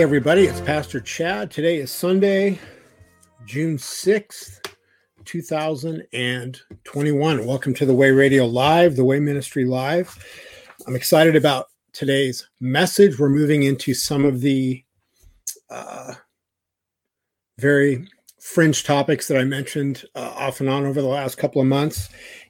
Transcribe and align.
Hey, 0.00 0.04
everybody, 0.04 0.44
it's 0.44 0.62
Pastor 0.62 0.98
Chad. 0.98 1.50
Today 1.50 1.76
is 1.76 1.90
Sunday, 1.90 2.58
June 3.44 3.76
6th, 3.76 4.66
2021. 5.26 7.46
Welcome 7.46 7.74
to 7.74 7.84
the 7.84 7.92
Way 7.92 8.10
Radio 8.10 8.46
Live, 8.46 8.96
the 8.96 9.04
Way 9.04 9.20
Ministry 9.20 9.66
Live. 9.66 10.16
I'm 10.86 10.96
excited 10.96 11.36
about 11.36 11.66
today's 11.92 12.48
message. 12.60 13.18
We're 13.18 13.28
moving 13.28 13.64
into 13.64 13.92
some 13.92 14.24
of 14.24 14.40
the 14.40 14.82
uh, 15.68 16.14
very 17.58 18.08
fringe 18.40 18.84
topics 18.84 19.28
that 19.28 19.36
I 19.36 19.44
mentioned 19.44 20.06
uh, 20.14 20.32
off 20.34 20.60
and 20.60 20.70
on 20.70 20.86
over 20.86 21.02
the 21.02 21.08
last 21.08 21.36
couple 21.36 21.60
of 21.60 21.68
months. 21.68 22.08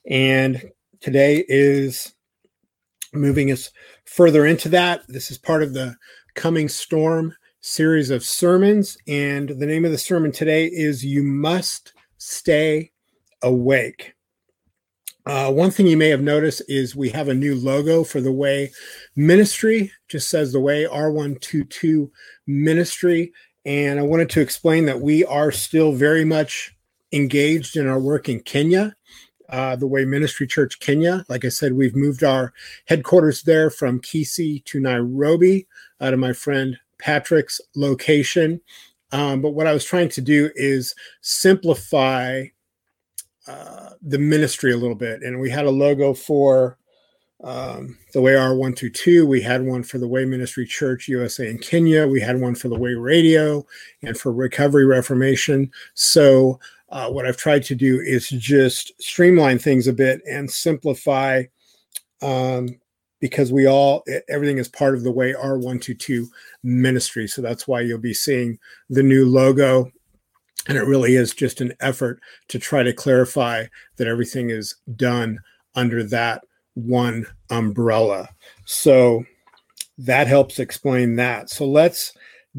And 0.09 0.71
today 1.01 1.45
is 1.49 2.15
moving 3.13 3.51
us 3.51 3.73
further 4.05 4.47
into 4.47 4.69
that. 4.69 5.03
This 5.09 5.33
is 5.33 5.39
part 5.39 5.65
of 5.65 5.75
the 5.75 5.97
Coming 6.37 6.69
Storm 6.69 7.35
series 7.61 8.11
of 8.11 8.25
sermons. 8.25 8.97
And 9.07 9.49
the 9.49 9.67
name 9.67 9.85
of 9.85 9.91
the 9.91 9.99
sermon 9.99 10.33
today 10.33 10.67
is 10.67 11.05
You 11.05 11.23
Must 11.23 11.93
Stay 12.19 12.93
Awake. 13.43 14.15
Uh, 15.27 15.53
one 15.53 15.71
thing 15.71 15.87
you 15.87 15.97
may 15.97 16.09
have 16.09 16.23
noticed 16.23 16.63
is 16.69 16.97
we 16.97 17.11
have 17.11 17.29
a 17.29 17.35
new 17.35 17.55
logo 17.55 18.03
for 18.03 18.21
the 18.21 18.33
Way 18.33 18.73
Ministry, 19.17 19.93
just 20.09 20.31
says 20.31 20.53
the 20.53 20.61
Way 20.61 20.85
R122 20.85 22.11
Ministry. 22.47 23.33
And 23.67 24.01
I 24.01 24.03
wanted 24.03 24.31
to 24.31 24.41
explain 24.41 24.87
that 24.87 25.01
we 25.01 25.25
are 25.27 25.53
still 25.53 25.93
very 25.93 26.25
much 26.25 26.75
engaged 27.13 27.77
in 27.77 27.87
our 27.87 28.01
work 28.01 28.29
in 28.29 28.41
Kenya. 28.41 28.97
Uh, 29.51 29.75
the 29.75 29.87
Way 29.87 30.05
Ministry 30.05 30.47
Church 30.47 30.79
Kenya. 30.79 31.25
Like 31.29 31.45
I 31.45 31.49
said, 31.49 31.73
we've 31.73 31.97
moved 31.97 32.23
our 32.23 32.53
headquarters 32.87 33.43
there 33.43 33.69
from 33.69 34.01
Kisii 34.01 34.65
to 34.67 34.79
Nairobi 34.79 35.67
out 36.01 36.15
of 36.15 36.21
my 36.21 36.33
friend 36.33 36.79
Patrick's 37.01 37.61
location. 37.75 38.61
Um, 39.13 39.43
but 39.43 39.51
what 39.51 39.67
I 39.67 39.73
was 39.73 39.85
trying 39.85 40.09
to 40.11 40.21
do 40.21 40.51
is 40.55 40.95
simplify 41.21 42.45
uh, 43.47 43.91
the 44.03 44.19
ministry 44.19 44.73
a 44.73 44.77
little 44.77 44.95
bit. 44.95 45.23
And 45.23 45.41
we 45.41 45.51
had 45.51 45.67
a 45.67 45.71
logo 45.71 46.15
for 46.15 46.79
um, 47.43 47.99
the 48.13 48.21
Way 48.21 48.33
R122. 48.33 49.27
We 49.27 49.41
had 49.41 49.63
one 49.63 49.83
for 49.83 49.99
the 49.99 50.09
Way 50.09 50.25
Ministry 50.25 50.67
Church 50.67 51.09
USA 51.09 51.49
in 51.49 51.59
Kenya. 51.59 52.07
We 52.07 52.21
had 52.21 52.41
one 52.41 52.55
for 52.55 52.69
the 52.69 52.79
Way 52.79 52.95
Radio 52.95 53.67
and 54.03 54.17
for 54.17 54.33
Recovery 54.33 54.85
Reformation. 54.85 55.71
So, 55.95 56.61
uh, 56.91 57.09
what 57.09 57.25
I've 57.25 57.37
tried 57.37 57.63
to 57.65 57.77
do 57.77 58.01
is 58.01 58.29
just 58.29 58.93
streamline 59.01 59.61
things 59.61 59.87
a 59.87 59.93
bit 59.93 60.21
and 60.29 60.51
simplify 60.51 61.45
um, 62.21 62.80
because 63.21 63.53
we 63.53 63.67
all 63.67 64.03
everything 64.29 64.59
is 64.59 64.69
part 64.69 64.95
of 64.95 65.03
the 65.03 65.13
way 65.13 65.33
R122 65.33 66.27
ministry. 66.63 67.29
So 67.29 67.43
that's 67.43 67.69
why 67.69 67.83
you'll 67.83 67.99
be 67.99 68.15
seeing 68.15 68.59
the 68.89 69.03
new 69.03 69.27
logo. 69.27 69.91
And 70.69 70.77
it 70.77 70.87
really 70.87 71.15
is 71.15 71.33
just 71.33 71.61
an 71.61 71.73
effort 71.81 72.21
to 72.49 72.59
try 72.59 72.83
to 72.83 72.93
clarify 72.93 73.67
that 73.97 74.07
everything 74.07 74.51
is 74.51 74.77
done 74.97 75.39
under 75.75 76.03
that 76.05 76.45
one 76.75 77.27
umbrella. 77.51 78.29
So 78.67 79.25
that 79.99 80.27
helps 80.27 80.59
explain 80.59 81.17
that. 81.17 81.51
So 81.51 81.67
let's 81.67 82.13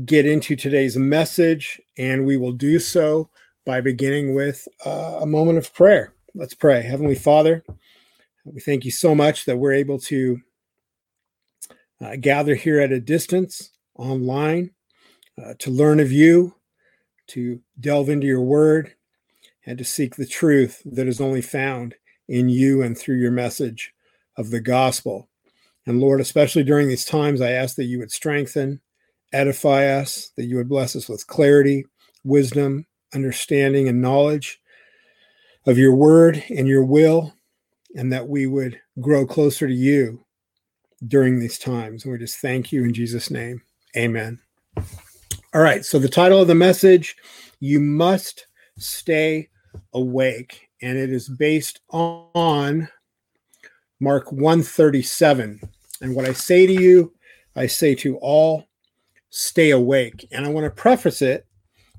get 0.05 0.25
into 0.25 0.55
today's 0.55 0.95
message, 0.95 1.81
and 1.97 2.25
we 2.25 2.37
will 2.37 2.53
do 2.53 2.79
so 2.79 3.29
by 3.65 3.81
beginning 3.81 4.33
with 4.33 4.67
uh, 4.85 5.19
a 5.21 5.25
moment 5.25 5.57
of 5.57 5.73
prayer. 5.73 6.13
Let's 6.33 6.53
pray. 6.53 6.81
Heavenly 6.81 7.15
Father, 7.15 7.63
we 8.45 8.61
thank 8.61 8.85
you 8.85 8.91
so 8.91 9.13
much 9.13 9.45
that 9.45 9.57
we're 9.57 9.73
able 9.73 9.99
to 9.99 10.39
uh, 12.03 12.15
gather 12.19 12.55
here 12.55 12.79
at 12.79 12.91
a 12.91 12.99
distance 12.99 13.71
online 13.95 14.71
uh, 15.41 15.53
to 15.59 15.69
learn 15.69 15.99
of 15.99 16.11
you, 16.11 16.55
to 17.27 17.61
delve 17.79 18.09
into 18.09 18.27
your 18.27 18.41
word, 18.41 18.93
and 19.65 19.77
to 19.77 19.83
seek 19.83 20.15
the 20.15 20.25
truth 20.25 20.81
that 20.85 21.07
is 21.07 21.21
only 21.21 21.41
found 21.41 21.95
in 22.27 22.49
you 22.49 22.81
and 22.81 22.97
through 22.97 23.17
your 23.17 23.31
message 23.31 23.93
of 24.37 24.49
the 24.49 24.61
gospel. 24.61 25.29
And 25.85 25.99
Lord, 25.99 26.21
especially 26.21 26.63
during 26.63 26.87
these 26.87 27.05
times, 27.05 27.41
I 27.41 27.51
ask 27.51 27.75
that 27.75 27.85
you 27.85 27.99
would 27.99 28.11
strengthen, 28.11 28.81
edify 29.33 29.87
us, 29.87 30.31
that 30.37 30.45
you 30.45 30.57
would 30.57 30.69
bless 30.69 30.95
us 30.95 31.07
with 31.07 31.27
clarity, 31.27 31.85
wisdom, 32.23 32.85
understanding, 33.13 33.87
and 33.87 34.01
knowledge 34.01 34.59
of 35.65 35.77
your 35.77 35.93
word 35.93 36.43
and 36.49 36.67
your 36.67 36.83
will, 36.83 37.33
and 37.95 38.11
that 38.11 38.27
we 38.27 38.47
would 38.47 38.79
grow 38.99 39.25
closer 39.25 39.67
to 39.67 39.73
you 39.73 40.23
during 41.07 41.39
these 41.39 41.57
times. 41.57 42.03
And 42.03 42.11
we 42.11 42.19
just 42.19 42.39
thank 42.39 42.71
you 42.71 42.83
in 42.83 42.93
Jesus' 42.93 43.31
name. 43.31 43.61
Amen. 43.97 44.39
All 45.53 45.61
right. 45.61 45.83
So 45.83 45.99
the 45.99 46.09
title 46.09 46.41
of 46.41 46.47
the 46.47 46.55
message, 46.55 47.15
You 47.59 47.79
Must 47.79 48.45
Stay 48.77 49.49
Awake. 49.93 50.69
And 50.81 50.97
it 50.97 51.11
is 51.11 51.29
based 51.29 51.81
on 51.89 52.87
Mark 53.99 54.31
137. 54.31 55.61
And 56.01 56.15
what 56.15 56.25
I 56.25 56.33
say 56.33 56.65
to 56.65 56.73
you, 56.73 57.13
I 57.55 57.67
say 57.67 57.95
to 57.95 58.17
all, 58.17 58.65
stay 59.29 59.71
awake. 59.71 60.27
And 60.31 60.45
I 60.45 60.49
want 60.49 60.65
to 60.65 60.71
preface 60.71 61.21
it 61.21 61.45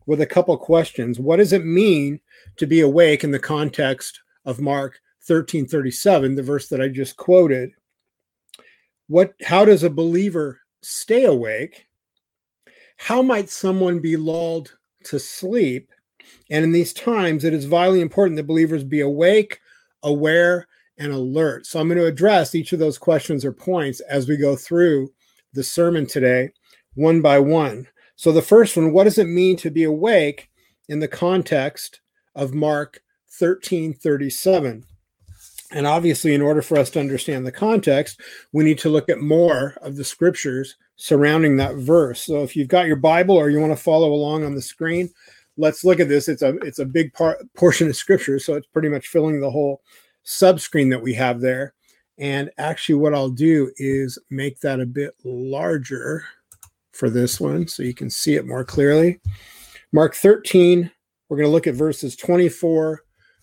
with 0.06 0.20
a 0.20 0.26
couple 0.26 0.56
questions. 0.56 1.20
What 1.20 1.36
does 1.36 1.52
it 1.52 1.64
mean 1.64 2.20
to 2.56 2.66
be 2.66 2.80
awake 2.80 3.24
in 3.24 3.30
the 3.30 3.38
context 3.38 4.20
of 4.44 4.60
Mark 4.60 5.00
1337, 5.26 6.34
the 6.34 6.42
verse 6.42 6.68
that 6.68 6.80
I 6.80 6.88
just 6.88 7.16
quoted? 7.16 7.70
What 9.12 9.34
how 9.44 9.62
does 9.62 9.82
a 9.82 9.90
believer 9.90 10.58
stay 10.80 11.24
awake? 11.24 11.84
How 12.96 13.20
might 13.20 13.50
someone 13.50 14.00
be 14.00 14.16
lulled 14.16 14.74
to 15.04 15.18
sleep? 15.18 15.90
And 16.50 16.64
in 16.64 16.72
these 16.72 16.94
times 16.94 17.44
it 17.44 17.52
is 17.52 17.66
vitally 17.66 18.00
important 18.00 18.38
that 18.38 18.46
believers 18.46 18.84
be 18.84 19.00
awake 19.00 19.60
aware 20.02 20.66
and 20.96 21.12
alert. 21.12 21.66
So 21.66 21.78
i'm 21.78 21.88
going 21.88 21.98
to 21.98 22.06
address 22.06 22.54
each 22.54 22.72
of 22.72 22.78
those 22.78 22.96
questions 22.96 23.44
or 23.44 23.52
points 23.52 24.00
as 24.00 24.26
we 24.26 24.38
go 24.38 24.56
through 24.56 25.10
the 25.52 25.62
sermon 25.62 26.06
today 26.06 26.48
one 26.94 27.20
by 27.20 27.38
one. 27.38 27.88
So 28.16 28.32
the 28.32 28.40
first 28.40 28.78
one 28.78 28.94
what 28.94 29.04
does 29.04 29.18
it 29.18 29.26
mean 29.26 29.58
to 29.58 29.70
be 29.70 29.84
awake 29.84 30.48
in 30.88 31.00
the 31.00 31.08
context 31.08 32.00
of 32.34 32.54
mark 32.54 33.02
13 33.28 33.92
37 33.92 34.86
and 35.72 35.86
obviously, 35.86 36.34
in 36.34 36.42
order 36.42 36.62
for 36.62 36.78
us 36.78 36.90
to 36.90 37.00
understand 37.00 37.46
the 37.46 37.52
context, 37.52 38.20
we 38.52 38.64
need 38.64 38.78
to 38.80 38.88
look 38.88 39.08
at 39.08 39.20
more 39.20 39.76
of 39.82 39.96
the 39.96 40.04
scriptures 40.04 40.76
surrounding 40.96 41.56
that 41.56 41.76
verse. 41.76 42.22
So 42.22 42.42
if 42.42 42.54
you've 42.54 42.68
got 42.68 42.86
your 42.86 42.96
Bible 42.96 43.36
or 43.36 43.50
you 43.50 43.60
want 43.60 43.72
to 43.72 43.82
follow 43.82 44.12
along 44.12 44.44
on 44.44 44.54
the 44.54 44.62
screen, 44.62 45.10
let's 45.56 45.84
look 45.84 46.00
at 46.00 46.08
this. 46.08 46.28
It's 46.28 46.42
a 46.42 46.56
it's 46.58 46.78
a 46.78 46.84
big 46.84 47.12
part 47.12 47.38
portion 47.54 47.88
of 47.88 47.96
scripture, 47.96 48.38
so 48.38 48.54
it's 48.54 48.66
pretty 48.66 48.88
much 48.88 49.08
filling 49.08 49.40
the 49.40 49.50
whole 49.50 49.82
subscreen 50.24 50.90
that 50.90 51.02
we 51.02 51.14
have 51.14 51.40
there. 51.40 51.74
And 52.18 52.50
actually, 52.58 52.96
what 52.96 53.14
I'll 53.14 53.30
do 53.30 53.72
is 53.78 54.18
make 54.30 54.60
that 54.60 54.80
a 54.80 54.86
bit 54.86 55.14
larger 55.24 56.24
for 56.92 57.08
this 57.08 57.40
one 57.40 57.66
so 57.66 57.82
you 57.82 57.94
can 57.94 58.10
see 58.10 58.34
it 58.34 58.46
more 58.46 58.64
clearly. 58.64 59.20
Mark 59.92 60.14
13, 60.14 60.90
we're 61.28 61.36
going 61.36 61.48
to 61.48 61.52
look 61.52 61.66
at 61.66 61.74
verses 61.74 62.14
24 62.16 63.02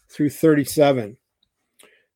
through 0.10 0.30
37. 0.30 1.18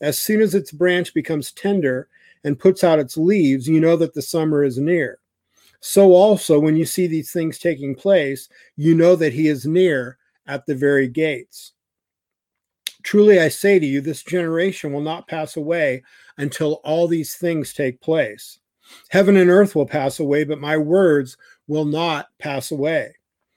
As 0.00 0.18
soon 0.18 0.40
as 0.40 0.54
its 0.54 0.72
branch 0.72 1.14
becomes 1.14 1.52
tender 1.52 2.08
and 2.44 2.58
puts 2.58 2.84
out 2.84 2.98
its 2.98 3.16
leaves, 3.16 3.68
you 3.68 3.80
know 3.80 3.96
that 3.96 4.14
the 4.14 4.22
summer 4.22 4.62
is 4.62 4.78
near. 4.78 5.18
So 5.80 6.12
also, 6.12 6.58
when 6.58 6.76
you 6.76 6.84
see 6.84 7.06
these 7.06 7.32
things 7.32 7.58
taking 7.58 7.94
place, 7.94 8.48
you 8.76 8.94
know 8.94 9.16
that 9.16 9.32
he 9.32 9.48
is 9.48 9.66
near 9.66 10.18
at 10.46 10.66
the 10.66 10.74
very 10.74 11.08
gates. 11.08 11.72
Truly, 13.02 13.38
I 13.38 13.48
say 13.48 13.78
to 13.78 13.86
you, 13.86 14.00
this 14.00 14.22
generation 14.22 14.92
will 14.92 15.00
not 15.00 15.28
pass 15.28 15.56
away 15.56 16.02
until 16.38 16.80
all 16.84 17.06
these 17.06 17.34
things 17.34 17.72
take 17.72 18.00
place. 18.00 18.58
Heaven 19.10 19.36
and 19.36 19.50
earth 19.50 19.74
will 19.74 19.86
pass 19.86 20.18
away, 20.18 20.44
but 20.44 20.60
my 20.60 20.76
words 20.76 21.36
will 21.68 21.84
not 21.84 22.28
pass 22.38 22.70
away. 22.70 23.14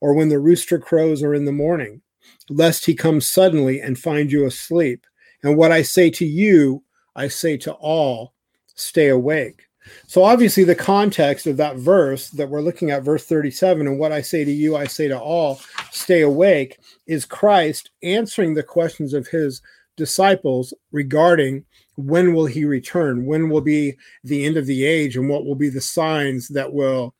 or 0.00 0.14
when 0.14 0.28
the 0.28 0.38
rooster 0.38 0.78
crows 0.78 1.22
or 1.22 1.34
in 1.34 1.44
the 1.44 1.52
morning, 1.52 2.00
lest 2.48 2.86
he 2.86 2.94
come 2.94 3.20
suddenly 3.20 3.80
and 3.80 3.98
find 3.98 4.32
you 4.32 4.46
asleep. 4.46 5.06
And 5.42 5.56
what 5.56 5.72
I 5.72 5.82
say 5.82 6.10
to 6.10 6.26
you, 6.26 6.82
I 7.16 7.28
say 7.28 7.56
to 7.58 7.72
all, 7.72 8.34
stay 8.74 9.08
awake. 9.08 9.66
So, 10.06 10.22
obviously, 10.22 10.64
the 10.64 10.74
context 10.74 11.46
of 11.46 11.56
that 11.56 11.76
verse 11.76 12.28
that 12.30 12.48
we're 12.48 12.60
looking 12.60 12.90
at, 12.90 13.02
verse 13.02 13.24
37, 13.24 13.86
and 13.86 13.98
what 13.98 14.12
I 14.12 14.20
say 14.20 14.44
to 14.44 14.50
you, 14.50 14.76
I 14.76 14.84
say 14.84 15.08
to 15.08 15.18
all, 15.18 15.60
stay 15.90 16.20
awake, 16.20 16.78
is 17.06 17.24
Christ 17.24 17.90
answering 18.02 18.54
the 18.54 18.62
questions 18.62 19.14
of 19.14 19.26
his 19.28 19.62
disciples 19.96 20.74
regarding 20.92 21.64
when 21.96 22.34
will 22.34 22.46
he 22.46 22.64
return? 22.64 23.26
When 23.26 23.48
will 23.48 23.60
be 23.60 23.96
the 24.22 24.44
end 24.44 24.56
of 24.56 24.66
the 24.66 24.84
age? 24.84 25.16
And 25.16 25.28
what 25.28 25.44
will 25.44 25.54
be 25.54 25.70
the 25.70 25.80
signs 25.80 26.48
that 26.48 26.72
will 26.72 27.14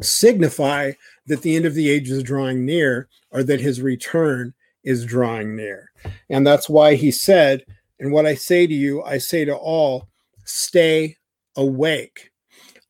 signify 0.00 0.92
that 1.26 1.42
the 1.42 1.56
end 1.56 1.64
of 1.64 1.74
the 1.74 1.90
age 1.90 2.10
is 2.10 2.22
drawing 2.22 2.64
near 2.64 3.08
or 3.30 3.42
that 3.42 3.60
his 3.60 3.80
return 3.80 4.54
is 4.84 5.04
drawing 5.04 5.56
near? 5.56 5.90
And 6.30 6.46
that's 6.46 6.68
why 6.68 6.94
he 6.94 7.10
said, 7.10 7.64
And 7.98 8.12
what 8.12 8.26
I 8.26 8.34
say 8.34 8.66
to 8.66 8.74
you, 8.74 9.02
I 9.02 9.18
say 9.18 9.44
to 9.44 9.56
all, 9.56 10.08
stay 10.44 11.16
awake. 11.56 12.30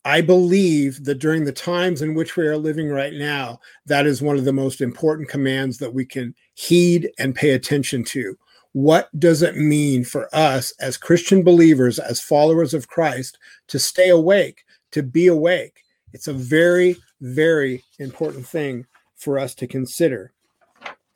I 0.04 0.20
believe 0.20 1.04
that 1.04 1.18
during 1.18 1.44
the 1.44 1.52
times 1.52 2.00
in 2.00 2.14
which 2.14 2.36
we 2.36 2.46
are 2.46 2.56
living 2.56 2.88
right 2.88 3.12
now, 3.12 3.58
that 3.86 4.06
is 4.06 4.22
one 4.22 4.36
of 4.36 4.44
the 4.44 4.52
most 4.52 4.80
important 4.80 5.28
commands 5.28 5.78
that 5.78 5.92
we 5.92 6.04
can 6.04 6.32
heed 6.54 7.10
and 7.18 7.34
pay 7.34 7.50
attention 7.50 8.04
to. 8.04 8.38
What 8.70 9.08
does 9.18 9.42
it 9.42 9.56
mean 9.56 10.04
for 10.04 10.28
us 10.32 10.72
as 10.78 10.96
Christian 10.96 11.42
believers, 11.42 11.98
as 11.98 12.20
followers 12.20 12.72
of 12.72 12.86
Christ, 12.86 13.38
to 13.66 13.80
stay 13.80 14.10
awake, 14.10 14.64
to 14.92 15.02
be 15.02 15.26
awake? 15.26 15.82
It's 16.12 16.28
a 16.28 16.32
very, 16.32 16.96
very 17.20 17.84
important 17.98 18.46
thing 18.46 18.86
for 19.14 19.38
us 19.38 19.54
to 19.56 19.66
consider. 19.66 20.32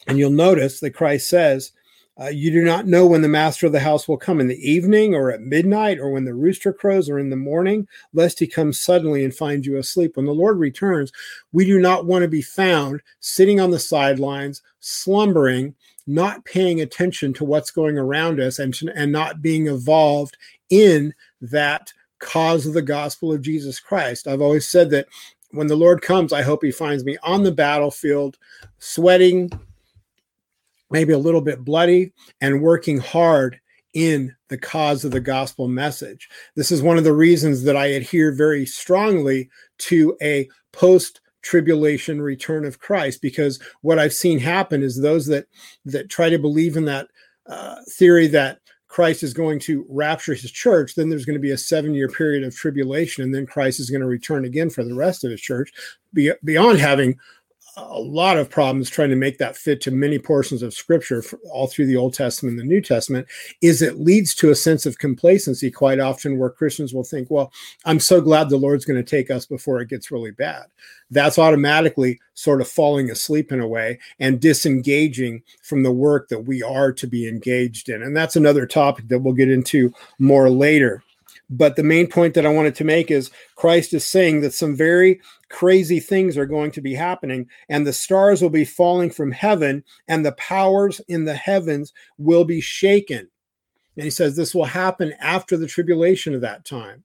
And 0.07 0.19
you'll 0.19 0.31
notice 0.31 0.81
that 0.81 0.95
Christ 0.95 1.29
says, 1.29 1.73
uh, 2.21 2.29
you 2.29 2.51
do 2.51 2.63
not 2.63 2.87
know 2.87 3.07
when 3.07 3.23
the 3.23 3.29
master 3.29 3.67
of 3.67 3.73
the 3.73 3.81
house 3.81 4.07
will 4.07 4.19
come 4.19 4.41
in 4.41 4.47
the 4.47 4.71
evening 4.71 5.15
or 5.15 5.31
at 5.31 5.41
midnight 5.41 5.99
or 5.99 6.11
when 6.11 6.25
the 6.25 6.35
rooster 6.35 6.73
crows 6.73 7.09
or 7.09 7.19
in 7.19 7.31
the 7.31 7.37
morning, 7.37 7.89
lest 8.13 8.39
he 8.39 8.47
come 8.47 8.73
suddenly 8.75 9.25
and 9.25 9.35
find 9.35 9.65
you 9.65 9.79
asleep. 9.79 10.17
When 10.17 10.27
the 10.27 10.33
Lord 10.33 10.59
returns, 10.59 11.13
we 11.53 11.65
do 11.65 11.81
not 11.81 12.05
want 12.05 12.23
to 12.23 12.29
be 12.29 12.43
found 12.43 13.01
sitting 13.21 13.59
on 13.59 13.71
the 13.71 13.79
sidelines, 13.79 14.61
slumbering, 14.81 15.75
not 16.07 16.45
paying 16.45 16.81
attention 16.81 17.33
to 17.35 17.45
what's 17.45 17.71
going 17.71 17.97
around 17.97 18.39
us 18.39 18.59
and, 18.59 18.79
and 18.95 19.13
not 19.13 19.41
being 19.41 19.67
involved 19.67 20.37
in 20.69 21.15
that 21.41 21.93
cause 22.19 22.67
of 22.67 22.75
the 22.75 22.83
gospel 22.83 23.33
of 23.33 23.41
Jesus 23.41 23.81
Christ. 23.81 24.29
I've 24.29 24.43
always 24.43 24.69
said 24.69 24.91
that 24.91 25.07
when 25.53 25.67
the 25.67 25.77
Lord 25.77 26.03
comes, 26.03 26.33
I 26.33 26.43
hope 26.43 26.63
he 26.63 26.71
finds 26.71 27.05
me 27.05 27.17
on 27.23 27.43
the 27.43 27.53
battlefield, 27.53 28.39
sweating, 28.79 29.51
maybe 30.91 31.13
a 31.13 31.19
little 31.19 31.41
bit 31.41 31.65
bloody, 31.65 32.13
and 32.41 32.63
working 32.63 32.99
hard 32.99 33.61
in 33.93 34.35
the 34.49 34.59
cause 34.59 35.05
of 35.05 35.11
the 35.11 35.21
gospel 35.21 35.69
message. 35.69 36.29
This 36.55 36.71
is 36.71 36.83
one 36.83 36.99
of 36.99 37.05
the 37.05 37.13
reasons 37.13 37.65
that 37.65 37.77
I 37.77 37.87
adhere 37.87 38.33
very 38.33 38.65
strongly 38.67 39.51
to 39.79 40.17
a 40.23 40.49
post 40.73 41.21
tribulation 41.43 42.21
return 42.21 42.65
of 42.65 42.79
Christ 42.79 43.23
because 43.23 43.61
what 43.81 43.99
I've 43.99 44.13
seen 44.13 44.39
happen 44.39 44.83
is 44.83 45.01
those 45.01 45.27
that 45.27 45.47
that 45.87 46.11
try 46.11 46.29
to 46.29 46.39
believe 46.39 46.77
in 46.77 46.85
that 46.85 47.09
uh, 47.47 47.77
theory 47.89 48.27
that 48.29 48.61
Christ 48.91 49.23
is 49.23 49.33
going 49.33 49.61
to 49.61 49.87
rapture 49.89 50.35
his 50.35 50.51
church, 50.51 50.97
then 50.97 51.09
there's 51.09 51.25
going 51.25 51.39
to 51.39 51.41
be 51.41 51.53
a 51.53 51.57
seven 51.57 51.95
year 51.95 52.09
period 52.09 52.43
of 52.43 52.55
tribulation, 52.55 53.23
and 53.23 53.33
then 53.33 53.47
Christ 53.47 53.79
is 53.79 53.89
going 53.89 54.01
to 54.01 54.07
return 54.07 54.45
again 54.45 54.69
for 54.69 54.83
the 54.83 54.95
rest 54.95 55.23
of 55.23 55.31
his 55.31 55.41
church, 55.41 55.73
beyond 56.13 56.79
having 56.79 57.17
a 57.89 57.99
lot 57.99 58.39
of 58.39 58.51
problems 58.51 58.91
trying 58.91 59.11
to 59.11 59.17
make 59.17 59.39
that 59.39 59.57
fit 59.57 59.81
to 59.83 59.91
many 59.91 60.19
portions 60.19 60.63
of 60.63 60.75
scripture 60.75 61.23
all 61.53 61.67
through 61.67 61.87
the 61.87 61.97
Old 61.97 62.15
Testament 62.15 62.53
and 62.53 62.61
the 62.61 62.73
New 62.73 62.81
Testament 62.81 63.27
is 63.61 63.83
it 63.83 64.01
leads 64.01 64.35
to 64.37 64.51
a 64.51 64.55
sense 64.55 64.87
of 64.87 64.99
complacency 64.99 65.71
quite 65.71 66.01
often 66.01 66.39
where 66.39 66.51
Christians 66.51 66.93
will 66.93 67.05
think, 67.05 67.31
well, 67.31 67.53
I'm 67.85 68.01
so 68.01 68.21
glad 68.21 68.49
the 68.49 68.57
Lord's 68.57 68.85
going 68.85 69.03
to 69.03 69.09
take 69.09 69.31
us 69.31 69.47
before 69.47 69.81
it 69.81 69.89
gets 69.89 70.11
really 70.11 70.31
bad. 70.31 70.65
That's 71.11 71.39
automatically 71.39 72.21
sort 72.35 72.61
of 72.61 72.69
falling 72.69 73.11
asleep 73.11 73.53
in 73.53 73.61
a 73.61 73.69
way 73.69 73.99
and 74.19 74.41
disengaging 74.41 75.43
from 75.63 75.83
the 75.83 75.93
work 75.93 76.29
that 76.29 76.41
we 76.41 76.63
are 76.63 76.93
to 76.93 77.07
be 77.07 77.29
engaged 77.29 77.89
in. 77.89 78.03
And 78.03 78.17
that's 78.17 78.37
another 78.37 78.67
topic 78.67 79.09
that 79.09 79.21
we'll 79.21 79.35
get 79.35 79.51
into 79.51 79.93
more 80.19 80.51
later. 80.51 81.03
But 81.51 81.75
the 81.75 81.83
main 81.83 82.07
point 82.07 82.35
that 82.35 82.47
I 82.47 82.51
wanted 82.51 82.77
to 82.77 82.85
make 82.85 83.11
is 83.11 83.31
Christ 83.57 83.93
is 83.93 84.07
saying 84.07 84.41
that 84.43 84.55
some 84.55 84.77
very 84.77 85.21
crazy 85.51 86.01
things 86.01 86.39
are 86.39 86.47
going 86.47 86.71
to 86.71 86.81
be 86.81 86.95
happening, 86.95 87.47
and 87.69 87.87
the 87.87 87.93
stars 87.93 88.41
will 88.41 88.51
be 88.51 88.65
falling 88.65 89.11
from 89.11 89.31
heaven, 89.31 89.85
and 90.09 90.25
the 90.25 90.33
powers 90.33 91.01
in 91.09 91.25
the 91.25 91.35
heavens 91.35 91.93
will 92.17 92.45
be 92.45 92.61
shaken. 92.61 93.29
And 93.97 94.05
he 94.05 94.11
says 94.11 94.35
this 94.35 94.55
will 94.55 94.65
happen 94.65 95.13
after 95.21 95.57
the 95.57 95.67
tribulation 95.67 96.35
of 96.35 96.41
that 96.41 96.65
time. 96.65 97.05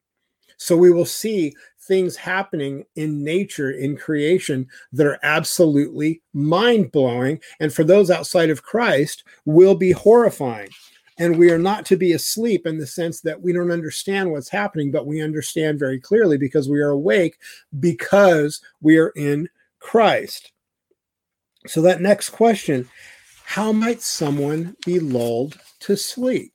So 0.57 0.77
we 0.77 0.92
will 0.92 1.06
see 1.06 1.53
things 1.81 2.15
happening 2.15 2.86
in 2.95 3.24
nature, 3.24 3.71
in 3.71 3.97
creation, 3.97 4.68
that 4.94 5.06
are 5.06 5.19
absolutely 5.24 6.21
mind 6.33 6.91
blowing. 6.91 7.41
And 7.59 7.74
for 7.74 7.83
those 7.83 8.09
outside 8.09 8.50
of 8.50 8.63
Christ, 8.63 9.24
will 9.44 9.75
be 9.75 9.91
horrifying. 9.91 10.69
And 11.17 11.38
we 11.38 11.50
are 11.51 11.59
not 11.59 11.85
to 11.88 11.97
be 11.97 12.12
asleep 12.12 12.65
in 12.65 12.77
the 12.77 12.88
sense 12.88 13.22
that 13.22 13.41
we 13.41 13.53
don't 13.53 13.72
understand 13.72 14.31
what's 14.31 14.50
happening, 14.50 14.91
but 14.91 15.07
we 15.07 15.22
understand 15.22 15.79
very 15.79 16.00
clearly 16.00 16.38
because 16.38 16.67
we 16.67 16.81
are 16.81 16.89
awake 16.89 17.38
because 17.79 18.62
we 18.81 18.98
are 18.98 19.13
in 19.15 19.48
Christ. 19.79 20.51
So, 21.67 21.81
that 21.81 22.01
next 22.01 22.29
question 22.29 22.89
how 23.45 23.72
might 23.72 24.01
someone 24.01 24.75
be 24.86 25.00
lulled 25.00 25.60
to 25.81 25.95
sleep? 25.95 26.54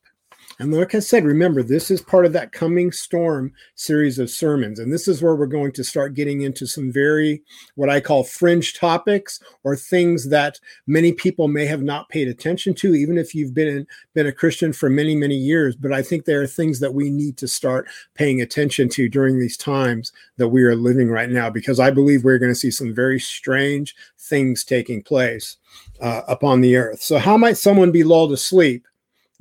And 0.60 0.74
like 0.74 0.94
I 0.94 0.98
said, 0.98 1.24
remember, 1.24 1.62
this 1.62 1.90
is 1.90 2.02
part 2.02 2.26
of 2.26 2.34
that 2.34 2.52
coming 2.52 2.92
storm 2.92 3.50
series 3.76 4.18
of 4.18 4.28
sermons. 4.28 4.78
And 4.78 4.92
this 4.92 5.08
is 5.08 5.22
where 5.22 5.34
we're 5.34 5.46
going 5.46 5.72
to 5.72 5.82
start 5.82 6.12
getting 6.12 6.42
into 6.42 6.66
some 6.66 6.92
very, 6.92 7.42
what 7.76 7.88
I 7.88 7.98
call 7.98 8.24
fringe 8.24 8.78
topics 8.78 9.40
or 9.64 9.74
things 9.74 10.28
that 10.28 10.60
many 10.86 11.12
people 11.14 11.48
may 11.48 11.64
have 11.64 11.82
not 11.82 12.10
paid 12.10 12.28
attention 12.28 12.74
to, 12.74 12.94
even 12.94 13.16
if 13.16 13.34
you've 13.34 13.54
been, 13.54 13.86
been 14.12 14.26
a 14.26 14.32
Christian 14.32 14.74
for 14.74 14.90
many, 14.90 15.16
many 15.16 15.34
years. 15.34 15.76
But 15.76 15.94
I 15.94 16.02
think 16.02 16.26
there 16.26 16.42
are 16.42 16.46
things 16.46 16.78
that 16.80 16.92
we 16.92 17.08
need 17.08 17.38
to 17.38 17.48
start 17.48 17.88
paying 18.12 18.42
attention 18.42 18.90
to 18.90 19.08
during 19.08 19.40
these 19.40 19.56
times 19.56 20.12
that 20.36 20.48
we 20.48 20.62
are 20.64 20.76
living 20.76 21.08
right 21.08 21.30
now, 21.30 21.48
because 21.48 21.80
I 21.80 21.90
believe 21.90 22.22
we're 22.22 22.38
going 22.38 22.52
to 22.52 22.54
see 22.54 22.70
some 22.70 22.94
very 22.94 23.18
strange 23.18 23.96
things 24.18 24.62
taking 24.62 25.02
place 25.02 25.56
uh, 26.02 26.20
upon 26.28 26.60
the 26.60 26.76
earth. 26.76 27.00
So, 27.00 27.16
how 27.16 27.38
might 27.38 27.56
someone 27.56 27.92
be 27.92 28.04
lulled 28.04 28.30
to 28.30 28.36
sleep? 28.36 28.86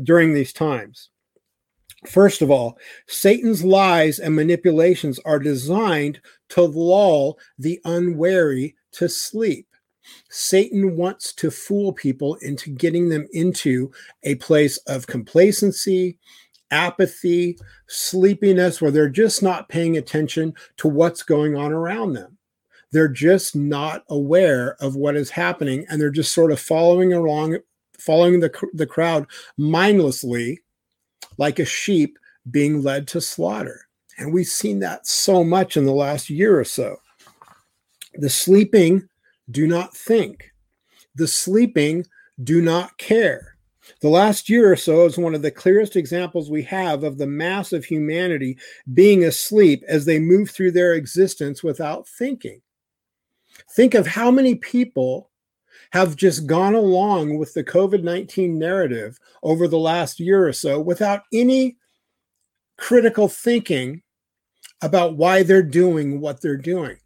During 0.04 0.34
these 0.34 0.54
times. 0.54 1.10
First 2.08 2.42
of 2.42 2.50
all, 2.50 2.78
Satan's 3.08 3.64
lies 3.64 4.20
and 4.20 4.34
manipulations 4.36 5.20
are 5.26 5.40
designed 5.40 6.22
to 6.50 6.62
lull 6.62 7.38
the 7.58 7.80
unwary 7.84 8.76
to 8.94 9.10
sleep. 9.10 9.68
Satan 10.30 10.96
wants 10.96 11.34
to 11.34 11.52
fool 11.52 11.92
people 11.92 12.36
into 12.36 12.70
getting 12.70 13.10
them 13.10 13.28
into 13.34 13.92
a 14.24 14.36
place 14.36 14.78
of 14.88 15.08
complacency, 15.08 16.18
apathy, 16.72 17.58
sleepiness, 17.88 18.82
where 18.82 18.92
they're 18.92 19.10
just 19.10 19.44
not 19.44 19.70
paying 19.70 19.98
attention 19.98 20.54
to 20.78 20.88
what's 20.88 21.22
going 21.22 21.56
on 21.56 21.72
around 21.74 22.14
them. 22.14 22.38
They're 22.92 23.08
just 23.08 23.56
not 23.56 24.04
aware 24.10 24.76
of 24.82 24.96
what 24.96 25.16
is 25.16 25.30
happening 25.30 25.86
and 25.90 26.02
they're 26.02 26.10
just 26.10 26.34
sort 26.34 26.52
of 26.52 26.60
following 26.60 27.14
along 27.14 27.58
following 28.00 28.40
the, 28.40 28.52
the 28.74 28.88
crowd 28.88 29.28
mindlessly 29.58 30.60
like 31.38 31.60
a 31.60 31.66
sheep 31.66 32.18
being 32.52 32.82
led 32.82 33.08
to 33.10 33.22
slaughter. 33.22 33.88
And 34.18 34.34
we've 34.34 34.48
seen 34.48 34.80
that 34.80 35.08
so 35.08 35.44
much 35.44 35.78
in 35.78 35.86
the 35.86 35.94
last 35.94 36.30
year 36.30 36.60
or 36.60 36.66
so. 36.66 36.98
The 38.16 38.30
sleeping 38.30 39.08
do 39.50 39.66
not 39.66 39.96
think, 39.96 40.52
the 41.16 41.28
sleeping 41.28 42.06
do 42.44 42.62
not 42.62 42.98
care. 42.98 43.56
The 44.02 44.10
last 44.10 44.50
year 44.50 44.72
or 44.72 44.76
so 44.76 45.06
is 45.06 45.18
one 45.18 45.36
of 45.36 45.42
the 45.42 45.52
clearest 45.52 45.96
examples 45.96 46.50
we 46.50 46.64
have 46.64 47.04
of 47.04 47.18
the 47.18 47.28
mass 47.28 47.74
of 47.74 47.86
humanity 47.86 48.58
being 48.94 49.24
asleep 49.24 49.84
as 49.88 50.06
they 50.06 50.20
move 50.20 50.50
through 50.50 50.72
their 50.72 50.94
existence 50.94 51.64
without 51.64 52.08
thinking. 52.08 52.62
Think 53.76 53.94
of 53.94 54.08
how 54.08 54.32
many 54.32 54.56
people 54.56 55.29
have 55.92 56.16
just 56.16 56.46
gone 56.46 56.76
along 56.76 57.38
with 57.38 57.54
the 57.54 57.64
COVID 57.64 58.04
19 58.04 58.58
narrative 58.58 59.18
over 59.44 59.68
the 59.68 59.80
last 59.80 60.20
year 60.20 60.48
or 60.48 60.54
so 60.54 60.80
without 60.80 61.24
any 61.34 61.78
critical 62.78 63.28
thinking 63.28 64.02
about 64.82 65.18
why 65.18 65.44
they're 65.44 65.64
doing 65.64 66.22
what 66.22 66.42
they're 66.42 66.58
doing. 66.58 66.98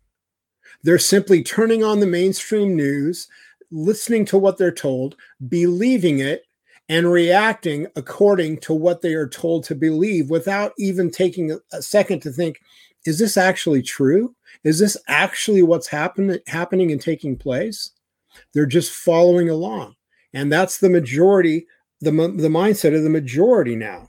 They're 0.84 1.00
simply 1.00 1.44
turning 1.44 1.84
on 1.84 2.00
the 2.00 2.06
mainstream 2.06 2.76
news, 2.76 3.28
listening 3.72 4.26
to 4.26 4.38
what 4.38 4.58
they're 4.58 4.72
told, 4.72 5.16
believing 5.48 6.20
it, 6.20 6.44
and 6.90 7.12
reacting 7.12 7.88
according 7.96 8.58
to 8.58 8.74
what 8.74 9.02
they 9.02 9.14
are 9.14 9.28
told 9.28 9.64
to 9.64 9.76
believe 9.76 10.30
without 10.30 10.74
even 10.78 11.10
taking 11.10 11.58
a 11.72 11.82
second 11.82 12.22
to 12.22 12.32
think, 12.32 12.60
is 13.06 13.18
this 13.18 13.38
actually 13.38 13.82
true? 13.82 14.36
Is 14.64 14.80
this 14.80 14.98
actually 15.08 15.62
what's 15.62 15.88
happen- 15.88 16.40
happening 16.48 16.92
and 16.92 17.02
taking 17.02 17.38
place? 17.38 17.92
They're 18.54 18.66
just 18.66 18.92
following 18.92 19.50
along. 19.50 19.96
And 20.34 20.52
that's 20.52 20.80
the 20.80 20.90
majority, 20.90 21.68
the, 22.02 22.12
the 22.12 22.50
mindset 22.50 22.96
of 22.96 23.04
the 23.04 23.10
majority 23.10 23.76
now. 23.76 24.08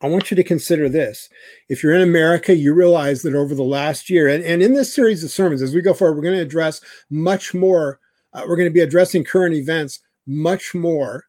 I 0.00 0.06
want 0.06 0.30
you 0.30 0.36
to 0.36 0.44
consider 0.44 0.88
this. 0.88 1.28
If 1.68 1.82
you're 1.82 1.94
in 1.94 2.02
America, 2.02 2.54
you 2.54 2.72
realize 2.72 3.22
that 3.22 3.34
over 3.34 3.54
the 3.54 3.64
last 3.64 4.08
year, 4.08 4.28
and, 4.28 4.44
and 4.44 4.62
in 4.62 4.74
this 4.74 4.94
series 4.94 5.24
of 5.24 5.30
sermons, 5.30 5.60
as 5.60 5.74
we 5.74 5.82
go 5.82 5.92
forward, 5.92 6.14
we're 6.14 6.22
going 6.22 6.36
to 6.36 6.42
address 6.42 6.80
much 7.10 7.52
more. 7.52 7.98
Uh, 8.32 8.44
we're 8.46 8.56
going 8.56 8.68
to 8.68 8.74
be 8.74 8.80
addressing 8.80 9.24
current 9.24 9.56
events 9.56 9.98
much 10.26 10.74
more. 10.74 11.24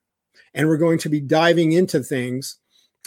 And 0.53 0.68
we're 0.68 0.77
going 0.77 1.00
to 1.00 1.10
be 1.10 1.20
diving 1.20 1.72
into 1.72 2.03
things 2.03 2.58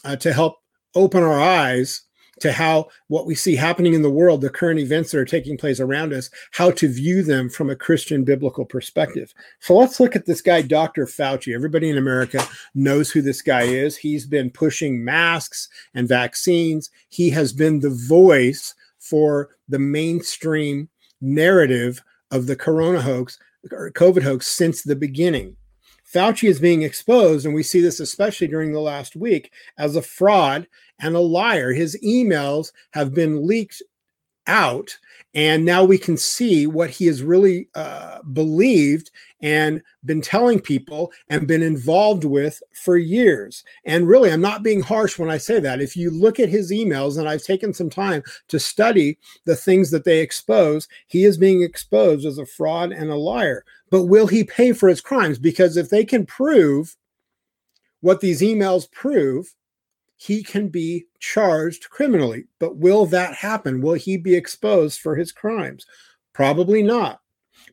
uh, 0.05 0.17
to 0.17 0.33
help 0.33 0.57
open 0.95 1.23
our 1.23 1.41
eyes 1.41 2.03
to 2.43 2.53
how 2.53 2.89
what 3.07 3.27
we 3.27 3.35
see 3.35 3.57
happening 3.57 3.95
in 3.95 4.03
the 4.03 4.11
world, 4.11 4.41
the 4.41 4.51
current 4.51 4.81
events 4.81 5.11
that 5.11 5.19
are 5.19 5.25
taking 5.25 5.57
place 5.57 5.81
around 5.81 6.13
us, 6.13 6.29
how 6.51 6.71
to 6.73 6.89
view 6.89 7.23
them 7.23 7.49
from 7.49 7.71
a 7.71 7.77
Christian 7.77 8.25
biblical 8.25 8.65
perspective. 8.65 9.33
So 9.61 9.77
let's 9.77 10.01
look 10.01 10.15
at 10.17 10.27
this 10.27 10.43
guy, 10.43 10.63
Dr. 10.63 11.07
Fauci. 11.07 11.55
Everybody 11.55 11.89
in 11.89 11.99
America 11.99 12.45
knows 12.75 13.11
who 13.11 13.23
this 13.23 13.43
guy 13.43 13.63
is. 13.63 13.97
He's 13.97 14.27
been 14.27 14.51
pushing 14.51 15.05
masks 15.05 15.69
and 15.95 16.09
vaccines, 16.09 16.91
he 17.09 17.31
has 17.31 17.53
been 17.53 17.81
the 17.81 17.91
voice 18.09 18.75
for 18.99 19.51
the 19.69 19.79
mainstream 19.79 20.89
narrative 21.21 22.03
of 22.31 22.47
the 22.47 22.57
corona 22.57 23.01
hoax 23.01 23.39
or 23.71 23.91
COVID 23.91 24.23
hoax 24.23 24.47
since 24.49 24.83
the 24.83 24.97
beginning. 24.97 25.57
Fauci 26.13 26.49
is 26.49 26.61
being 26.61 26.83
exposed, 26.83 27.47
and 27.47 27.55
we 27.55 27.63
see 27.63 27.81
this 27.81 28.01
especially 28.01 28.49
during 28.49 28.73
the 28.73 28.81
last 28.81 29.17
week, 29.17 29.53
as 29.79 29.97
a 29.97 30.03
fraud 30.03 30.67
and 31.01 31.15
a 31.15 31.21
liar. 31.21 31.73
His 31.73 31.99
emails 32.05 32.73
have 32.93 33.15
been 33.15 33.47
leaked 33.47 33.83
out, 34.47 34.99
and 35.35 35.65
now 35.65 35.85
we 35.85 35.97
can 35.97 36.17
see 36.17 36.67
what 36.67 36.91
he 36.91 37.07
has 37.07 37.23
really 37.23 37.69
uh, 37.75 38.21
believed 38.33 39.11
and 39.41 39.83
been 40.05 40.21
telling 40.21 40.61
people 40.61 41.13
and 41.29 41.49
been 41.49 41.63
involved 41.63 42.25
with 42.25 42.63
for 42.75 42.97
years. 42.97 43.65
And 43.85 44.07
really, 44.07 44.31
I'm 44.31 44.41
not 44.41 44.63
being 44.63 44.83
harsh 44.83 45.19
when 45.19 45.31
I 45.31 45.39
say 45.39 45.61
that. 45.61 45.81
If 45.81 45.97
you 45.97 46.11
look 46.11 46.39
at 46.39 46.49
his 46.49 46.71
emails, 46.71 47.19
and 47.19 47.29
I've 47.29 47.45
taken 47.45 47.73
some 47.73 47.91
time 47.91 48.23
to 48.49 48.61
study 48.61 49.19
the 49.47 49.57
things 49.57 49.91
that 49.93 50.05
they 50.05 50.21
expose, 50.21 50.89
he 51.07 51.25
is 51.25 51.39
being 51.39 51.63
exposed 51.63 52.27
as 52.27 52.39
a 52.39 52.47
fraud 52.47 52.93
and 52.93 53.11
a 53.11 53.17
liar. 53.17 53.65
But 53.93 54.05
will 54.05 54.27
he 54.27 54.43
pay 54.43 54.73
for 54.73 54.89
his 54.89 55.03
crimes? 55.03 55.39
Because 55.39 55.77
if 55.77 55.91
they 55.91 56.03
can 56.03 56.25
prove 56.25 56.97
what 58.01 58.21
these 58.21 58.41
emails 58.41 58.91
prove, 58.91 59.55
he 60.17 60.43
can 60.43 60.69
be 60.69 61.05
charged 61.21 61.91
criminally. 61.91 62.47
But 62.59 62.79
will 62.79 63.05
that 63.07 63.35
happen? 63.35 63.83
Will 63.83 63.93
he 63.93 64.17
be 64.17 64.35
exposed 64.35 64.99
for 65.01 65.15
his 65.15 65.31
crimes? 65.31 65.85
Probably 66.33 66.83
not, 66.83 67.21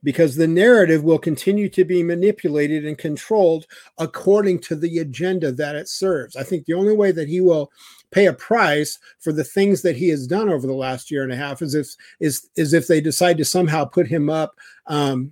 because 0.04 0.36
the 0.36 0.46
narrative 0.46 1.06
will 1.06 1.20
continue 1.20 1.70
to 1.70 1.86
be 1.86 2.04
manipulated 2.04 2.86
and 2.86 2.98
controlled 2.98 3.66
according 3.98 4.60
to 4.60 4.76
the 4.76 5.00
agenda 5.00 5.54
that 5.54 5.78
it 5.78 5.88
serves. 5.88 6.36
I 6.36 6.44
think 6.44 6.66
the 6.66 6.74
only 6.74 6.94
way 6.94 7.14
that 7.14 7.30
he 7.30 7.40
will 7.40 7.72
pay 8.12 8.26
a 8.26 8.34
price 8.34 9.00
for 9.20 9.32
the 9.32 9.46
things 9.46 9.84
that 9.84 9.96
he 9.96 10.10
has 10.10 10.28
done 10.28 10.50
over 10.50 10.68
the 10.68 10.74
last 10.74 11.12
year 11.12 11.24
and 11.24 11.32
a 11.32 11.38
half 11.38 11.62
is 11.62 11.76
if 11.76 11.96
is 12.20 12.50
is 12.58 12.74
if 12.74 12.88
they 12.88 13.00
decide 13.00 13.38
to 13.38 13.46
somehow 13.46 13.86
put 13.86 14.08
him 14.08 14.30
up 14.30 14.56
um, 14.88 15.32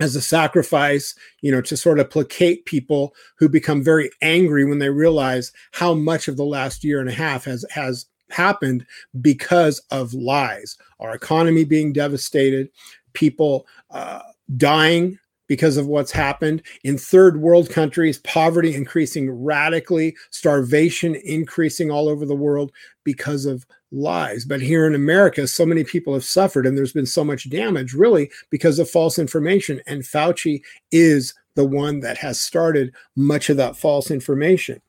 as 0.00 0.14
a 0.16 0.20
sacrifice, 0.20 1.14
you 1.40 1.50
know, 1.50 1.60
to 1.62 1.76
sort 1.76 1.98
of 1.98 2.10
placate 2.10 2.64
people 2.66 3.14
who 3.36 3.48
become 3.48 3.82
very 3.82 4.10
angry 4.22 4.64
when 4.64 4.78
they 4.78 4.90
realize 4.90 5.52
how 5.72 5.94
much 5.94 6.28
of 6.28 6.36
the 6.36 6.44
last 6.44 6.84
year 6.84 7.00
and 7.00 7.08
a 7.08 7.12
half 7.12 7.44
has 7.44 7.64
has 7.70 8.06
happened 8.30 8.86
because 9.20 9.80
of 9.90 10.12
lies. 10.14 10.76
Our 11.00 11.14
economy 11.14 11.64
being 11.64 11.92
devastated, 11.92 12.68
people 13.12 13.66
uh, 13.90 14.20
dying 14.56 15.18
because 15.48 15.78
of 15.78 15.86
what's 15.86 16.12
happened 16.12 16.62
in 16.84 16.98
third 16.98 17.40
world 17.40 17.70
countries, 17.70 18.18
poverty 18.18 18.74
increasing 18.74 19.30
radically, 19.30 20.14
starvation 20.30 21.14
increasing 21.24 21.90
all 21.90 22.08
over 22.08 22.26
the 22.26 22.36
world 22.36 22.70
because 23.02 23.46
of 23.46 23.66
lies. 23.90 24.44
But 24.44 24.60
here 24.60 24.86
in 24.86 24.94
America, 24.94 25.46
so 25.46 25.64
many 25.64 25.84
people 25.84 26.14
have 26.14 26.24
suffered 26.24 26.66
and 26.66 26.76
there's 26.76 26.92
been 26.92 27.06
so 27.06 27.24
much 27.24 27.50
damage, 27.50 27.94
really, 27.94 28.30
because 28.50 28.78
of 28.78 28.90
false 28.90 29.18
information. 29.18 29.80
And 29.86 30.02
Fauci 30.02 30.62
is 30.92 31.34
the 31.54 31.64
one 31.64 32.00
that 32.00 32.18
has 32.18 32.40
started 32.40 32.92
much 33.16 33.50
of 33.50 33.56
that 33.56 33.76
false 33.76 34.10
information. 34.10 34.80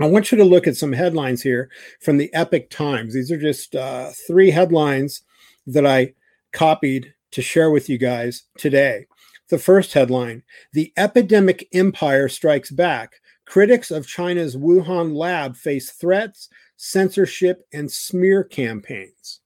I 0.00 0.06
want 0.06 0.32
you 0.32 0.38
to 0.38 0.44
look 0.44 0.66
at 0.66 0.76
some 0.76 0.92
headlines 0.92 1.42
here 1.42 1.70
from 2.00 2.16
the 2.16 2.32
Epoch 2.34 2.70
Times. 2.70 3.14
These 3.14 3.30
are 3.30 3.38
just 3.38 3.76
uh, 3.76 4.10
three 4.26 4.50
headlines 4.50 5.22
that 5.66 5.86
I 5.86 6.14
copied 6.52 7.14
to 7.32 7.42
share 7.42 7.70
with 7.70 7.88
you 7.88 7.98
guys 7.98 8.44
today. 8.56 9.06
The 9.48 9.58
first 9.58 9.92
headline 9.92 10.42
The 10.72 10.92
epidemic 10.96 11.68
empire 11.72 12.28
strikes 12.28 12.70
back. 12.70 13.20
Critics 13.44 13.90
of 13.90 14.06
China's 14.06 14.56
Wuhan 14.56 15.14
lab 15.14 15.56
face 15.56 15.90
threats, 15.90 16.48
censorship, 16.82 17.64
and 17.72 17.90
smear 17.90 18.42
campaigns. 18.42 19.38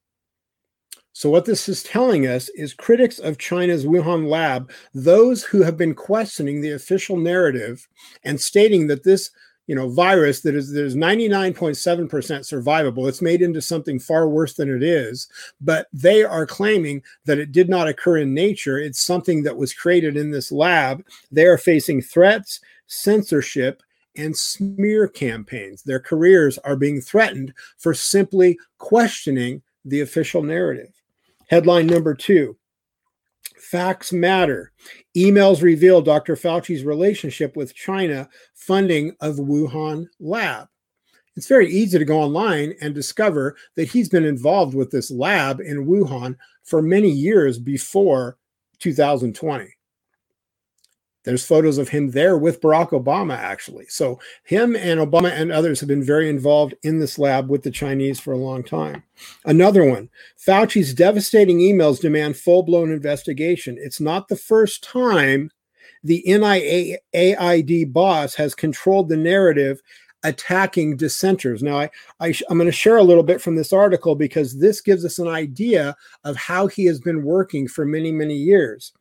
So, 1.12 1.28
what 1.28 1.44
this 1.44 1.68
is 1.68 1.82
telling 1.82 2.26
us 2.26 2.48
is 2.50 2.72
critics 2.72 3.18
of 3.18 3.36
China's 3.36 3.84
Wuhan 3.84 4.26
lab, 4.26 4.70
those 4.94 5.44
who 5.44 5.62
have 5.62 5.76
been 5.76 5.94
questioning 5.94 6.62
the 6.62 6.72
official 6.72 7.18
narrative 7.18 7.86
and 8.24 8.40
stating 8.40 8.86
that 8.86 9.04
this 9.04 9.30
you 9.66 9.74
know 9.74 9.90
virus 9.90 10.40
that 10.40 10.54
is 10.54 10.72
there's 10.72 10.94
99.7% 10.94 12.08
survivable 12.08 13.08
it's 13.08 13.20
made 13.20 13.42
into 13.42 13.60
something 13.60 13.98
far 13.98 14.28
worse 14.28 14.54
than 14.54 14.72
it 14.72 14.82
is 14.82 15.26
but 15.60 15.88
they 15.92 16.22
are 16.22 16.46
claiming 16.46 17.02
that 17.24 17.38
it 17.38 17.50
did 17.50 17.68
not 17.68 17.88
occur 17.88 18.18
in 18.18 18.32
nature 18.32 18.78
it's 18.78 19.00
something 19.00 19.42
that 19.42 19.56
was 19.56 19.74
created 19.74 20.16
in 20.16 20.30
this 20.30 20.52
lab 20.52 21.04
they 21.32 21.46
are 21.46 21.58
facing 21.58 22.00
threats 22.00 22.60
censorship 22.86 23.82
and 24.16 24.36
smear 24.36 25.08
campaigns. 25.08 25.82
Their 25.82 26.00
careers 26.00 26.58
are 26.58 26.76
being 26.76 27.00
threatened 27.00 27.52
for 27.78 27.94
simply 27.94 28.58
questioning 28.78 29.62
the 29.84 30.00
official 30.00 30.42
narrative. 30.42 30.92
Headline 31.48 31.86
number 31.86 32.14
two 32.14 32.56
Facts 33.56 34.12
matter. 34.12 34.72
Emails 35.16 35.60
reveal 35.60 36.00
Dr. 36.00 36.36
Fauci's 36.36 36.84
relationship 36.84 37.56
with 37.56 37.74
China 37.74 38.28
funding 38.54 39.16
of 39.20 39.36
Wuhan 39.36 40.06
lab. 40.20 40.68
It's 41.36 41.48
very 41.48 41.70
easy 41.70 41.98
to 41.98 42.04
go 42.04 42.20
online 42.20 42.74
and 42.80 42.94
discover 42.94 43.56
that 43.74 43.88
he's 43.88 44.08
been 44.08 44.24
involved 44.24 44.74
with 44.74 44.90
this 44.90 45.10
lab 45.10 45.60
in 45.60 45.86
Wuhan 45.86 46.36
for 46.62 46.80
many 46.80 47.10
years 47.10 47.58
before 47.58 48.38
2020. 48.78 49.75
There's 51.26 51.44
photos 51.44 51.76
of 51.76 51.88
him 51.88 52.12
there 52.12 52.38
with 52.38 52.60
Barack 52.60 52.90
Obama, 52.90 53.36
actually. 53.36 53.86
So, 53.88 54.20
him 54.44 54.76
and 54.76 55.00
Obama 55.00 55.32
and 55.32 55.50
others 55.50 55.80
have 55.80 55.88
been 55.88 56.04
very 56.04 56.30
involved 56.30 56.76
in 56.84 57.00
this 57.00 57.18
lab 57.18 57.50
with 57.50 57.64
the 57.64 57.70
Chinese 57.72 58.20
for 58.20 58.32
a 58.32 58.38
long 58.38 58.62
time. 58.62 59.02
Another 59.44 59.84
one 59.84 60.08
Fauci's 60.38 60.94
devastating 60.94 61.58
emails 61.58 62.00
demand 62.00 62.36
full 62.36 62.62
blown 62.62 62.92
investigation. 62.92 63.76
It's 63.76 64.00
not 64.00 64.28
the 64.28 64.36
first 64.36 64.84
time 64.84 65.50
the 66.04 66.22
NIAID 66.28 67.92
boss 67.92 68.36
has 68.36 68.54
controlled 68.54 69.08
the 69.08 69.16
narrative 69.16 69.82
attacking 70.22 70.96
dissenters. 70.96 71.62
Now, 71.62 71.78
I, 71.78 71.90
I 72.20 72.28
am 72.50 72.58
going 72.58 72.66
to 72.66 72.72
share 72.72 72.96
a 72.96 73.02
little 73.02 73.22
bit 73.24 73.40
from 73.40 73.56
this 73.56 73.72
article 73.72 74.14
because 74.14 74.58
this 74.58 74.80
gives 74.80 75.04
us 75.04 75.18
an 75.18 75.28
idea 75.28 75.96
of 76.22 76.36
how 76.36 76.68
he 76.68 76.84
has 76.86 77.00
been 77.00 77.24
working 77.24 77.66
for 77.66 77.84
many, 77.84 78.12
many 78.12 78.36
years. 78.36 78.92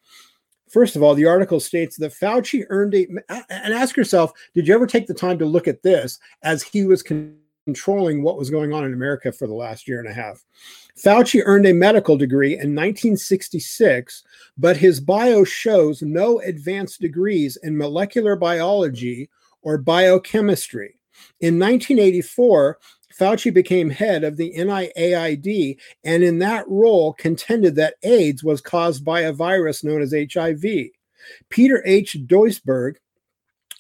First 0.70 0.96
of 0.96 1.04
all, 1.04 1.14
the 1.14 1.26
article 1.26 1.60
states 1.60 1.98
that 1.98 2.14
Fauci 2.14 2.66
earned 2.70 2.96
a, 2.96 3.08
and 3.30 3.74
ask 3.74 3.96
yourself, 3.96 4.34
did 4.54 4.68
you 4.68 4.74
ever 4.74 4.88
take 4.88 5.08
the 5.08 5.14
time 5.14 5.38
to 5.40 5.46
look 5.46 5.68
at 5.68 5.84
this 5.84 6.20
as 6.42 6.64
he 6.64 6.86
was 6.86 7.04
controlling 7.04 8.24
what 8.24 8.38
was 8.38 8.50
going 8.50 8.74
on 8.74 8.84
in 8.84 8.94
America 8.94 9.32
for 9.32 9.48
the 9.48 9.54
last 9.54 9.88
year 9.88 10.00
and 10.00 10.10
a 10.10 10.14
half? 10.14 10.44
Fauci 10.98 11.42
earned 11.46 11.68
a 11.68 11.74
medical 11.74 12.18
degree 12.18 12.54
in 12.54 12.74
1966, 12.74 14.24
but 14.58 14.78
his 14.78 15.00
bio 15.00 15.44
shows 15.44 16.02
no 16.02 16.40
advanced 16.40 17.00
degrees 17.00 17.58
in 17.64 17.78
molecular 17.78 18.36
biology 18.36 19.30
or 19.62 19.78
biochemistry. 19.78 20.98
In 21.42 21.60
1984, 21.60 22.80
Fauci 23.18 23.54
became 23.54 23.90
head 23.90 24.24
of 24.24 24.38
the 24.38 24.54
NIAID 24.58 25.78
and 26.04 26.24
in 26.24 26.40
that 26.40 26.68
role 26.68 27.14
contended 27.14 27.76
that 27.76 27.96
AIDS 28.04 28.44
was 28.44 28.62
caused 28.62 29.06
by 29.06 29.22
a 29.22 29.34
virus 29.34 29.84
known 29.84 30.02
as 30.02 30.14
HIV. 30.14 30.64
Peter 31.50 31.82
H. 31.86 32.18
Duesberg, 32.26 32.96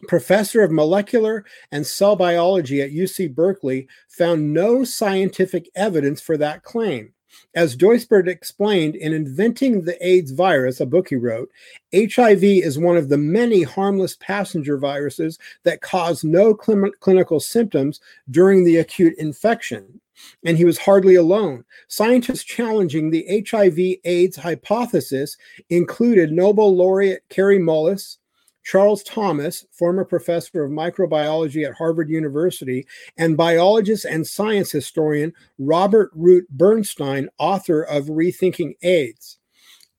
professor 0.07 0.61
of 0.61 0.71
molecular 0.71 1.45
and 1.71 1.85
cell 1.85 2.15
biology 2.15 2.81
at 2.81 2.91
UC 2.91 3.33
Berkeley, 3.33 3.87
found 4.07 4.53
no 4.53 4.83
scientific 4.83 5.69
evidence 5.75 6.21
for 6.21 6.37
that 6.37 6.63
claim. 6.63 7.14
As 7.55 7.75
Duesberg 7.75 8.27
explained 8.27 8.95
in 8.95 9.13
Inventing 9.13 9.81
the 9.81 9.97
AIDS 10.05 10.31
Virus, 10.31 10.81
a 10.81 10.85
book 10.85 11.09
he 11.09 11.15
wrote, 11.15 11.49
HIV 11.93 12.43
is 12.43 12.77
one 12.77 12.97
of 12.97 13.09
the 13.09 13.17
many 13.17 13.63
harmless 13.63 14.17
passenger 14.17 14.77
viruses 14.77 15.39
that 15.63 15.81
cause 15.81 16.23
no 16.23 16.57
cl- 16.61 16.91
clinical 16.99 17.39
symptoms 17.39 18.01
during 18.29 18.63
the 18.63 18.77
acute 18.77 19.15
infection. 19.17 20.01
And 20.45 20.57
he 20.57 20.65
was 20.65 20.77
hardly 20.77 21.15
alone. 21.15 21.65
Scientists 21.87 22.43
challenging 22.43 23.09
the 23.09 23.45
HIV 23.49 23.99
AIDS 24.03 24.37
hypothesis 24.37 25.37
included 25.69 26.31
Nobel 26.31 26.75
laureate 26.75 27.23
Kary 27.29 27.59
Mullis, 27.59 28.17
Charles 28.65 29.03
Thomas, 29.03 29.63
former 29.71 30.03
professor 30.03 30.63
of 30.63 30.71
microbiology 30.71 31.65
at 31.65 31.75
Harvard 31.75 32.09
University, 32.09 32.85
and 33.15 33.37
biologist 33.37 34.05
and 34.05 34.25
science 34.25 34.71
historian 34.71 35.31
Robert 35.59 36.09
Root 36.15 36.49
Bernstein, 36.49 37.29
author 37.37 37.83
of 37.83 38.05
Rethinking 38.05 38.73
AIDS. 38.81 39.37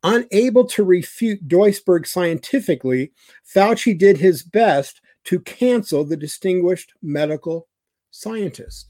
Unable 0.02 0.64
to 0.66 0.82
refute 0.82 1.48
Duesberg 1.48 2.06
scientifically, 2.06 3.12
Fauci 3.54 3.96
did 3.96 4.18
his 4.18 4.42
best 4.42 5.00
to 5.24 5.40
cancel 5.40 6.04
the 6.04 6.16
distinguished 6.16 6.92
medical 7.02 7.68
scientist. 8.10 8.88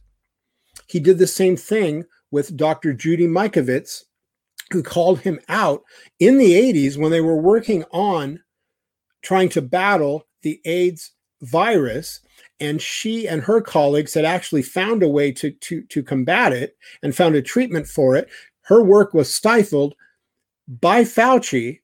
He 0.89 1.01
did 1.01 1.19
the 1.19 1.27
same 1.27 1.57
thing 1.57 2.05
with 2.31 2.57
Dr. 2.57 2.95
Judy 2.95 3.27
Mikovits, 3.27 4.05
who 4.71 4.83
called 4.83 5.21
him 5.21 5.39
out 5.49 5.83
in 6.19 6.39
the 6.39 6.55
80s 6.55 6.97
when 6.97 7.11
they 7.11 7.21
were 7.21 7.41
working 7.41 7.85
on 7.93 8.41
trying 9.27 9.49
to 9.49 9.61
battle 9.61 10.25
the 10.43 10.61
AIDS 10.65 11.11
virus. 11.43 12.21
And 12.61 12.81
she 12.81 13.27
and 13.27 13.43
her 13.43 13.61
colleagues 13.61 14.15
had 14.15 14.25
actually 14.25 14.63
found 14.63 15.03
a 15.03 15.09
way 15.09 15.33
to, 15.33 15.51
to, 15.51 15.83
to 15.83 16.03
combat 16.05 16.53
it 16.53 16.77
and 17.03 17.15
found 17.15 17.35
a 17.35 17.43
treatment 17.43 17.89
for 17.89 18.15
it. 18.15 18.29
Her 18.63 18.85
work 18.85 19.15
was 19.15 19.35
stifled 19.35 19.97
by 20.69 21.03
Fauci 21.03 21.81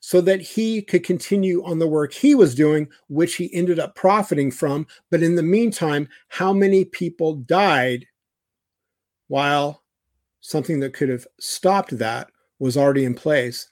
so 0.00 0.20
that 0.20 0.42
he 0.42 0.82
could 0.82 1.02
continue 1.02 1.64
on 1.64 1.78
the 1.78 1.88
work 1.88 2.12
he 2.12 2.34
was 2.34 2.54
doing, 2.54 2.88
which 3.08 3.36
he 3.36 3.52
ended 3.54 3.78
up 3.78 3.94
profiting 3.94 4.50
from. 4.50 4.86
But 5.10 5.22
in 5.22 5.34
the 5.34 5.42
meantime, 5.42 6.10
how 6.28 6.52
many 6.52 6.84
people 6.84 7.36
died 7.36 8.04
while 9.28 9.82
something 10.42 10.80
that 10.80 10.92
could 10.92 11.08
have 11.08 11.26
stopped 11.40 11.96
that 11.98 12.30
was 12.58 12.76
already 12.76 13.06
in 13.06 13.14
place 13.14 13.66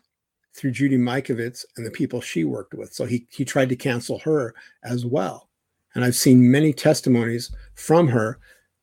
through 0.54 0.72
Judy 0.72 0.96
Mikovits 0.96 1.64
and 1.76 1.86
the 1.86 1.90
people 1.90 2.20
she 2.20 2.44
worked 2.44 2.74
with. 2.74 2.92
So 2.92 3.04
he, 3.04 3.26
he 3.30 3.44
tried 3.44 3.68
to 3.68 3.76
cancel 3.76 4.18
her 4.20 4.54
as 4.84 5.06
well. 5.06 5.48
And 5.94 6.04
I've 6.04 6.16
seen 6.16 6.50
many 6.50 6.72
testimonies 6.72 7.54
from 7.74 8.08
her 8.08 8.38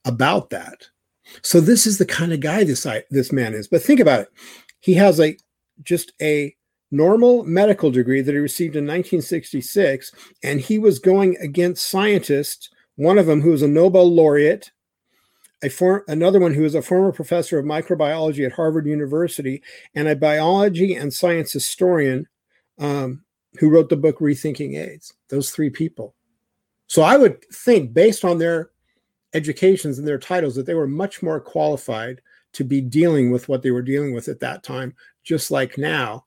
about 0.05 0.49
that. 0.49 0.87
So 1.41 1.59
this 1.59 1.85
is 1.85 1.97
the 1.97 2.05
kind 2.05 2.33
of 2.33 2.39
guy 2.39 2.63
this 2.63 2.87
this 3.09 3.31
man 3.31 3.53
is. 3.53 3.67
But 3.67 3.81
think 3.81 3.99
about 3.99 4.21
it. 4.21 4.29
He 4.79 4.93
has 4.93 5.19
a 5.19 5.37
just 5.83 6.13
a 6.21 6.55
normal 6.91 7.43
medical 7.43 7.91
degree 7.91 8.21
that 8.21 8.31
he 8.31 8.37
received 8.37 8.75
in 8.75 8.85
1966 8.85 10.11
and 10.43 10.61
he 10.61 10.79
was 10.79 10.99
going 10.99 11.35
against 11.37 11.89
scientists, 11.89 12.69
one 12.95 13.17
of 13.17 13.25
them 13.25 13.41
who 13.41 13.51
was 13.51 13.61
a 13.61 13.67
Nobel 13.67 14.09
laureate 14.09 14.71
a 15.63 15.69
for, 15.69 16.03
another 16.07 16.39
one 16.39 16.53
who 16.53 16.63
is 16.63 16.75
a 16.75 16.81
former 16.81 17.11
professor 17.11 17.57
of 17.57 17.65
microbiology 17.65 18.45
at 18.45 18.53
Harvard 18.53 18.85
University 18.85 19.61
and 19.95 20.07
a 20.07 20.15
biology 20.15 20.93
and 20.95 21.13
science 21.13 21.51
historian 21.51 22.27
um, 22.77 23.23
who 23.59 23.69
wrote 23.69 23.89
the 23.89 23.97
book 23.97 24.19
Rethinking 24.19 24.77
AIDS. 24.77 25.13
Those 25.29 25.51
three 25.51 25.69
people. 25.69 26.13
So 26.87 27.01
I 27.01 27.17
would 27.17 27.43
think, 27.51 27.93
based 27.93 28.23
on 28.23 28.37
their 28.37 28.69
educations 29.33 29.97
and 29.97 30.07
their 30.07 30.19
titles, 30.19 30.55
that 30.55 30.65
they 30.65 30.75
were 30.75 30.87
much 30.87 31.21
more 31.21 31.39
qualified 31.39 32.21
to 32.53 32.63
be 32.63 32.79
dealing 32.79 33.31
with 33.31 33.49
what 33.49 33.61
they 33.61 33.71
were 33.71 33.81
dealing 33.81 34.13
with 34.13 34.27
at 34.27 34.39
that 34.39 34.63
time, 34.63 34.95
just 35.23 35.51
like 35.51 35.77
now. 35.77 36.25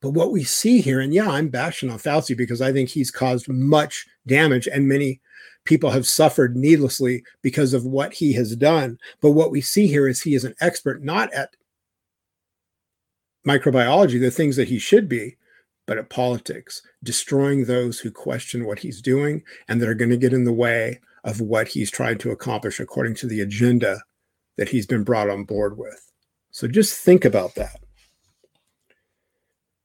But 0.00 0.10
what 0.10 0.32
we 0.32 0.44
see 0.44 0.80
here, 0.80 1.00
and 1.00 1.14
yeah, 1.14 1.30
I'm 1.30 1.48
bashing 1.48 1.90
on 1.90 1.98
Fauci 1.98 2.36
because 2.36 2.60
I 2.60 2.72
think 2.72 2.88
he's 2.88 3.10
caused 3.10 3.48
much 3.48 4.06
damage 4.26 4.66
and 4.66 4.88
many 4.88 5.20
people 5.64 5.90
have 5.90 6.06
suffered 6.06 6.56
needlessly 6.56 7.22
because 7.42 7.72
of 7.72 7.84
what 7.84 8.12
he 8.12 8.32
has 8.34 8.54
done. 8.56 8.98
But 9.20 9.32
what 9.32 9.50
we 9.50 9.60
see 9.60 9.86
here 9.86 10.08
is 10.08 10.22
he 10.22 10.34
is 10.34 10.44
an 10.44 10.54
expert 10.60 11.02
not 11.02 11.32
at 11.32 11.56
microbiology, 13.46 14.20
the 14.20 14.30
things 14.30 14.56
that 14.56 14.68
he 14.68 14.78
should 14.78 15.08
be, 15.08 15.36
but 15.86 15.98
at 15.98 16.10
politics, 16.10 16.82
destroying 17.02 17.64
those 17.64 17.98
who 17.98 18.10
question 18.10 18.64
what 18.64 18.78
he's 18.78 19.02
doing 19.02 19.42
and 19.68 19.80
that 19.80 19.88
are 19.88 19.94
going 19.94 20.10
to 20.10 20.16
get 20.16 20.32
in 20.32 20.44
the 20.44 20.52
way 20.52 21.00
of 21.24 21.40
what 21.40 21.68
he's 21.68 21.90
trying 21.90 22.18
to 22.18 22.30
accomplish 22.30 22.80
according 22.80 23.14
to 23.14 23.26
the 23.26 23.40
agenda 23.40 24.02
that 24.56 24.68
he's 24.68 24.86
been 24.86 25.04
brought 25.04 25.28
on 25.28 25.44
board 25.44 25.76
with. 25.76 26.10
So 26.50 26.68
just 26.68 26.98
think 26.98 27.24
about 27.24 27.54
that. 27.56 27.80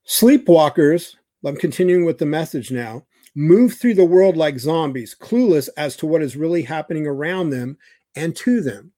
Sleepwalkers, 0.07 1.15
I'm 1.45 1.55
continuing 1.55 2.05
with 2.05 2.17
the 2.17 2.25
message 2.25 2.71
now, 2.71 3.05
move 3.35 3.73
through 3.73 3.93
the 3.95 4.05
world 4.05 4.37
like 4.37 4.59
zombies, 4.59 5.15
clueless 5.19 5.69
as 5.77 5.95
to 5.97 6.05
what 6.05 6.21
is 6.21 6.35
really 6.35 6.61
happening 6.61 7.07
around 7.07 7.49
them 7.49 7.77
and 8.15 8.35
to 8.35 8.61
them. 8.61 8.91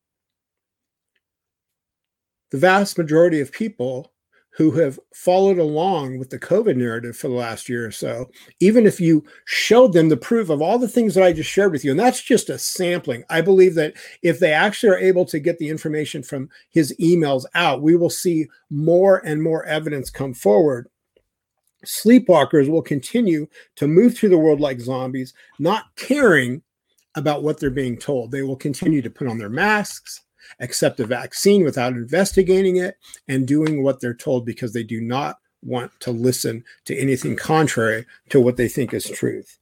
The 2.51 2.57
vast 2.57 2.97
majority 2.97 3.39
of 3.39 3.51
people 3.51 4.11
who 4.53 4.71
have 4.71 4.99
followed 5.13 5.57
along 5.57 6.19
with 6.19 6.29
the 6.29 6.39
COVID 6.39 6.75
narrative 6.75 7.15
for 7.15 7.29
the 7.29 7.33
last 7.33 7.69
year 7.69 7.85
or 7.85 7.91
so, 7.91 8.29
even 8.59 8.85
if 8.85 8.99
you 8.99 9.23
showed 9.45 9.93
them 9.93 10.09
the 10.09 10.17
proof 10.17 10.49
of 10.49 10.61
all 10.61 10.77
the 10.77 10.89
things 10.89 11.15
that 11.15 11.23
I 11.23 11.31
just 11.31 11.49
shared 11.49 11.71
with 11.71 11.85
you, 11.85 11.91
and 11.91 11.99
that's 11.99 12.21
just 12.21 12.49
a 12.49 12.57
sampling. 12.57 13.23
I 13.29 13.39
believe 13.39 13.75
that 13.75 13.93
if 14.23 14.39
they 14.39 14.51
actually 14.51 14.89
are 14.89 14.97
able 14.97 15.23
to 15.25 15.39
get 15.39 15.57
the 15.57 15.69
information 15.69 16.21
from 16.21 16.49
his 16.69 16.93
emails 16.99 17.45
out, 17.55 17.81
we 17.81 17.95
will 17.95 18.09
see 18.09 18.47
more 18.69 19.25
and 19.25 19.41
more 19.41 19.65
evidence 19.65 20.09
come 20.09 20.33
forward 20.33 20.89
sleepwalkers 21.85 22.69
will 22.69 22.81
continue 22.81 23.47
to 23.75 23.87
move 23.87 24.15
through 24.15 24.29
the 24.29 24.37
world 24.37 24.59
like 24.59 24.79
zombies, 24.79 25.33
not 25.59 25.85
caring 25.95 26.61
about 27.15 27.43
what 27.43 27.59
they're 27.59 27.69
being 27.69 27.97
told. 27.97 28.31
They 28.31 28.41
will 28.41 28.55
continue 28.55 29.01
to 29.01 29.09
put 29.09 29.27
on 29.27 29.37
their 29.37 29.49
masks, 29.49 30.21
accept 30.59 30.99
a 30.99 31.05
vaccine 31.05 31.63
without 31.63 31.93
investigating 31.93 32.77
it, 32.77 32.95
and 33.27 33.47
doing 33.47 33.83
what 33.83 33.99
they're 33.99 34.13
told 34.13 34.45
because 34.45 34.73
they 34.73 34.83
do 34.83 35.01
not 35.01 35.37
want 35.63 35.91
to 35.99 36.11
listen 36.11 36.63
to 36.85 36.97
anything 36.97 37.35
contrary 37.35 38.05
to 38.29 38.39
what 38.39 38.57
they 38.57 38.67
think 38.67 38.93
is 38.93 39.09
truth. 39.09 39.59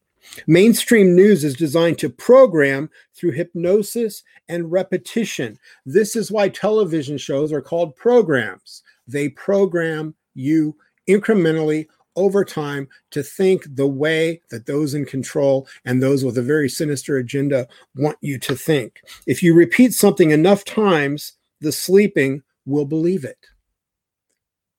Mainstream 0.48 1.16
news 1.16 1.44
is 1.44 1.56
designed 1.56 1.98
to 2.00 2.10
program 2.10 2.90
through 3.16 3.32
hypnosis 3.32 4.24
and 4.48 4.72
repetition. 4.72 5.58
This 5.86 6.16
is 6.16 6.32
why 6.32 6.50
television 6.50 7.18
shows 7.18 7.52
are 7.52 7.62
called 7.62 7.96
programs. 7.96 8.84
They 9.08 9.30
program 9.30 10.16
you 10.36 10.76
incrementally 11.10 11.88
over 12.16 12.44
time 12.44 12.88
to 13.12 13.24
think 13.24 13.64
the 13.76 13.88
way 13.88 14.42
that 14.50 14.66
those 14.66 14.94
in 14.94 15.06
control 15.06 15.68
and 15.86 16.02
those 16.02 16.24
with 16.26 16.38
a 16.38 16.44
very 16.44 16.70
sinister 16.70 17.18
agenda 17.18 17.68
want 17.96 18.18
you 18.22 18.38
to 18.40 18.56
think. 18.56 19.02
If 19.28 19.42
you 19.42 19.54
repeat 19.54 19.94
something 19.94 20.32
enough 20.32 20.66
times, 20.66 21.34
the 21.62 21.72
sleeping 21.72 22.44
will 22.66 22.86
believe 22.86 23.24
it. 23.24 23.46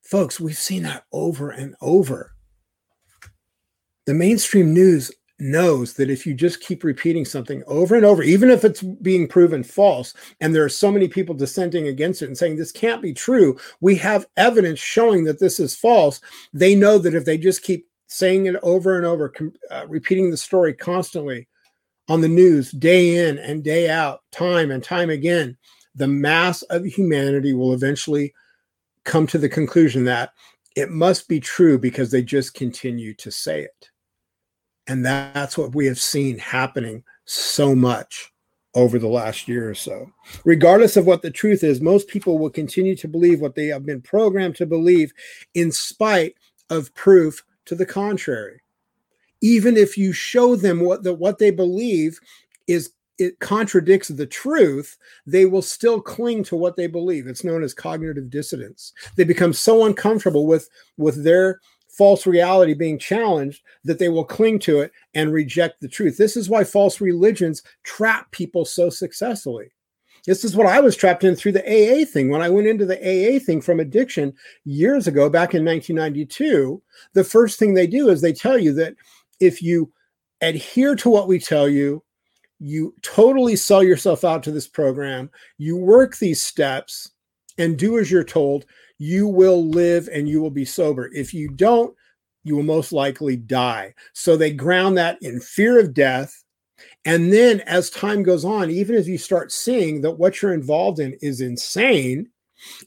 Folks, 0.02 0.40
we've 0.40 0.58
seen 0.58 0.82
that 0.82 1.04
over 1.12 1.50
and 1.50 1.76
over. 1.80 2.32
The 4.06 4.14
mainstream 4.14 4.74
news 4.74 5.12
knows 5.40 5.94
that 5.94 6.10
if 6.10 6.26
you 6.26 6.34
just 6.34 6.60
keep 6.60 6.84
repeating 6.84 7.24
something 7.24 7.62
over 7.66 7.94
and 7.94 8.04
over, 8.04 8.22
even 8.22 8.50
if 8.50 8.64
it's 8.64 8.82
being 8.82 9.26
proven 9.26 9.62
false, 9.62 10.14
and 10.40 10.54
there 10.54 10.64
are 10.64 10.68
so 10.68 10.90
many 10.90 11.08
people 11.08 11.34
dissenting 11.34 11.88
against 11.88 12.22
it 12.22 12.26
and 12.26 12.36
saying 12.36 12.56
this 12.56 12.72
can't 12.72 13.02
be 13.02 13.12
true, 13.12 13.58
we 13.80 13.96
have 13.96 14.26
evidence 14.36 14.78
showing 14.78 15.24
that 15.24 15.40
this 15.40 15.58
is 15.60 15.74
false. 15.74 16.20
They 16.52 16.74
know 16.74 16.98
that 16.98 17.14
if 17.14 17.24
they 17.24 17.38
just 17.38 17.62
keep 17.62 17.88
saying 18.06 18.46
it 18.46 18.56
over 18.62 18.96
and 18.96 19.06
over, 19.06 19.32
uh, 19.70 19.86
repeating 19.88 20.30
the 20.30 20.36
story 20.36 20.74
constantly 20.74 21.48
on 22.08 22.20
the 22.20 22.28
news, 22.28 22.72
day 22.72 23.28
in 23.28 23.38
and 23.38 23.62
day 23.62 23.88
out, 23.88 24.20
time 24.32 24.70
and 24.70 24.82
time 24.82 25.10
again, 25.10 25.56
the 25.94 26.08
mass 26.08 26.62
of 26.62 26.84
humanity 26.84 27.52
will 27.52 27.72
eventually 27.72 28.34
come 29.04 29.26
to 29.26 29.38
the 29.38 29.48
conclusion 29.48 30.04
that 30.04 30.32
it 30.76 30.90
must 30.90 31.28
be 31.28 31.40
true 31.40 31.78
because 31.78 32.10
they 32.10 32.22
just 32.22 32.54
continue 32.54 33.14
to 33.14 33.30
say 33.30 33.62
it. 33.62 33.89
And 34.90 35.06
that's 35.06 35.56
what 35.56 35.72
we 35.72 35.86
have 35.86 36.00
seen 36.00 36.36
happening 36.38 37.04
so 37.24 37.76
much 37.76 38.32
over 38.74 38.98
the 38.98 39.06
last 39.06 39.46
year 39.46 39.70
or 39.70 39.74
so. 39.74 40.10
Regardless 40.44 40.96
of 40.96 41.06
what 41.06 41.22
the 41.22 41.30
truth 41.30 41.62
is, 41.62 41.80
most 41.80 42.08
people 42.08 42.40
will 42.40 42.50
continue 42.50 42.96
to 42.96 43.06
believe 43.06 43.40
what 43.40 43.54
they 43.54 43.66
have 43.66 43.86
been 43.86 44.02
programmed 44.02 44.56
to 44.56 44.66
believe 44.66 45.12
in 45.54 45.70
spite 45.70 46.34
of 46.70 46.92
proof 46.94 47.44
to 47.66 47.76
the 47.76 47.86
contrary. 47.86 48.62
Even 49.40 49.76
if 49.76 49.96
you 49.96 50.12
show 50.12 50.56
them 50.56 50.80
what 50.80 51.04
the, 51.04 51.14
what 51.14 51.38
they 51.38 51.52
believe 51.52 52.18
is 52.66 52.90
it 53.18 53.38
contradicts 53.38 54.08
the 54.08 54.26
truth, 54.26 54.98
they 55.24 55.46
will 55.46 55.62
still 55.62 56.00
cling 56.00 56.42
to 56.42 56.56
what 56.56 56.74
they 56.74 56.88
believe. 56.88 57.28
It's 57.28 57.44
known 57.44 57.62
as 57.62 57.74
cognitive 57.74 58.28
dissonance. 58.28 58.92
They 59.14 59.24
become 59.24 59.52
so 59.52 59.84
uncomfortable 59.84 60.48
with 60.48 60.68
with 60.96 61.22
their 61.22 61.60
false 62.00 62.26
reality 62.26 62.72
being 62.72 62.98
challenged 62.98 63.62
that 63.84 63.98
they 63.98 64.08
will 64.08 64.24
cling 64.24 64.58
to 64.58 64.80
it 64.80 64.90
and 65.12 65.34
reject 65.34 65.82
the 65.82 65.88
truth. 65.88 66.16
This 66.16 66.34
is 66.34 66.48
why 66.48 66.64
false 66.64 66.98
religions 66.98 67.62
trap 67.82 68.30
people 68.30 68.64
so 68.64 68.88
successfully. 68.88 69.70
This 70.26 70.42
is 70.42 70.56
what 70.56 70.66
I 70.66 70.80
was 70.80 70.96
trapped 70.96 71.24
in 71.24 71.36
through 71.36 71.52
the 71.52 71.60
AA 71.60 72.06
thing. 72.06 72.30
When 72.30 72.40
I 72.40 72.48
went 72.48 72.68
into 72.68 72.86
the 72.86 72.96
AA 72.96 73.38
thing 73.38 73.60
from 73.60 73.80
addiction 73.80 74.32
years 74.64 75.08
ago, 75.08 75.28
back 75.28 75.54
in 75.54 75.62
1992, 75.62 76.80
the 77.12 77.22
first 77.22 77.58
thing 77.58 77.74
they 77.74 77.86
do 77.86 78.08
is 78.08 78.22
they 78.22 78.32
tell 78.32 78.58
you 78.58 78.72
that 78.72 78.94
if 79.38 79.60
you 79.60 79.92
adhere 80.40 80.94
to 80.94 81.10
what 81.10 81.28
we 81.28 81.38
tell 81.38 81.68
you, 81.68 82.02
you 82.60 82.94
totally 83.02 83.56
sell 83.56 83.82
yourself 83.82 84.24
out 84.24 84.42
to 84.44 84.50
this 84.50 84.68
program, 84.68 85.28
you 85.58 85.76
work 85.76 86.16
these 86.16 86.40
steps 86.40 87.10
and 87.58 87.78
do 87.78 87.98
as 87.98 88.10
you're 88.10 88.24
told, 88.24 88.64
you 89.00 89.26
will 89.26 89.66
live 89.66 90.10
and 90.12 90.28
you 90.28 90.42
will 90.42 90.50
be 90.50 90.66
sober. 90.66 91.10
If 91.14 91.32
you 91.32 91.48
don't, 91.48 91.96
you 92.44 92.54
will 92.54 92.62
most 92.62 92.92
likely 92.92 93.34
die. 93.34 93.94
So 94.12 94.36
they 94.36 94.52
ground 94.52 94.98
that 94.98 95.16
in 95.22 95.40
fear 95.40 95.80
of 95.80 95.94
death. 95.94 96.44
And 97.06 97.32
then 97.32 97.60
as 97.60 97.88
time 97.88 98.22
goes 98.22 98.44
on, 98.44 98.70
even 98.70 98.94
as 98.94 99.08
you 99.08 99.16
start 99.16 99.52
seeing 99.52 100.02
that 100.02 100.18
what 100.18 100.42
you're 100.42 100.52
involved 100.52 101.00
in 101.00 101.16
is 101.22 101.40
insane 101.40 102.28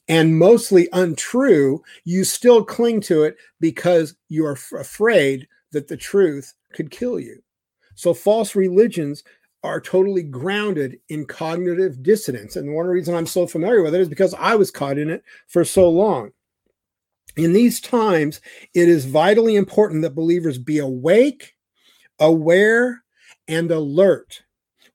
and 0.08 0.38
mostly 0.38 0.88
untrue, 0.94 1.82
you 2.06 2.24
still 2.24 2.64
cling 2.64 3.02
to 3.02 3.24
it 3.24 3.36
because 3.60 4.16
you 4.30 4.46
are 4.46 4.54
f- 4.54 4.72
afraid 4.78 5.48
that 5.72 5.88
the 5.88 5.98
truth 5.98 6.54
could 6.74 6.92
kill 6.92 7.20
you. 7.20 7.42
So 7.96 8.14
false 8.14 8.56
religions 8.56 9.24
are 9.64 9.80
totally 9.80 10.24
grounded 10.24 11.00
in 11.10 11.26
cognitive 11.26 12.04
dissonance. 12.04 12.56
And 12.56 12.76
one 12.76 12.88
reason 12.88 13.16
I'm 13.16 13.26
so 13.26 13.48
familiar 13.48 13.82
with 13.82 13.96
it 13.96 14.02
is 14.02 14.10
because 14.10 14.34
I 14.34 14.56
was 14.56 14.72
caught 14.72 14.98
in 14.98 15.10
it 15.10 15.24
for 15.48 15.64
so 15.64 15.90
long. 15.90 16.32
In 17.38 17.54
these 17.54 17.80
times, 17.80 18.42
it 18.76 18.90
is 18.90 19.06
vitally 19.06 19.56
important 19.56 20.04
that 20.04 20.16
believers 20.16 20.58
be 20.58 20.80
awake, 20.80 21.54
aware, 22.20 23.04
and 23.48 23.72
alert. 23.72 24.44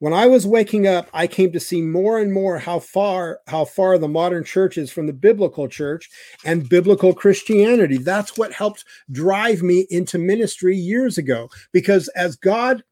When 0.01 0.13
I 0.13 0.27
was 0.27 0.47
waking 0.47 0.87
up, 0.87 1.09
I 1.13 1.27
came 1.27 1.51
to 1.51 1.59
see 1.59 1.83
more 1.83 2.21
and 2.21 2.33
more 2.33 2.57
how 2.57 2.79
far 2.79 3.41
how 3.49 3.65
far 3.65 3.99
the 3.99 4.07
modern 4.07 4.45
church 4.45 4.79
is 4.79 4.93
from 4.93 5.09
the 5.09 5.13
biblical 5.13 5.67
church 5.67 6.09
and 6.45 6.69
biblical 6.69 7.13
Christianity. 7.13 7.99
That's 7.99 8.39
what 8.39 8.53
helped 8.53 8.85
drive 9.11 9.63
me 9.63 9.89
into 9.91 10.19
ministry 10.19 10.77
years 10.77 11.19
ago 11.19 11.49
because 11.73 12.07
as 12.15 12.37
God 12.37 12.85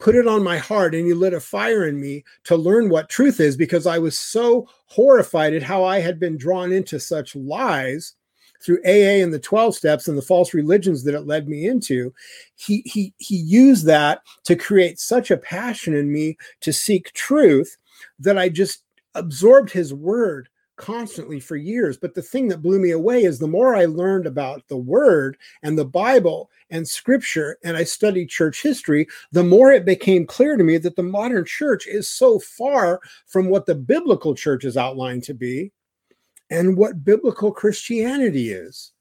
put 0.00 0.16
it 0.16 0.26
on 0.26 0.42
my 0.42 0.58
heart 0.58 0.94
and 0.94 1.06
he 1.06 1.12
lit 1.12 1.34
a 1.34 1.40
fire 1.40 1.86
in 1.86 2.00
me 2.00 2.24
to 2.44 2.56
learn 2.56 2.88
what 2.88 3.08
truth 3.08 3.38
is 3.38 3.56
because 3.56 3.86
I 3.86 3.98
was 3.98 4.18
so 4.18 4.66
horrified 4.86 5.54
at 5.54 5.62
how 5.62 5.84
I 5.84 6.00
had 6.00 6.18
been 6.18 6.36
drawn 6.36 6.72
into 6.72 6.98
such 6.98 7.36
lies 7.36 8.14
through 8.62 8.80
AA 8.84 9.22
and 9.22 9.32
the 9.32 9.38
12 9.38 9.74
steps 9.74 10.08
and 10.08 10.16
the 10.16 10.22
false 10.22 10.52
religions 10.54 11.04
that 11.04 11.14
it 11.14 11.26
led 11.26 11.48
me 11.48 11.66
into. 11.66 12.12
He 12.56 12.82
he 12.84 13.14
he 13.18 13.36
used 13.36 13.86
that 13.86 14.22
to 14.44 14.56
create 14.56 14.98
such 14.98 15.30
a 15.30 15.36
passion 15.36 15.94
in 15.94 16.12
me 16.12 16.36
to 16.62 16.72
seek 16.72 17.12
truth 17.12 17.76
that 18.18 18.38
I 18.38 18.48
just 18.48 18.82
absorbed 19.14 19.70
his 19.70 19.92
word 19.92 20.48
constantly 20.80 21.38
for 21.38 21.56
years. 21.56 21.96
But 21.98 22.14
the 22.14 22.22
thing 22.22 22.48
that 22.48 22.62
blew 22.62 22.80
me 22.80 22.90
away 22.90 23.24
is 23.24 23.38
the 23.38 23.46
more 23.46 23.76
I 23.76 23.84
learned 23.84 24.26
about 24.26 24.66
the 24.68 24.78
word 24.78 25.36
and 25.62 25.78
the 25.78 25.84
Bible 25.84 26.50
and 26.70 26.88
scripture, 26.88 27.58
and 27.62 27.76
I 27.76 27.84
studied 27.84 28.30
church 28.30 28.62
history, 28.62 29.06
the 29.30 29.44
more 29.44 29.70
it 29.70 29.84
became 29.84 30.26
clear 30.26 30.56
to 30.56 30.64
me 30.64 30.78
that 30.78 30.96
the 30.96 31.02
modern 31.02 31.44
church 31.44 31.86
is 31.86 32.08
so 32.08 32.38
far 32.38 33.00
from 33.26 33.48
what 33.48 33.66
the 33.66 33.74
biblical 33.74 34.34
church 34.34 34.64
is 34.64 34.76
outlined 34.76 35.22
to 35.24 35.34
be 35.34 35.70
and 36.48 36.76
what 36.76 37.04
biblical 37.04 37.52
Christianity 37.52 38.50
is. 38.50 38.92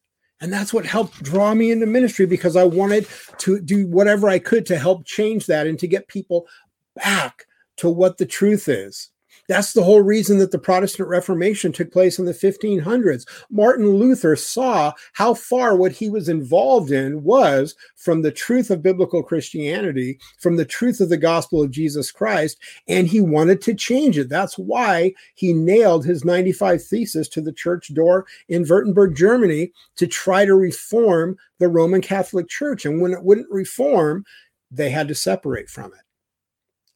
And 0.42 0.52
that's 0.52 0.74
what 0.74 0.86
helped 0.86 1.24
draw 1.24 1.54
me 1.54 1.72
into 1.72 1.86
ministry 1.86 2.26
because 2.26 2.56
I 2.56 2.64
wanted 2.64 3.08
to 3.40 3.60
do 3.60 3.88
whatever 3.88 4.30
I 4.30 4.40
could 4.40 4.66
to 4.68 4.78
help 4.78 5.06
change 5.06 5.46
that 5.48 5.66
and 5.68 5.80
to 5.80 5.88
get 5.88 6.08
people 6.08 6.48
back 6.96 7.46
to 7.78 7.90
what 7.90 8.18
the 8.18 8.26
truth 8.26 8.68
is. 8.68 9.10
That's 9.50 9.74
the 9.74 9.84
whole 9.84 10.04
reason 10.04 10.38
that 10.38 10.52
the 10.52 10.60
Protestant 10.60 11.10
Reformation 11.10 11.72
took 11.72 11.92
place 11.92 12.20
in 12.20 12.26
the 12.26 12.34
1500s. 12.34 13.28
Martin 13.50 13.90
Luther 13.90 14.36
saw 14.36 14.94
how 15.14 15.34
far 15.34 15.76
what 15.76 15.92
he 15.92 16.08
was 16.08 16.30
involved 16.30 16.92
in 16.92 17.24
was 17.24 17.74
from 17.96 18.22
the 18.22 18.32
truth 18.32 18.70
of 18.70 18.84
biblical 18.84 19.24
Christianity, 19.24 20.20
from 20.38 20.56
the 20.56 20.66
truth 20.66 21.02
of 21.02 21.10
the 21.10 21.18
gospel 21.18 21.64
of 21.64 21.72
Jesus 21.72 22.12
Christ, 22.12 22.60
and 22.88 23.08
he 23.08 23.22
wanted 23.22 23.60
to 23.64 23.74
change 23.74 24.20
it. 24.20 24.30
That's 24.30 24.56
why 24.56 25.16
he 25.34 25.52
nailed 25.52 26.06
his 26.06 26.24
95 26.24 26.84
thesis 26.84 27.28
to 27.30 27.42
the 27.42 27.52
church 27.52 27.92
door 27.92 28.28
in 28.50 28.68
Wittenberg, 28.70 29.16
Germany, 29.16 29.72
to 29.96 30.06
try 30.06 30.46
to 30.46 30.54
reform 30.54 31.36
the 31.58 31.70
Roman 31.70 32.02
Catholic 32.02 32.50
Church. 32.50 32.86
And 32.86 33.02
when 33.02 33.14
it 33.14 33.24
wouldn't 33.24 33.50
reform, 33.50 34.26
they 34.70 34.92
had 34.92 35.08
to 35.08 35.16
separate 35.16 35.72
from 35.72 35.86
it. 35.86 36.06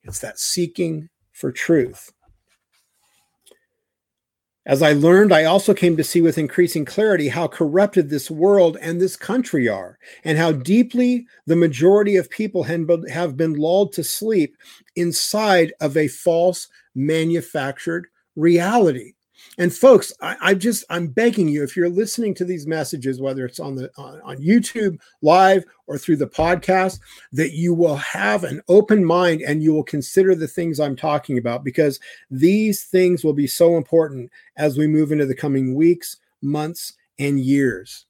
It's 0.04 0.20
that 0.20 0.38
seeking 0.38 1.10
for 1.32 1.52
truth. 1.52 2.12
As 4.66 4.82
I 4.82 4.94
learned, 4.94 5.34
I 5.34 5.44
also 5.44 5.74
came 5.74 5.98
to 5.98 6.06
see 6.06 6.22
with 6.22 6.38
increasing 6.38 6.86
clarity 6.86 7.28
how 7.28 7.48
corrupted 7.50 8.10
this 8.10 8.32
world 8.32 8.78
and 8.80 9.02
this 9.02 9.18
country 9.18 9.68
are, 9.68 10.00
and 10.24 10.38
how 10.38 10.54
deeply 10.54 11.28
the 11.46 11.58
majority 11.58 12.16
of 12.16 12.30
people 12.30 12.64
have 12.64 13.36
been 13.38 13.56
lulled 13.56 13.92
to 13.94 14.04
sleep 14.06 14.56
inside 14.96 15.74
of 15.82 15.98
a 15.98 16.08
false 16.08 16.70
manufactured 16.96 18.08
reality. 18.38 19.16
And 19.58 19.74
folks, 19.74 20.12
I, 20.22 20.36
I, 20.42 20.54
just 20.56 20.84
I'm 20.90 21.08
begging 21.08 21.48
you, 21.48 21.64
if 21.64 21.76
you're 21.76 21.90
listening 21.90 22.34
to 22.36 22.46
these 22.46 22.66
messages, 22.66 23.22
whether 23.22 23.46
it's 23.46 23.60
on 23.60 23.76
the 23.76 23.92
on, 23.98 24.20
on 24.22 24.38
YouTube 24.38 25.00
live 25.22 25.64
or 25.86 25.98
through 25.98 26.18
the 26.18 26.28
podcast, 26.28 27.00
that 27.32 27.54
you 27.54 27.74
will 27.74 27.98
have 27.98 28.44
an 28.44 28.62
open 28.68 29.06
mind 29.06 29.42
and 29.42 29.62
you 29.62 29.74
will 29.74 29.84
consider 29.84 30.34
the 30.34 30.48
things 30.48 30.80
I'm 30.80 30.96
talking 30.96 31.38
about 31.38 31.64
because 31.64 32.00
these 32.32 32.86
things 32.86 33.24
will 33.24 33.34
be 33.34 33.48
so 33.48 33.78
important 33.78 34.32
as 34.58 34.78
we 34.78 34.88
move 34.88 35.12
into 35.12 35.26
the 35.26 35.36
coming 35.36 35.76
weeks, 35.76 36.18
months, 36.42 36.94
and 37.20 37.40
years. 37.40 38.06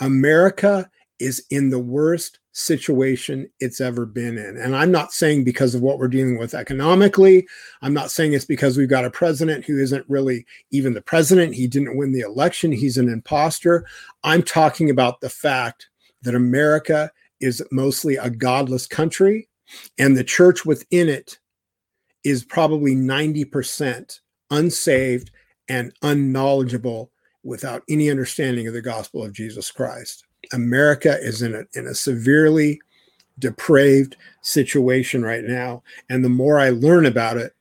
America 0.00 0.90
is 1.18 1.44
in 1.50 1.70
the 1.70 1.78
worst 1.78 2.38
situation 2.58 3.48
it's 3.60 3.80
ever 3.80 4.04
been 4.04 4.36
in. 4.36 4.56
And 4.56 4.74
I'm 4.74 4.90
not 4.90 5.12
saying 5.12 5.44
because 5.44 5.74
of 5.74 5.82
what 5.82 5.98
we're 5.98 6.08
dealing 6.08 6.38
with 6.38 6.54
economically. 6.54 7.46
I'm 7.82 7.94
not 7.94 8.10
saying 8.10 8.32
it's 8.32 8.44
because 8.44 8.76
we've 8.76 8.88
got 8.88 9.04
a 9.04 9.10
president 9.10 9.64
who 9.64 9.78
isn't 9.78 10.04
really 10.08 10.44
even 10.70 10.92
the 10.92 11.00
president. 11.00 11.54
He 11.54 11.66
didn't 11.66 11.96
win 11.96 12.12
the 12.12 12.20
election. 12.20 12.72
He's 12.72 12.98
an 12.98 13.08
imposter. 13.08 13.86
I'm 14.24 14.42
talking 14.42 14.90
about 14.90 15.20
the 15.20 15.30
fact 15.30 15.88
that 16.22 16.34
America 16.34 17.10
is 17.40 17.62
mostly 17.70 18.16
a 18.16 18.30
godless 18.30 18.86
country 18.86 19.48
and 19.98 20.16
the 20.16 20.24
church 20.24 20.66
within 20.66 21.08
it 21.08 21.38
is 22.24 22.44
probably 22.44 22.94
90% 22.94 24.20
unsaved 24.50 25.30
and 25.68 25.92
unknowledgeable 26.02 27.12
without 27.44 27.82
any 27.88 28.10
understanding 28.10 28.66
of 28.66 28.74
the 28.74 28.82
gospel 28.82 29.24
of 29.24 29.32
Jesus 29.32 29.70
Christ. 29.70 30.24
America 30.52 31.18
is 31.20 31.42
in 31.42 31.54
a, 31.54 31.78
in 31.78 31.86
a 31.86 31.94
severely 31.94 32.80
depraved 33.38 34.16
situation 34.40 35.22
right 35.22 35.44
now. 35.44 35.82
And 36.08 36.24
the 36.24 36.28
more 36.28 36.58
I 36.58 36.70
learn 36.70 37.06
about 37.06 37.36
it, 37.36 37.54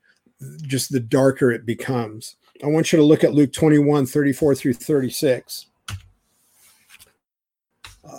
just 0.61 0.91
the 0.91 0.99
darker 0.99 1.51
it 1.51 1.65
becomes. 1.65 2.35
I 2.63 2.67
want 2.67 2.91
you 2.91 2.97
to 2.97 3.05
look 3.05 3.23
at 3.23 3.33
Luke 3.33 3.53
21 3.53 4.05
34 4.05 4.55
through 4.55 4.73
36. 4.73 5.67
Uh, 5.89 5.95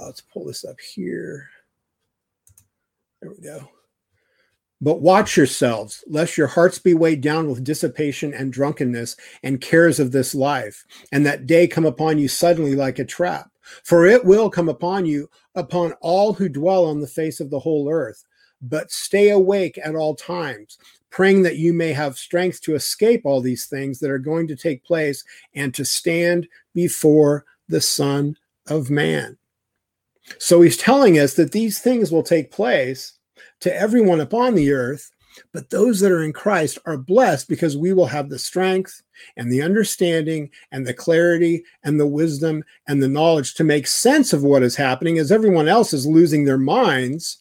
let's 0.07 0.21
pull 0.21 0.44
this 0.44 0.64
up 0.64 0.79
here. 0.81 1.49
There 3.21 3.31
we 3.31 3.42
go. 3.42 3.68
But 4.81 5.01
watch 5.01 5.37
yourselves, 5.37 6.05
lest 6.07 6.38
your 6.38 6.47
hearts 6.47 6.79
be 6.79 6.94
weighed 6.94 7.21
down 7.21 7.49
with 7.49 7.64
dissipation 7.64 8.33
and 8.33 8.53
drunkenness 8.53 9.16
and 9.42 9.61
cares 9.61 9.99
of 9.99 10.12
this 10.12 10.37
life, 10.37 10.85
and 11.11 11.27
that 11.27 11.47
day 11.47 11.66
come 11.66 11.85
upon 11.85 12.18
you 12.18 12.29
suddenly 12.29 12.77
like 12.77 13.01
a 13.01 13.05
trap. 13.05 13.51
For 13.85 14.07
it 14.07 14.24
will 14.24 14.50
come 14.50 14.68
upon 14.68 15.07
you, 15.07 15.28
upon 15.54 15.92
all 16.00 16.33
who 16.33 16.48
dwell 16.48 16.85
on 16.85 17.00
the 17.00 17.07
face 17.07 17.40
of 17.40 17.50
the 17.50 17.59
whole 17.59 17.90
earth. 17.90 18.24
But 18.61 18.90
stay 18.90 19.31
awake 19.31 19.78
at 19.83 19.94
all 19.94 20.14
times, 20.14 20.78
praying 21.11 21.42
that 21.42 21.57
you 21.57 21.72
may 21.72 21.92
have 21.92 22.18
strength 22.18 22.61
to 22.62 22.74
escape 22.74 23.22
all 23.24 23.40
these 23.40 23.66
things 23.66 23.98
that 24.00 24.11
are 24.11 24.18
going 24.18 24.48
to 24.48 24.57
take 24.57 24.85
place 24.85 25.24
and 25.54 25.72
to 25.74 25.85
stand 25.85 26.48
before 26.74 27.44
the 27.68 27.81
Son 27.81 28.37
of 28.66 28.90
Man. 28.90 29.38
So 30.38 30.61
he's 30.61 30.76
telling 30.76 31.18
us 31.18 31.35
that 31.35 31.52
these 31.52 31.78
things 31.78 32.12
will 32.12 32.22
take 32.22 32.50
place 32.50 33.14
to 33.61 33.74
everyone 33.74 34.20
upon 34.20 34.54
the 34.54 34.72
earth, 34.72 35.11
but 35.53 35.70
those 35.70 36.01
that 36.01 36.12
are 36.12 36.22
in 36.22 36.33
Christ 36.33 36.79
are 36.87 36.96
blessed 36.96 37.48
because 37.48 37.77
we 37.77 37.92
will 37.92 38.07
have 38.07 38.29
the 38.29 38.38
strength 38.38 39.03
and 39.37 39.51
the 39.51 39.62
understanding 39.62 40.51
and 40.72 40.87
the 40.87 40.94
clarity 40.94 41.64
and 41.83 41.98
the 41.98 42.07
wisdom 42.07 42.64
and 42.87 43.03
the 43.03 43.09
knowledge 43.09 43.55
to 43.55 43.64
make 43.64 43.87
sense 43.87 44.33
of 44.33 44.42
what 44.42 44.62
is 44.62 44.77
happening 44.77 45.18
as 45.18 45.33
everyone 45.33 45.68
else 45.68 45.92
is 45.92 46.07
losing 46.07 46.44
their 46.44 46.59
minds 46.59 47.38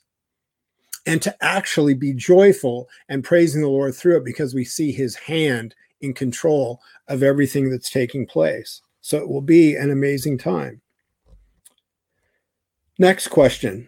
and 1.05 1.21
to 1.21 1.35
actually 1.43 1.93
be 1.93 2.13
joyful 2.13 2.89
and 3.07 3.23
praising 3.23 3.61
the 3.61 3.69
Lord 3.69 3.95
through 3.95 4.17
it 4.17 4.25
because 4.25 4.53
we 4.53 4.65
see 4.65 4.91
his 4.91 5.15
hand 5.15 5.73
in 6.01 6.13
control 6.13 6.81
of 7.07 7.23
everything 7.23 7.69
that's 7.69 7.89
taking 7.89 8.25
place. 8.25 8.81
So 9.01 9.17
it 9.17 9.29
will 9.29 9.41
be 9.41 9.75
an 9.75 9.89
amazing 9.89 10.37
time. 10.37 10.81
Next 12.99 13.27
question 13.27 13.87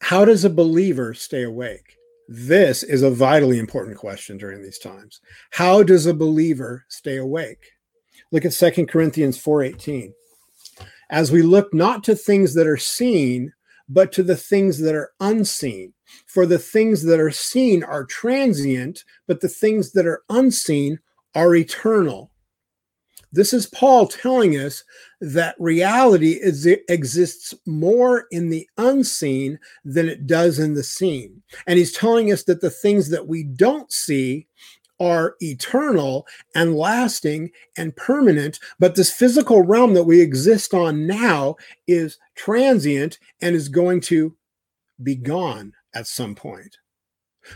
How 0.00 0.24
does 0.24 0.44
a 0.44 0.50
believer 0.50 1.14
stay 1.14 1.42
awake? 1.42 1.96
This 2.28 2.82
is 2.82 3.02
a 3.02 3.10
vitally 3.10 3.58
important 3.58 3.98
question 3.98 4.38
during 4.38 4.62
these 4.62 4.78
times. 4.78 5.20
How 5.50 5.82
does 5.82 6.06
a 6.06 6.14
believer 6.14 6.84
stay 6.88 7.16
awake? 7.18 7.72
Look 8.32 8.44
at 8.44 8.54
Second 8.54 8.88
Corinthians 8.88 9.38
4:18. 9.38 10.14
As 11.10 11.30
we 11.30 11.42
look 11.42 11.74
not 11.74 12.02
to 12.04 12.14
things 12.14 12.54
that 12.54 12.66
are 12.66 12.78
seen, 12.78 13.52
but 13.88 14.10
to 14.12 14.22
the 14.22 14.36
things 14.36 14.78
that 14.78 14.94
are 14.94 15.12
unseen. 15.20 15.92
For 16.26 16.46
the 16.46 16.58
things 16.58 17.02
that 17.04 17.20
are 17.20 17.30
seen 17.30 17.82
are 17.82 18.04
transient, 18.04 19.04
but 19.26 19.40
the 19.40 19.48
things 19.48 19.92
that 19.92 20.06
are 20.06 20.22
unseen 20.30 21.00
are 21.34 21.54
eternal. 21.54 22.30
This 23.34 23.52
is 23.52 23.66
Paul 23.66 24.06
telling 24.06 24.52
us 24.52 24.84
that 25.20 25.56
reality 25.58 26.34
is, 26.40 26.66
exists 26.66 27.52
more 27.66 28.26
in 28.30 28.48
the 28.48 28.68
unseen 28.78 29.58
than 29.84 30.08
it 30.08 30.28
does 30.28 30.60
in 30.60 30.74
the 30.74 30.84
seen. 30.84 31.42
And 31.66 31.76
he's 31.76 31.92
telling 31.92 32.30
us 32.30 32.44
that 32.44 32.60
the 32.60 32.70
things 32.70 33.10
that 33.10 33.26
we 33.26 33.42
don't 33.42 33.90
see 33.90 34.46
are 35.00 35.34
eternal 35.40 36.28
and 36.54 36.76
lasting 36.76 37.50
and 37.76 37.96
permanent, 37.96 38.60
but 38.78 38.94
this 38.94 39.10
physical 39.10 39.62
realm 39.62 39.94
that 39.94 40.04
we 40.04 40.20
exist 40.20 40.72
on 40.72 41.04
now 41.04 41.56
is 41.88 42.18
transient 42.36 43.18
and 43.42 43.56
is 43.56 43.68
going 43.68 44.00
to 44.00 44.36
be 45.02 45.16
gone 45.16 45.72
at 45.96 46.06
some 46.06 46.36
point. 46.36 46.76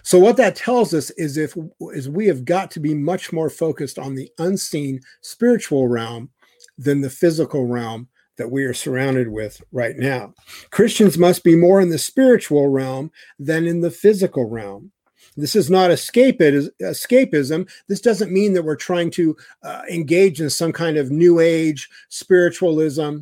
So 0.02 0.18
what 0.18 0.36
that 0.36 0.56
tells 0.56 0.94
us 0.94 1.10
is 1.10 1.36
if 1.36 1.56
is 1.92 2.08
we 2.08 2.26
have 2.26 2.44
got 2.44 2.70
to 2.72 2.80
be 2.80 2.94
much 2.94 3.32
more 3.32 3.50
focused 3.50 3.98
on 3.98 4.14
the 4.14 4.30
unseen 4.38 5.00
spiritual 5.20 5.88
realm 5.88 6.30
than 6.76 7.00
the 7.00 7.10
physical 7.10 7.66
realm 7.66 8.08
that 8.36 8.50
we 8.50 8.64
are 8.64 8.74
surrounded 8.74 9.28
with 9.28 9.60
right 9.72 9.96
now. 9.96 10.32
Christians 10.70 11.18
must 11.18 11.42
be 11.42 11.56
more 11.56 11.80
in 11.80 11.90
the 11.90 11.98
spiritual 11.98 12.68
realm 12.68 13.10
than 13.38 13.66
in 13.66 13.80
the 13.80 13.90
physical 13.90 14.48
realm. 14.48 14.92
This 15.36 15.54
is 15.54 15.70
not 15.70 15.90
escapism. 15.90 17.68
This 17.88 18.00
doesn't 18.00 18.32
mean 18.32 18.52
that 18.54 18.62
we're 18.64 18.76
trying 18.76 19.10
to 19.12 19.36
uh, 19.62 19.82
engage 19.90 20.40
in 20.40 20.50
some 20.50 20.72
kind 20.72 20.96
of 20.96 21.10
new 21.10 21.40
age 21.40 21.88
spiritualism 22.08 23.18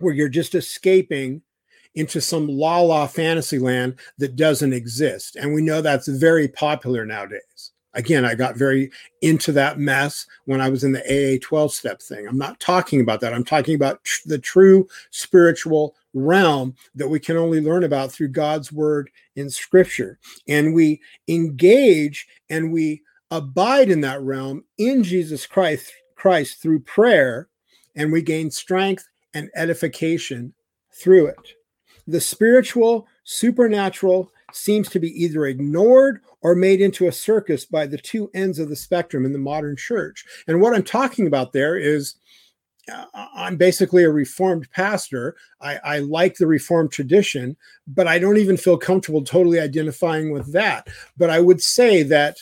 where 0.00 0.14
you're 0.14 0.28
just 0.28 0.54
escaping 0.54 1.42
into 1.94 2.20
some 2.20 2.46
la 2.48 2.80
la 2.80 3.06
fantasy 3.06 3.58
land 3.58 3.96
that 4.18 4.36
doesn't 4.36 4.72
exist. 4.72 5.36
And 5.36 5.52
we 5.52 5.62
know 5.62 5.82
that's 5.82 6.08
very 6.08 6.48
popular 6.48 7.04
nowadays. 7.04 7.72
Again, 7.94 8.24
I 8.24 8.36
got 8.36 8.56
very 8.56 8.90
into 9.20 9.50
that 9.52 9.78
mess 9.78 10.26
when 10.44 10.60
I 10.60 10.68
was 10.68 10.84
in 10.84 10.92
the 10.92 11.02
AA 11.02 11.38
12 11.42 11.72
step 11.72 12.00
thing. 12.00 12.26
I'm 12.28 12.38
not 12.38 12.60
talking 12.60 13.00
about 13.00 13.20
that. 13.20 13.34
I'm 13.34 13.44
talking 13.44 13.74
about 13.74 14.04
tr- 14.04 14.28
the 14.28 14.38
true 14.38 14.86
spiritual 15.10 15.96
realm 16.14 16.74
that 16.94 17.08
we 17.08 17.18
can 17.18 17.36
only 17.36 17.60
learn 17.60 17.82
about 17.82 18.12
through 18.12 18.28
God's 18.28 18.70
word 18.70 19.10
in 19.34 19.50
scripture. 19.50 20.20
And 20.46 20.72
we 20.72 21.00
engage 21.26 22.28
and 22.48 22.72
we 22.72 23.02
abide 23.32 23.90
in 23.90 24.00
that 24.02 24.22
realm 24.22 24.64
in 24.78 25.02
Jesus 25.02 25.44
Christ, 25.44 25.92
Christ 26.14 26.62
through 26.62 26.80
prayer, 26.80 27.48
and 27.96 28.12
we 28.12 28.22
gain 28.22 28.52
strength 28.52 29.08
and 29.34 29.50
edification 29.56 30.54
through 30.92 31.26
it. 31.26 31.54
The 32.10 32.20
spiritual, 32.20 33.06
supernatural 33.24 34.32
seems 34.52 34.88
to 34.90 34.98
be 34.98 35.10
either 35.22 35.46
ignored 35.46 36.20
or 36.42 36.56
made 36.56 36.80
into 36.80 37.06
a 37.06 37.12
circus 37.12 37.64
by 37.64 37.86
the 37.86 37.98
two 37.98 38.30
ends 38.34 38.58
of 38.58 38.68
the 38.68 38.76
spectrum 38.76 39.24
in 39.24 39.32
the 39.32 39.38
modern 39.38 39.76
church. 39.76 40.24
And 40.48 40.60
what 40.60 40.74
I'm 40.74 40.82
talking 40.82 41.28
about 41.28 41.52
there 41.52 41.76
is 41.76 42.16
uh, 42.92 43.04
I'm 43.14 43.56
basically 43.56 44.02
a 44.02 44.10
reformed 44.10 44.68
pastor. 44.72 45.36
I, 45.60 45.76
I, 45.84 45.98
like 46.00 46.36
the 46.36 46.48
reformed 46.48 46.90
tradition, 46.90 47.56
but 47.86 48.08
I 48.08 48.18
don't 48.18 48.38
even 48.38 48.56
feel 48.56 48.76
comfortable 48.76 49.22
totally 49.22 49.60
identifying 49.60 50.32
with 50.32 50.52
that. 50.52 50.88
But 51.16 51.30
I 51.30 51.38
would 51.40 51.62
say 51.62 52.02
that 52.04 52.38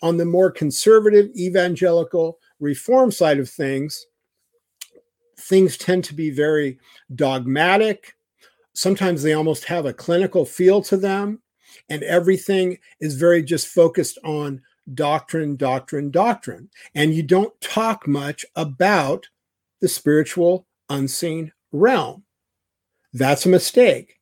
on 0.00 0.16
the 0.16 0.24
more 0.24 0.50
conservative, 0.50 1.28
evangelical, 1.36 2.38
reform 2.58 3.10
side 3.10 3.38
of 3.38 3.50
things, 3.50 4.06
things 5.38 5.76
tend 5.76 6.04
to 6.04 6.14
be 6.14 6.30
very 6.30 6.78
dogmatic, 7.14 8.14
sometimes 8.74 9.22
they 9.22 9.32
almost 9.32 9.64
have 9.64 9.86
a 9.86 9.92
clinical 9.92 10.44
feel 10.44 10.82
to 10.82 10.96
them 10.96 11.40
and 11.88 12.02
everything 12.02 12.78
is 13.00 13.14
very 13.14 13.42
just 13.42 13.68
focused 13.68 14.18
on 14.24 14.62
doctrine 14.94 15.56
doctrine 15.56 16.10
doctrine. 16.10 16.68
And 16.94 17.14
you 17.14 17.22
don't 17.22 17.58
talk 17.60 18.06
much 18.08 18.44
about 18.56 19.28
the 19.80 19.88
spiritual 19.88 20.66
unseen 20.88 21.52
realm. 21.72 22.24
That's 23.12 23.46
a 23.46 23.50
mistake. 23.50 24.16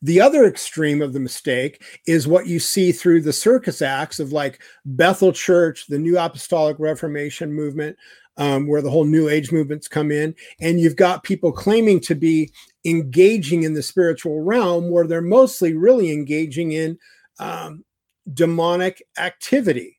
The 0.00 0.20
other 0.20 0.44
extreme 0.44 1.02
of 1.02 1.12
the 1.12 1.20
mistake 1.20 1.82
is 2.06 2.26
what 2.26 2.46
you 2.46 2.58
see 2.58 2.90
through 2.90 3.20
the 3.20 3.32
circus 3.34 3.82
acts 3.82 4.18
of 4.18 4.32
like 4.32 4.62
Bethel 4.86 5.32
Church, 5.32 5.86
the 5.86 5.98
New 5.98 6.18
Apostolic 6.18 6.76
Reformation 6.78 7.52
movement, 7.52 7.96
um, 8.38 8.66
where 8.66 8.80
the 8.80 8.90
whole 8.90 9.04
New 9.04 9.28
Age 9.28 9.52
movements 9.52 9.86
come 9.86 10.10
in, 10.10 10.34
and 10.60 10.80
you've 10.80 10.96
got 10.96 11.22
people 11.22 11.52
claiming 11.52 12.00
to 12.00 12.14
be 12.14 12.50
engaging 12.84 13.62
in 13.62 13.74
the 13.74 13.82
spiritual 13.82 14.40
realm, 14.42 14.90
where 14.90 15.06
they're 15.06 15.20
mostly 15.20 15.74
really 15.74 16.12
engaging 16.12 16.72
in 16.72 16.98
um, 17.38 17.84
demonic 18.32 19.02
activity, 19.18 19.98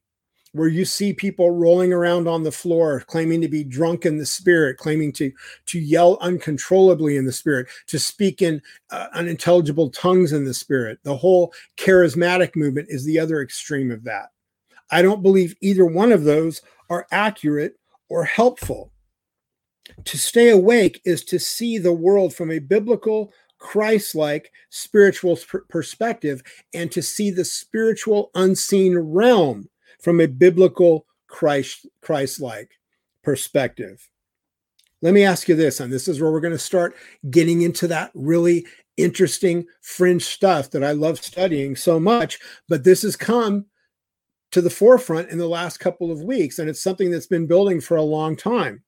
where 0.53 0.67
you 0.67 0.85
see 0.85 1.11
people 1.11 1.51
rolling 1.51 1.91
around 1.91 2.27
on 2.27 2.43
the 2.43 2.51
floor, 2.51 3.01
claiming 3.01 3.41
to 3.41 3.47
be 3.47 3.63
drunk 3.63 4.05
in 4.05 4.17
the 4.17 4.25
spirit, 4.25 4.77
claiming 4.77 5.11
to 5.11 5.31
to 5.65 5.79
yell 5.79 6.17
uncontrollably 6.21 7.17
in 7.17 7.25
the 7.25 7.31
spirit, 7.31 7.67
to 7.87 7.99
speak 7.99 8.41
in 8.41 8.61
uh, 8.91 9.07
unintelligible 9.13 9.89
tongues 9.89 10.31
in 10.31 10.45
the 10.45 10.53
spirit. 10.53 10.99
The 11.03 11.17
whole 11.17 11.53
charismatic 11.77 12.55
movement 12.55 12.87
is 12.89 13.03
the 13.03 13.19
other 13.19 13.41
extreme 13.41 13.91
of 13.91 14.03
that. 14.05 14.29
I 14.91 15.01
don't 15.01 15.23
believe 15.23 15.55
either 15.61 15.85
one 15.85 16.11
of 16.11 16.23
those 16.23 16.61
are 16.89 17.07
accurate 17.11 17.75
or 18.09 18.23
helpful. 18.23 18.91
To 20.05 20.17
stay 20.17 20.49
awake 20.49 21.01
is 21.05 21.23
to 21.25 21.39
see 21.39 21.77
the 21.77 21.93
world 21.93 22.33
from 22.33 22.51
a 22.51 22.59
biblical, 22.59 23.31
Christ 23.57 24.15
like 24.15 24.51
spiritual 24.69 25.39
perspective 25.69 26.43
and 26.73 26.91
to 26.91 27.01
see 27.01 27.31
the 27.31 27.45
spiritual 27.45 28.29
unseen 28.35 28.97
realm 28.97 29.69
from 30.01 30.21
a 30.21 30.27
biblical 30.27 31.05
Christ 31.27 31.87
like 32.39 32.71
perspective. 33.23 34.07
Let 35.01 35.13
me 35.13 35.23
ask 35.23 35.47
you 35.47 35.55
this, 35.55 35.79
and 35.79 35.91
this 35.91 36.07
is 36.07 36.21
where 36.21 36.31
we're 36.31 36.39
going 36.39 36.53
to 36.53 36.59
start 36.59 36.95
getting 37.29 37.61
into 37.61 37.87
that 37.87 38.11
really 38.13 38.65
interesting 38.97 39.65
fringe 39.81 40.23
stuff 40.23 40.71
that 40.71 40.83
I 40.83 40.91
love 40.93 41.23
studying 41.23 41.75
so 41.75 41.99
much. 41.99 42.39
But 42.69 42.83
this 42.83 43.01
has 43.01 43.15
come 43.15 43.65
to 44.51 44.61
the 44.61 44.69
forefront 44.69 45.29
in 45.29 45.37
the 45.37 45.47
last 45.47 45.79
couple 45.79 46.11
of 46.11 46.23
weeks, 46.23 46.59
and 46.59 46.69
it's 46.69 46.81
something 46.81 47.11
that's 47.11 47.27
been 47.27 47.45
building 47.45 47.81
for 47.81 47.97
a 47.97 48.03
long 48.03 48.35
time. 48.35 48.83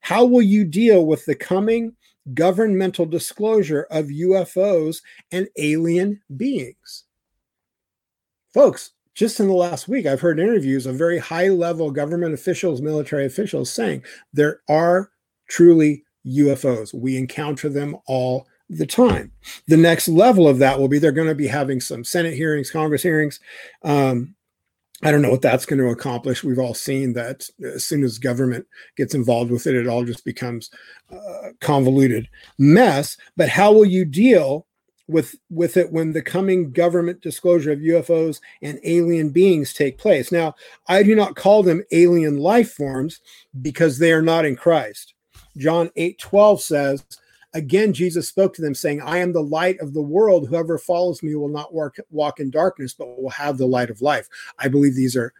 How 0.00 0.24
will 0.24 0.42
you 0.42 0.64
deal 0.64 1.06
with 1.06 1.24
the 1.24 1.34
coming 1.34 1.94
governmental 2.34 3.06
disclosure 3.06 3.86
of 3.90 4.06
UFOs 4.06 5.02
and 5.30 5.48
alien 5.56 6.20
beings? 6.36 7.04
Folks, 8.54 8.92
just 9.14 9.40
in 9.40 9.48
the 9.48 9.54
last 9.54 9.88
week, 9.88 10.06
I've 10.06 10.20
heard 10.20 10.40
interviews 10.40 10.86
of 10.86 10.96
very 10.96 11.18
high 11.18 11.48
level 11.48 11.90
government 11.90 12.34
officials, 12.34 12.80
military 12.80 13.26
officials 13.26 13.70
saying 13.70 14.02
there 14.32 14.60
are 14.68 15.10
truly 15.48 16.04
UFOs. 16.26 16.94
We 16.94 17.16
encounter 17.16 17.68
them 17.68 17.96
all 18.06 18.46
the 18.70 18.86
time. 18.86 19.32
The 19.68 19.76
next 19.76 20.08
level 20.08 20.48
of 20.48 20.58
that 20.58 20.78
will 20.78 20.88
be 20.88 20.98
they're 20.98 21.12
going 21.12 21.28
to 21.28 21.34
be 21.34 21.46
having 21.46 21.80
some 21.80 22.04
Senate 22.04 22.34
hearings, 22.34 22.70
Congress 22.70 23.02
hearings, 23.02 23.38
um, 23.82 24.34
I 25.02 25.10
don't 25.10 25.22
know 25.22 25.30
what 25.30 25.42
that's 25.42 25.66
going 25.66 25.80
to 25.80 25.88
accomplish. 25.88 26.44
We've 26.44 26.58
all 26.58 26.74
seen 26.74 27.12
that 27.14 27.48
as 27.64 27.84
soon 27.84 28.04
as 28.04 28.18
government 28.18 28.66
gets 28.96 29.14
involved 29.14 29.50
with 29.50 29.66
it, 29.66 29.74
it 29.74 29.88
all 29.88 30.04
just 30.04 30.24
becomes 30.24 30.70
a 31.10 31.50
convoluted 31.60 32.28
mess. 32.58 33.16
But 33.36 33.48
how 33.48 33.72
will 33.72 33.84
you 33.84 34.04
deal 34.04 34.66
with 35.08 35.34
with 35.50 35.76
it 35.76 35.90
when 35.90 36.12
the 36.12 36.22
coming 36.22 36.70
government 36.70 37.20
disclosure 37.20 37.72
of 37.72 37.80
UFOs 37.80 38.40
and 38.62 38.78
alien 38.84 39.30
beings 39.30 39.72
take 39.72 39.98
place? 39.98 40.30
Now, 40.30 40.54
I 40.86 41.02
do 41.02 41.16
not 41.16 41.34
call 41.34 41.64
them 41.64 41.82
alien 41.90 42.38
life 42.38 42.72
forms 42.72 43.20
because 43.60 43.98
they 43.98 44.12
are 44.12 44.22
not 44.22 44.44
in 44.44 44.54
Christ. 44.54 45.14
John 45.56 45.90
8 45.96 46.18
12 46.18 46.62
says, 46.62 47.04
Again, 47.54 47.92
Jesus 47.92 48.28
spoke 48.28 48.54
to 48.54 48.62
them, 48.62 48.74
saying, 48.74 49.02
I 49.02 49.18
am 49.18 49.32
the 49.32 49.42
light 49.42 49.78
of 49.80 49.92
the 49.92 50.02
world. 50.02 50.48
Whoever 50.48 50.78
follows 50.78 51.22
me 51.22 51.34
will 51.34 51.48
not 51.48 51.74
walk, 51.74 51.96
walk 52.10 52.40
in 52.40 52.50
darkness, 52.50 52.94
but 52.94 53.20
will 53.20 53.30
have 53.30 53.58
the 53.58 53.66
light 53.66 53.90
of 53.90 54.00
life. 54.00 54.28
I 54.58 54.68
believe 54.68 54.94
these 54.94 55.16
are 55.16 55.34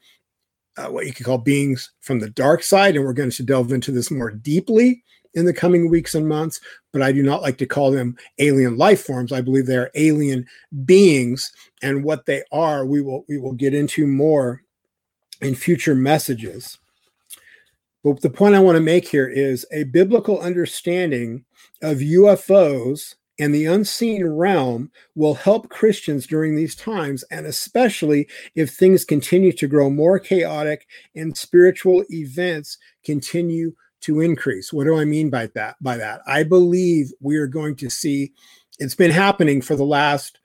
uh, 0.77 0.89
what 0.89 1.07
you 1.07 1.13
could 1.13 1.27
call 1.27 1.39
beings 1.39 1.91
from 2.01 2.19
the 2.19 2.31
dark 2.31 2.63
side. 2.63 2.97
And 2.97 3.05
we're 3.05 3.13
going 3.13 3.31
to 3.31 3.43
delve 3.43 3.73
into 3.73 3.93
this 3.93 4.11
more 4.11 4.31
deeply 4.31 5.03
in 5.35 5.47
the 5.47 5.55
coming 5.55 5.89
weeks 5.89 6.15
and 6.15 6.29
months. 6.29 6.61
But 6.93 7.01
I 7.01 7.13
do 7.13 7.23
not 7.23 7.41
like 7.41 7.57
to 7.59 7.67
call 7.67 7.91
them 7.91 8.17
alien 8.39 8.77
life 8.77 9.03
forms. 9.05 9.33
I 9.33 9.41
believe 9.41 9.67
they 9.67 9.77
are 9.77 9.91
alien 9.95 10.47
beings. 10.85 11.53
And 11.83 12.05
what 12.05 12.27
they 12.27 12.43
are, 12.53 12.85
we 12.85 13.01
will, 13.01 13.25
we 13.29 13.39
will 13.39 13.53
get 13.53 13.73
into 13.75 14.07
more 14.07 14.63
in 15.41 15.55
future 15.55 15.95
messages. 15.95 16.79
But 18.05 18.21
the 18.21 18.31
point 18.31 18.55
I 18.55 18.61
want 18.61 18.77
to 18.77 18.83
make 18.83 19.07
here 19.07 19.29
is 19.29 19.65
a 19.73 19.85
biblical 19.85 20.41
understanding 20.41 21.45
of 21.83 21.99
UFOs 21.99 23.17
and 23.39 23.55
the 23.55 23.67
unseen 23.67 24.25
realm 24.27 24.91
will 25.15 25.35
help 25.35 25.69
Christians 25.69 26.27
during 26.27 26.55
these 26.55 26.75
times, 26.75 27.25
and 27.25 27.47
especially 27.47 28.29
if 28.55 28.71
things 28.71 29.05
continue 29.05 29.53
to 29.53 29.67
grow 29.67 29.91
more 29.91 30.19
chaotic 30.19 30.87
and 31.17 31.37
spiritual 31.37 32.05
events 32.11 32.79
continue 33.05 33.73
to 34.03 34.21
increase. 34.21 34.73
What 34.73 34.85
do 34.85 34.99
I 34.99 35.05
mean 35.05 35.31
by 35.31 35.49
that? 35.55 35.77
By 35.81 35.97
that, 35.97 36.21
I 36.27 36.43
believe 36.43 37.13
we 37.21 37.37
are 37.37 37.47
going 37.47 37.77
to 37.77 37.91
see. 37.91 38.33
It's 38.79 38.95
been 38.95 39.11
happening 39.11 39.63
for 39.63 39.77
the 39.77 39.85
last 39.85 40.39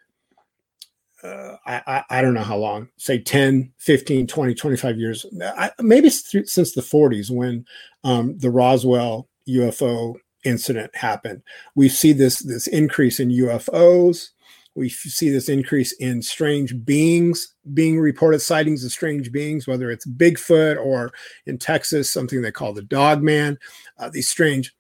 uh, 1.23 1.56
I, 1.65 2.04
I, 2.10 2.21
don't 2.21 2.36
know 2.36 2.43
how 2.43 2.58
long, 2.58 2.89
say 2.97 3.19
10, 3.19 3.73
15, 3.80 4.28
20, 4.28 4.54
25 4.54 4.97
years, 5.00 5.26
I, 5.41 5.71
maybe 5.80 6.10
since 6.10 6.73
the 6.73 6.82
40s 6.82 7.32
when 7.32 7.65
um, 8.04 8.38
the 8.38 8.52
Roswell 8.52 9.28
UFO 9.50 10.15
incident 10.47 10.95
happened. 10.95 11.43
We 11.75 11.89
see 11.89 12.13
this 12.13 12.39
this 12.39 12.67
increase 12.67 13.19
in 13.19 13.29
UFOs. 13.29 14.29
We 14.75 14.89
see 14.89 15.31
this 15.31 15.49
increase 15.49 15.91
in 15.93 16.21
strange 16.21 16.86
beings 16.86 17.55
being 17.73 17.99
reported 17.99 18.39
sightings 18.41 18.86
of 18.86 18.91
strange 18.91 19.31
beings, 19.31 19.65
whether 19.65 19.89
it's 19.89 20.05
Bigfoot 20.05 20.77
or 20.77 21.12
in 21.47 21.57
Texas 21.57 22.13
something 22.13 22.41
they 22.43 22.51
call 22.51 22.73
the 22.73 22.83
Dog 22.83 23.23
Man. 23.23 23.57
Uh, 23.97 24.10
these 24.10 24.29
strange 24.29 24.75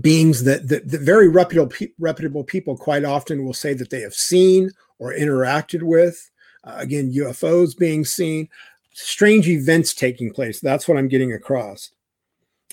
beings 0.00 0.44
that, 0.44 0.68
that, 0.68 0.88
that 0.88 1.00
very 1.00 1.28
reputable 1.28 1.72
reputable 1.98 2.44
people 2.44 2.76
quite 2.76 3.04
often 3.04 3.44
will 3.44 3.54
say 3.54 3.72
that 3.72 3.90
they 3.90 4.00
have 4.00 4.14
seen 4.14 4.70
or 4.98 5.12
interacted 5.12 5.82
with. 5.82 6.30
Uh, 6.64 6.74
again, 6.78 7.12
UFOs 7.12 7.78
being 7.78 8.04
seen, 8.04 8.48
strange 8.92 9.48
events 9.48 9.94
taking 9.94 10.32
place. 10.32 10.60
That's 10.60 10.88
what 10.88 10.98
I'm 10.98 11.08
getting 11.08 11.32
across. 11.32 11.92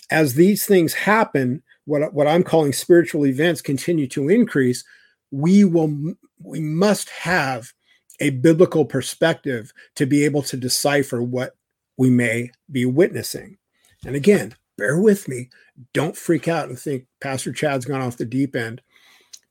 As 0.10 0.34
these 0.34 0.66
things 0.66 0.94
happen, 0.94 1.62
what, 1.86 2.14
what 2.14 2.28
I'm 2.28 2.44
calling 2.44 2.74
spiritual 2.74 3.26
events 3.26 3.62
continue 3.62 4.08
to 4.08 4.30
increase, 4.30 4.84
we 5.32 5.64
will 5.64 6.16
we 6.42 6.60
must 6.60 7.10
have 7.10 7.72
a 8.20 8.30
biblical 8.32 8.86
perspective 8.86 9.72
to 9.96 10.06
be 10.06 10.24
able 10.26 10.42
to 10.44 10.58
decipher 10.58 11.22
what 11.22 11.56
we 11.98 12.10
may 12.10 12.52
be 12.72 12.86
witnessing. 12.86 13.58
And 14.06 14.16
again, 14.16 14.56
bear 14.78 15.00
with 15.00 15.28
me. 15.28 15.50
Don't 15.94 16.16
freak 16.16 16.48
out 16.48 16.70
and 16.70 16.78
think 16.80 17.06
Pastor 17.20 17.52
Chad's 17.52 17.86
gone 17.86 18.02
off 18.02 18.18
the 18.18 18.26
deep 18.26 18.56
end 18.56 18.82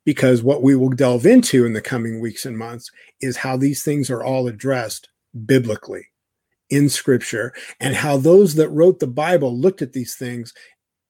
because 0.04 0.42
what 0.42 0.62
we 0.62 0.76
will 0.76 0.90
delve 0.90 1.26
into 1.26 1.64
in 1.64 1.72
the 1.72 1.80
coming 1.80 2.20
weeks 2.20 2.44
and 2.46 2.56
months 2.56 2.90
is 3.20 3.38
how 3.38 3.56
these 3.56 3.82
things 3.82 4.10
are 4.10 4.22
all 4.22 4.46
addressed 4.46 5.08
biblically 5.46 6.06
in 6.70 6.88
scripture 6.88 7.52
and 7.80 7.94
how 7.94 8.16
those 8.16 8.54
that 8.54 8.68
wrote 8.70 8.98
the 8.98 9.06
Bible 9.06 9.56
looked 9.56 9.82
at 9.82 9.92
these 9.92 10.14
things 10.14 10.52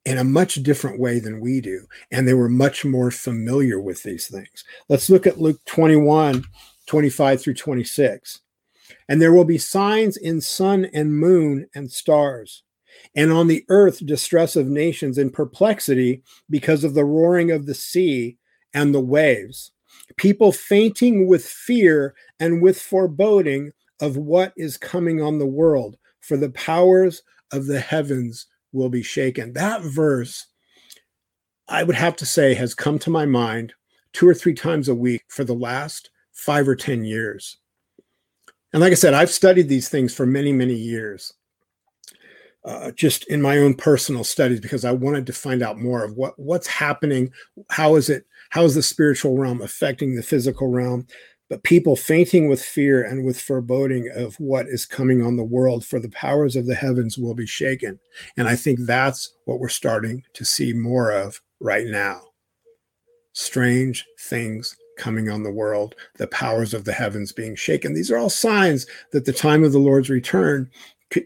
in 0.05 0.17
a 0.17 0.23
much 0.23 0.55
different 0.55 0.99
way 0.99 1.19
than 1.19 1.39
we 1.39 1.59
do. 1.59 1.85
And 2.11 2.27
they 2.27 2.33
were 2.33 2.49
much 2.49 2.85
more 2.85 3.11
familiar 3.11 3.79
with 3.79 4.03
these 4.03 4.27
things. 4.27 4.63
Let's 4.87 5.09
look 5.09 5.25
at 5.25 5.39
Luke 5.41 5.59
21 5.65 6.43
25 6.87 7.41
through 7.41 7.55
26. 7.55 8.41
And 9.09 9.21
there 9.21 9.33
will 9.33 9.45
be 9.45 9.57
signs 9.57 10.17
in 10.17 10.41
sun 10.41 10.85
and 10.93 11.17
moon 11.17 11.67
and 11.73 11.91
stars, 11.91 12.63
and 13.15 13.31
on 13.31 13.47
the 13.47 13.65
earth 13.69 14.05
distress 14.05 14.55
of 14.55 14.67
nations 14.67 15.17
in 15.17 15.31
perplexity 15.31 16.21
because 16.49 16.83
of 16.83 16.93
the 16.93 17.05
roaring 17.05 17.49
of 17.49 17.65
the 17.65 17.73
sea 17.73 18.37
and 18.73 18.93
the 18.93 19.01
waves, 19.01 19.71
people 20.17 20.51
fainting 20.51 21.27
with 21.27 21.45
fear 21.45 22.13
and 22.39 22.61
with 22.61 22.79
foreboding 22.79 23.71
of 24.01 24.17
what 24.17 24.53
is 24.55 24.77
coming 24.77 25.21
on 25.21 25.39
the 25.39 25.45
world, 25.45 25.97
for 26.21 26.37
the 26.37 26.51
powers 26.51 27.23
of 27.51 27.65
the 27.65 27.79
heavens 27.79 28.47
will 28.75 28.89
be 28.89 29.01
shaken. 29.01 29.53
That 29.53 29.81
verse, 29.81 30.45
I 31.67 31.83
would 31.83 31.95
have 31.95 32.15
to 32.17 32.25
say, 32.25 32.53
has 32.53 32.75
come 32.75 32.99
to 32.99 33.09
my 33.09 33.25
mind 33.25 33.73
two 34.13 34.27
or 34.27 34.33
three 34.33 34.53
times 34.53 34.87
a 34.87 34.95
week 34.95 35.23
for 35.29 35.43
the 35.43 35.55
last 35.55 36.09
five 36.33 36.67
or 36.67 36.75
10 36.75 37.05
years. 37.05 37.57
And 38.73 38.81
like 38.81 38.91
I 38.91 38.95
said, 38.95 39.13
I've 39.13 39.31
studied 39.31 39.69
these 39.69 39.89
things 39.89 40.13
for 40.13 40.25
many, 40.25 40.51
many 40.51 40.73
years, 40.73 41.33
uh, 42.65 42.91
just 42.91 43.25
in 43.27 43.41
my 43.41 43.57
own 43.57 43.73
personal 43.73 44.25
studies, 44.25 44.59
because 44.59 44.83
I 44.83 44.91
wanted 44.91 45.25
to 45.27 45.33
find 45.33 45.63
out 45.63 45.79
more 45.79 46.03
of 46.03 46.17
what 46.17 46.37
what's 46.37 46.67
happening. 46.67 47.31
How 47.69 47.95
is 47.95 48.09
it? 48.09 48.25
How 48.49 48.63
is 48.63 48.75
the 48.75 48.83
spiritual 48.83 49.37
realm 49.37 49.61
affecting 49.61 50.13
the 50.15 50.23
physical 50.23 50.67
realm? 50.67 51.07
But 51.49 51.63
people 51.63 51.95
fainting 51.95 52.47
with 52.49 52.61
fear 52.61 53.03
and 53.03 53.25
with 53.25 53.39
foreboding 53.39 54.09
of 54.15 54.35
what 54.39 54.67
is 54.67 54.85
coming 54.85 55.23
on 55.23 55.35
the 55.35 55.43
world, 55.43 55.85
for 55.85 55.99
the 55.99 56.09
powers 56.09 56.55
of 56.55 56.65
the 56.65 56.75
heavens 56.75 57.17
will 57.17 57.35
be 57.35 57.45
shaken. 57.45 57.99
And 58.37 58.47
I 58.47 58.55
think 58.55 58.79
that's 58.81 59.33
what 59.45 59.59
we're 59.59 59.69
starting 59.69 60.23
to 60.33 60.45
see 60.45 60.73
more 60.73 61.11
of 61.11 61.41
right 61.59 61.87
now. 61.87 62.21
Strange 63.33 64.05
things 64.19 64.75
coming 64.97 65.29
on 65.29 65.43
the 65.43 65.51
world, 65.51 65.93
the 66.17 66.27
powers 66.27 66.73
of 66.73 66.85
the 66.85 66.93
heavens 66.93 67.31
being 67.31 67.55
shaken. 67.55 67.93
These 67.93 68.09
are 68.09 68.17
all 68.17 68.29
signs 68.29 68.87
that 69.11 69.25
the 69.25 69.33
time 69.33 69.63
of 69.63 69.71
the 69.71 69.79
Lord's 69.79 70.09
return 70.09 70.69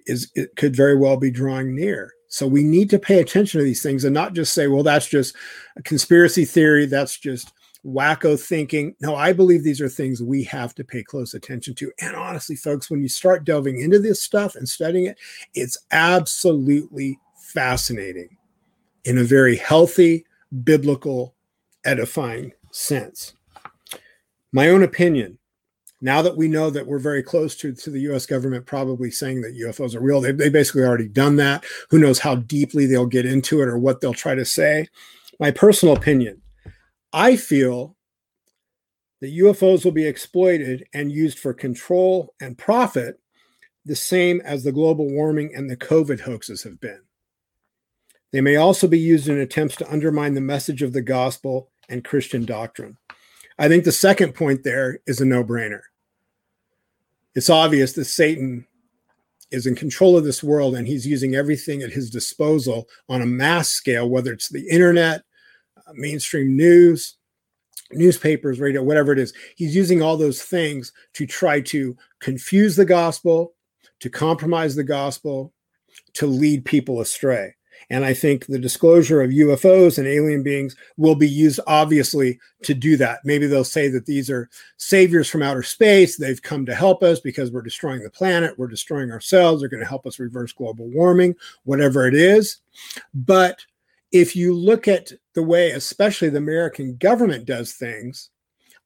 is 0.06 0.32
it 0.36 0.56
could 0.56 0.76
very 0.76 0.98
well 0.98 1.18
be 1.18 1.32
drawing 1.32 1.76
near. 1.76 2.14
So 2.28 2.46
we 2.46 2.64
need 2.64 2.90
to 2.92 3.00
pay 3.00 3.20
attention 3.20 3.60
to 3.60 3.64
these 3.64 3.82
things 3.82 4.04
and 4.04 4.14
not 4.14 4.34
just 4.34 4.54
say, 4.54 4.68
well, 4.68 4.84
that's 4.84 5.08
just 5.08 5.36
a 5.78 5.84
conspiracy 5.84 6.46
theory. 6.46 6.86
That's 6.86 7.18
just 7.18 7.52
wacko 7.86 8.40
thinking. 8.40 8.96
No, 9.00 9.16
I 9.16 9.34
believe 9.34 9.64
these 9.64 9.82
are 9.82 9.90
things 9.90 10.22
we 10.22 10.44
have 10.44 10.76
to 10.76 10.84
pay 10.84 11.04
close 11.04 11.34
attention 11.34 11.76
to. 11.76 11.92
And 12.00 12.16
honestly, 12.16 12.56
folks, 12.56 12.90
when 12.90 13.02
you 13.02 13.10
start 13.10 13.46
delving 13.46 13.80
into 13.80 14.00
this 14.00 14.22
stuff 14.22 14.56
and 14.56 14.68
studying 14.68 15.06
it, 15.06 15.18
it's 15.54 15.78
absolutely 15.92 17.20
fascinating 17.36 18.38
in 19.06 19.18
a 19.18 19.24
very 19.24 19.56
healthy, 19.56 20.26
biblical, 20.64 21.36
edifying 21.86 22.52
sense. 22.72 23.34
My 24.52 24.70
own 24.70 24.84
opinion. 24.84 25.38
Now 26.02 26.22
that 26.22 26.38
we 26.38 26.48
know 26.48 26.70
that 26.70 26.88
we're 26.88 27.00
very 27.00 27.22
close 27.22 27.58
to, 27.58 27.74
to 27.74 27.90
the 27.90 28.00
US 28.12 28.26
government 28.26 28.66
probably 28.66 29.12
saying 29.12 29.42
that 29.42 29.58
UFOs 29.58 29.96
are 29.96 30.00
real, 30.00 30.22
they, 30.22 30.32
they 30.32 30.50
basically 30.50 30.84
already 30.84 31.10
done 31.10 31.36
that. 31.38 31.66
Who 31.90 32.00
knows 32.00 32.20
how 32.20 32.36
deeply 32.36 32.86
they'll 32.86 33.06
get 33.06 33.26
into 33.26 33.62
it 33.62 33.68
or 33.68 33.78
what 33.78 34.00
they'll 34.00 34.14
try 34.14 34.34
to 34.34 34.46
say. 34.46 34.88
My 35.42 35.52
personal 35.52 35.96
opinion 35.96 36.42
I 37.14 37.36
feel 37.36 37.96
that 39.22 39.36
UFOs 39.36 39.84
will 39.84 39.92
be 39.92 40.08
exploited 40.08 40.86
and 40.94 41.12
used 41.12 41.40
for 41.40 41.54
control 41.54 42.34
and 42.42 42.58
profit, 42.58 43.20
the 43.86 43.96
same 43.96 44.42
as 44.42 44.64
the 44.64 44.72
global 44.72 45.10
warming 45.10 45.54
and 45.56 45.70
the 45.70 45.78
COVID 45.78 46.22
hoaxes 46.22 46.64
have 46.64 46.80
been. 46.80 47.02
They 48.32 48.42
may 48.42 48.58
also 48.58 48.88
be 48.88 49.00
used 49.00 49.28
in 49.28 49.40
attempts 49.40 49.76
to 49.78 49.92
undermine 49.92 50.36
the 50.36 50.42
message 50.42 50.82
of 50.82 50.94
the 50.94 51.02
gospel 51.02 51.70
and 51.90 52.04
Christian 52.04 52.46
doctrine. 52.46 52.98
I 53.58 53.68
think 53.68 53.84
the 53.84 53.92
second 53.92 54.36
point 54.36 54.64
there 54.64 55.00
is 55.08 55.20
a 55.20 55.26
no 55.26 55.44
brainer. 55.44 55.82
It's 57.36 57.50
obvious 57.50 57.94
that 57.94 58.06
Satan 58.06 58.66
is 59.52 59.66
in 59.66 59.76
control 59.76 60.16
of 60.16 60.24
this 60.24 60.44
world 60.44 60.76
and 60.76 60.88
he's 60.88 61.08
using 61.08 61.36
everything 61.36 61.82
at 61.82 61.92
his 61.92 62.10
disposal 62.10 62.88
on 63.10 63.22
a 63.22 63.26
mass 63.26 63.70
scale, 63.70 64.08
whether 64.08 64.32
it's 64.32 64.50
the 64.50 64.68
internet, 64.70 65.24
Uh, 65.90 65.94
mainstream 65.96 66.56
news, 66.56 67.16
newspapers, 67.92 68.60
radio, 68.60 68.84
whatever 68.84 69.12
it 69.12 69.20
is. 69.20 69.34
He's 69.56 69.76
using 69.76 70.02
all 70.02 70.18
those 70.18 70.42
things 70.42 70.92
to 71.14 71.26
try 71.26 71.62
to 71.62 71.96
confuse 72.20 72.76
the 72.76 72.86
gospel, 72.86 73.54
to 74.00 74.10
compromise 74.10 74.76
the 74.76 74.84
gospel, 74.84 75.54
to 76.14 76.28
lead 76.28 76.66
people 76.66 77.02
astray. 77.02 77.56
And 77.90 78.04
I 78.04 78.14
think 78.14 78.46
the 78.46 78.60
disclosure 78.60 79.22
of 79.22 79.32
UFOs 79.32 79.98
and 79.98 80.06
alien 80.06 80.44
beings 80.44 80.76
will 80.98 81.16
be 81.16 81.30
used, 81.30 81.62
obviously, 81.66 82.38
to 82.64 82.74
do 82.74 82.98
that. 82.98 83.20
Maybe 83.24 83.48
they'll 83.48 83.64
say 83.64 83.88
that 83.88 84.06
these 84.06 84.30
are 84.30 84.50
saviors 84.78 85.30
from 85.30 85.42
outer 85.42 85.64
space. 85.64 86.18
They've 86.18 86.42
come 86.42 86.66
to 86.66 86.76
help 86.76 87.04
us 87.04 87.22
because 87.22 87.52
we're 87.52 87.62
destroying 87.62 88.04
the 88.04 88.10
planet, 88.10 88.60
we're 88.60 88.68
destroying 88.68 89.12
ourselves. 89.12 89.62
They're 89.62 89.70
going 89.70 89.82
to 89.82 89.90
help 89.90 90.06
us 90.06 90.20
reverse 90.20 90.52
global 90.52 90.88
warming, 90.90 91.36
whatever 91.64 92.06
it 92.06 92.14
is. 92.14 92.58
But 93.14 93.66
if 94.12 94.36
you 94.36 94.54
look 94.54 94.88
at 94.88 95.12
the 95.36 95.44
way, 95.44 95.72
especially 95.72 96.30
the 96.30 96.38
American 96.38 96.98
government 96.98 97.46
does 97.46 97.74
things, 97.74 98.30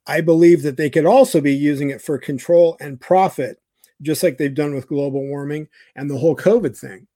I 0.05 0.21
believe 0.21 0.63
that 0.63 0.77
they 0.77 0.89
could 0.89 1.05
also 1.05 1.39
be 1.39 1.53
using 1.55 1.89
it 1.89 2.01
for 2.01 2.17
control 2.17 2.75
and 2.81 2.99
profit, 2.99 3.61
just 4.01 4.21
like 4.21 4.37
they've 4.37 4.53
done 4.53 4.73
with 4.73 4.87
global 4.87 5.25
warming 5.25 5.67
and 5.95 6.09
the 6.09 6.17
whole 6.17 6.35
COVID 6.35 6.77
thing. 6.77 7.07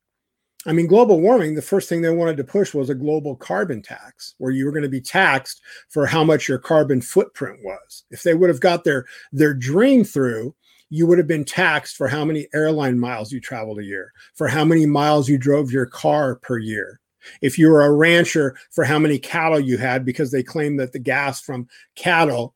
I 0.66 0.74
mean, 0.74 0.88
global 0.88 1.22
warming, 1.22 1.55
the 1.55 1.62
first 1.62 1.88
thing 1.88 2.01
they 2.01 2.10
wanted 2.10 2.38
to 2.38 2.43
push 2.43 2.74
was 2.74 2.89
a 2.89 2.95
global 2.95 3.36
carbon 3.36 3.82
tax, 3.82 4.36
where 4.38 4.51
you 4.51 4.66
were 4.66 4.72
going 4.72 4.84
to 4.84 4.89
be 4.89 5.01
taxed 5.01 5.62
for 5.89 6.05
how 6.05 6.24
much 6.24 6.47
your 6.47 6.58
carbon 6.58 6.99
footprint 7.01 7.60
was. 7.64 8.03
If 8.12 8.24
they 8.24 8.34
would 8.34 8.49
have 8.49 8.60
got 8.60 8.84
their, 8.84 9.05
their 9.32 9.53
dream 9.53 10.03
through, 10.03 10.55
you 10.89 11.05
would 11.08 11.18
have 11.18 11.28
been 11.28 11.45
taxed 11.45 11.95
for 11.95 12.08
how 12.08 12.26
many 12.26 12.47
airline 12.53 12.99
miles 12.99 13.32
you 13.32 13.39
traveled 13.39 13.80
a 13.80 13.84
year, 13.84 14.12
for 14.36 14.47
how 14.47 14.66
many 14.66 14.86
miles 14.86 15.30
you 15.30 15.38
drove 15.38 15.72
your 15.72 15.86
car 15.86 16.36
per 16.36 16.58
year, 16.58 16.99
if 17.42 17.58
you 17.58 17.70
were 17.70 17.84
a 17.84 17.92
rancher 17.92 18.56
for 18.72 18.84
how 18.84 19.00
many 19.00 19.18
cattle 19.20 19.60
you 19.60 19.78
had 19.78 20.06
because 20.06 20.32
they 20.32 20.44
claim 20.44 20.78
that 20.78 20.94
the 20.94 21.00
gas 21.00 21.42
from 21.42 21.68
cattle 21.96 22.54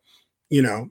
you 0.49 0.61
know 0.61 0.89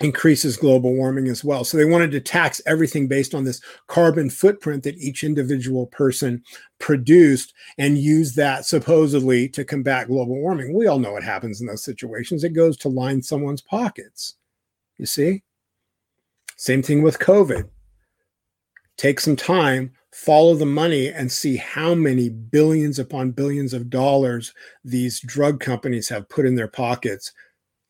increases 0.00 0.56
global 0.56 0.94
warming 0.94 1.28
as 1.28 1.42
well. 1.42 1.64
So 1.64 1.76
they 1.76 1.84
wanted 1.84 2.10
to 2.12 2.20
tax 2.20 2.60
everything 2.66 3.08
based 3.08 3.34
on 3.34 3.44
this 3.44 3.60
carbon 3.86 4.28
footprint 4.28 4.82
that 4.82 4.98
each 4.98 5.24
individual 5.24 5.86
person 5.86 6.42
produced 6.78 7.54
and 7.78 7.96
use 7.96 8.34
that 8.34 8.66
supposedly 8.66 9.48
to 9.50 9.64
combat 9.64 10.08
global 10.08 10.36
warming. 10.36 10.74
We 10.74 10.86
all 10.86 10.98
know 10.98 11.12
what 11.12 11.22
happens 11.22 11.60
in 11.60 11.66
those 11.66 11.82
situations. 11.82 12.44
It 12.44 12.50
goes 12.50 12.76
to 12.78 12.88
line 12.88 13.22
someone's 13.22 13.62
pockets. 13.62 14.34
You 14.98 15.06
see? 15.06 15.42
Same 16.56 16.82
thing 16.82 17.02
with 17.02 17.18
COVID. 17.18 17.68
Take 18.96 19.20
some 19.20 19.36
time, 19.36 19.92
follow 20.16 20.54
the 20.54 20.64
money, 20.64 21.08
and 21.08 21.30
see 21.30 21.56
how 21.56 21.94
many 21.94 22.30
billions 22.30 22.98
upon 22.98 23.32
billions 23.32 23.74
of 23.74 23.90
dollars 23.90 24.54
these 24.82 25.20
drug 25.20 25.60
companies 25.60 26.08
have 26.08 26.28
put 26.30 26.46
in 26.46 26.54
their 26.54 26.68
pockets 26.68 27.32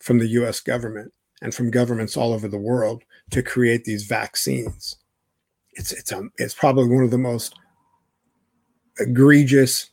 from 0.01 0.19
the 0.19 0.27
US 0.29 0.59
government 0.59 1.13
and 1.41 1.55
from 1.55 1.71
governments 1.71 2.17
all 2.17 2.33
over 2.33 2.49
the 2.49 2.59
world 2.59 3.05
to 3.31 3.45
create 3.45 3.85
these 3.85 4.07
vaccines. 4.07 4.97
It's 5.75 5.93
it's 5.93 6.11
um, 6.11 6.33
it's 6.37 6.53
probably 6.53 6.89
one 6.89 7.05
of 7.05 7.13
the 7.13 7.19
most 7.19 7.55
egregious 8.99 9.91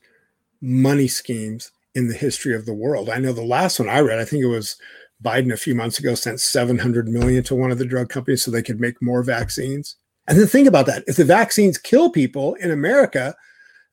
money 0.59 1.07
schemes 1.07 1.71
in 1.93 2.07
the 2.07 2.15
history 2.15 2.55
of 2.55 2.65
the 2.65 2.73
world. 2.73 3.11
I 3.11 3.19
know 3.19 3.31
the 3.31 3.43
last 3.43 3.77
one 3.77 3.89
I 3.89 3.99
read, 3.99 4.17
I 4.17 4.25
think 4.25 4.43
it 4.43 4.47
was 4.47 4.75
Biden 5.23 5.53
a 5.53 5.57
few 5.57 5.75
months 5.75 5.99
ago 5.99 6.15
sent 6.15 6.39
700 6.39 7.07
million 7.07 7.43
to 7.43 7.55
one 7.55 7.69
of 7.69 7.77
the 7.77 7.85
drug 7.85 8.09
companies 8.09 8.43
so 8.43 8.49
they 8.49 8.63
could 8.63 8.79
make 8.79 9.01
more 9.03 9.21
vaccines. 9.21 9.97
And 10.27 10.39
then 10.39 10.47
think 10.47 10.67
about 10.67 10.85
that. 10.85 11.03
If 11.07 11.17
the 11.17 11.25
vaccines 11.25 11.77
kill 11.77 12.09
people 12.09 12.55
in 12.55 12.71
America, 12.71 13.35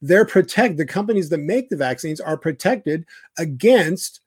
they're 0.01 0.25
protect 0.25 0.77
the 0.77 0.87
companies 0.87 1.29
that 1.29 1.39
make 1.39 1.69
the 1.69 1.77
vaccines 1.77 2.21
are 2.21 2.37
protected 2.37 3.05
against 3.39 4.21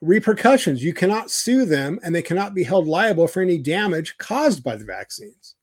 repercussions. 0.00 0.82
You 0.82 0.94
cannot 0.94 1.30
sue 1.30 1.64
them 1.64 1.98
and 2.02 2.14
they 2.14 2.22
cannot 2.22 2.54
be 2.54 2.62
held 2.62 2.86
liable 2.86 3.26
for 3.26 3.40
any 3.42 3.58
damage 3.58 4.16
caused 4.18 4.62
by 4.62 4.76
the 4.76 4.84
vaccines. 4.84 5.54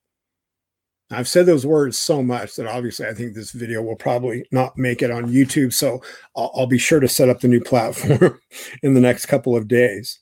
I've 1.12 1.28
said 1.28 1.46
those 1.46 1.68
words 1.68 2.00
so 2.00 2.24
much 2.24 2.56
that 2.56 2.66
obviously 2.66 3.06
I 3.06 3.14
think 3.14 3.34
this 3.34 3.52
video 3.52 3.82
will 3.84 3.96
probably 3.96 4.46
not 4.52 4.78
make 4.78 5.04
it 5.04 5.12
on 5.12 5.32
YouTube. 5.32 5.72
So 5.72 6.02
I'll, 6.36 6.52
I'll 6.56 6.68
be 6.68 6.80
sure 6.80 7.00
to 7.00 7.08
set 7.08 7.30
up 7.30 7.42
the 7.42 7.48
new 7.48 7.62
platform 7.62 8.40
in 8.84 8.96
the 8.96 9.02
next 9.02 9.28
couple 9.28 9.56
of 9.56 9.68
days. 9.68 10.20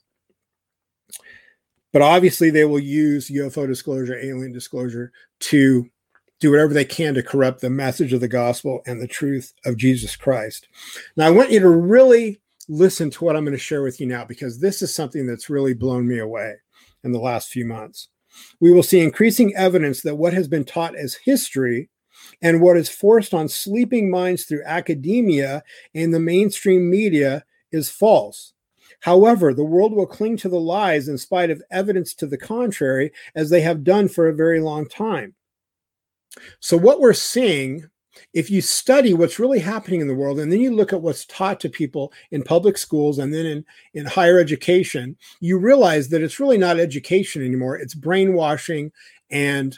But 1.93 2.01
obviously, 2.01 2.49
they 2.49 2.65
will 2.65 2.79
use 2.79 3.29
UFO 3.29 3.67
disclosure, 3.67 4.17
alien 4.17 4.51
disclosure 4.51 5.13
to 5.43 5.89
do 6.39 6.51
whatever 6.51 6.73
they 6.73 6.85
can 6.85 7.13
to 7.13 7.23
corrupt 7.23 7.61
the 7.61 7.69
message 7.69 8.11
of 8.11 8.19
the 8.19 8.27
gospel 8.27 8.81
and 8.85 9.01
the 9.01 9.07
truth 9.07 9.53
of 9.65 9.77
Jesus 9.77 10.15
Christ. 10.15 10.67
Now, 11.15 11.27
I 11.27 11.31
want 11.31 11.51
you 11.51 11.59
to 11.61 11.69
really 11.69 12.41
listen 12.67 13.09
to 13.11 13.23
what 13.23 13.35
I'm 13.35 13.45
going 13.45 13.53
to 13.55 13.57
share 13.57 13.81
with 13.81 13.99
you 13.99 14.07
now 14.07 14.25
because 14.25 14.59
this 14.59 14.81
is 14.81 14.93
something 14.93 15.25
that's 15.25 15.49
really 15.49 15.73
blown 15.73 16.07
me 16.07 16.19
away 16.19 16.55
in 17.03 17.11
the 17.11 17.19
last 17.19 17.49
few 17.49 17.65
months. 17.65 18.09
We 18.59 18.71
will 18.71 18.83
see 18.83 19.01
increasing 19.01 19.55
evidence 19.55 20.01
that 20.01 20.15
what 20.15 20.33
has 20.33 20.47
been 20.47 20.65
taught 20.65 20.95
as 20.95 21.15
history 21.15 21.89
and 22.41 22.61
what 22.61 22.77
is 22.77 22.89
forced 22.89 23.33
on 23.33 23.47
sleeping 23.47 24.09
minds 24.09 24.45
through 24.45 24.63
academia 24.65 25.63
and 25.93 26.13
the 26.13 26.19
mainstream 26.19 26.89
media 26.89 27.43
is 27.71 27.89
false. 27.89 28.52
However, 29.03 29.53
the 29.53 29.65
world 29.65 29.93
will 29.93 30.07
cling 30.07 30.37
to 30.37 30.49
the 30.49 30.61
lies 30.61 31.09
in 31.09 31.17
spite 31.17 31.49
of 31.49 31.61
evidence 31.69 32.13
to 32.15 32.25
the 32.25 32.37
contrary, 32.37 33.11
as 33.35 33.49
they 33.49 33.59
have 33.59 33.83
done 33.83 34.07
for 34.07 34.29
a 34.29 34.33
very 34.33 34.61
long 34.61 34.87
time. 34.87 35.35
So, 36.61 36.77
what 36.77 37.01
we're 37.01 37.11
seeing 37.11 37.89
if 38.33 38.49
you 38.49 38.61
study 38.61 39.13
what's 39.13 39.39
really 39.39 39.59
happening 39.59 39.99
in 39.99 40.07
the 40.07 40.15
world 40.15 40.39
and 40.39 40.51
then 40.51 40.61
you 40.61 40.73
look 40.73 40.93
at 40.93 41.01
what's 41.01 41.25
taught 41.25 41.59
to 41.59 41.69
people 41.69 42.13
in 42.31 42.43
public 42.43 42.77
schools 42.77 43.19
and 43.19 43.33
then 43.33 43.45
in, 43.45 43.65
in 43.93 44.05
higher 44.05 44.39
education, 44.39 45.17
you 45.41 45.57
realize 45.57 46.09
that 46.09 46.21
it's 46.21 46.39
really 46.39 46.57
not 46.57 46.79
education 46.79 47.43
anymore. 47.43 47.75
It's 47.75 47.95
brainwashing 47.95 48.91
and 49.31 49.77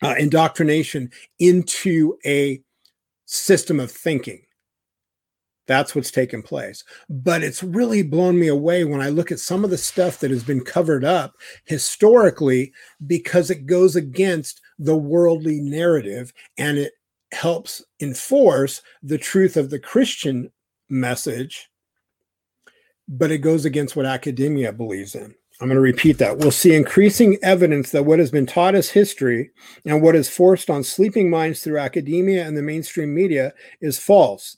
uh, 0.00 0.14
indoctrination 0.16 1.10
into 1.40 2.16
a 2.24 2.62
system 3.26 3.80
of 3.80 3.90
thinking. 3.90 4.42
That's 5.66 5.94
what's 5.94 6.10
taken 6.10 6.42
place. 6.42 6.84
But 7.08 7.42
it's 7.42 7.62
really 7.62 8.02
blown 8.02 8.38
me 8.38 8.48
away 8.48 8.84
when 8.84 9.00
I 9.00 9.08
look 9.08 9.32
at 9.32 9.38
some 9.38 9.64
of 9.64 9.70
the 9.70 9.78
stuff 9.78 10.20
that 10.20 10.30
has 10.30 10.44
been 10.44 10.62
covered 10.62 11.04
up 11.04 11.34
historically 11.64 12.72
because 13.06 13.50
it 13.50 13.66
goes 13.66 13.96
against 13.96 14.60
the 14.78 14.96
worldly 14.96 15.60
narrative 15.60 16.32
and 16.58 16.78
it 16.78 16.92
helps 17.32 17.82
enforce 18.00 18.82
the 19.02 19.18
truth 19.18 19.56
of 19.56 19.70
the 19.70 19.78
Christian 19.78 20.50
message, 20.88 21.68
but 23.08 23.30
it 23.30 23.38
goes 23.38 23.64
against 23.64 23.96
what 23.96 24.06
academia 24.06 24.72
believes 24.72 25.14
in. 25.14 25.34
I'm 25.60 25.68
going 25.68 25.76
to 25.76 25.80
repeat 25.80 26.18
that. 26.18 26.38
We'll 26.38 26.50
see 26.50 26.74
increasing 26.74 27.38
evidence 27.42 27.90
that 27.90 28.04
what 28.04 28.18
has 28.18 28.30
been 28.30 28.46
taught 28.46 28.74
as 28.74 28.90
history 28.90 29.50
and 29.84 30.02
what 30.02 30.16
is 30.16 30.28
forced 30.28 30.68
on 30.68 30.82
sleeping 30.82 31.30
minds 31.30 31.60
through 31.60 31.78
academia 31.78 32.44
and 32.44 32.56
the 32.56 32.62
mainstream 32.62 33.14
media 33.14 33.52
is 33.80 33.98
false. 33.98 34.56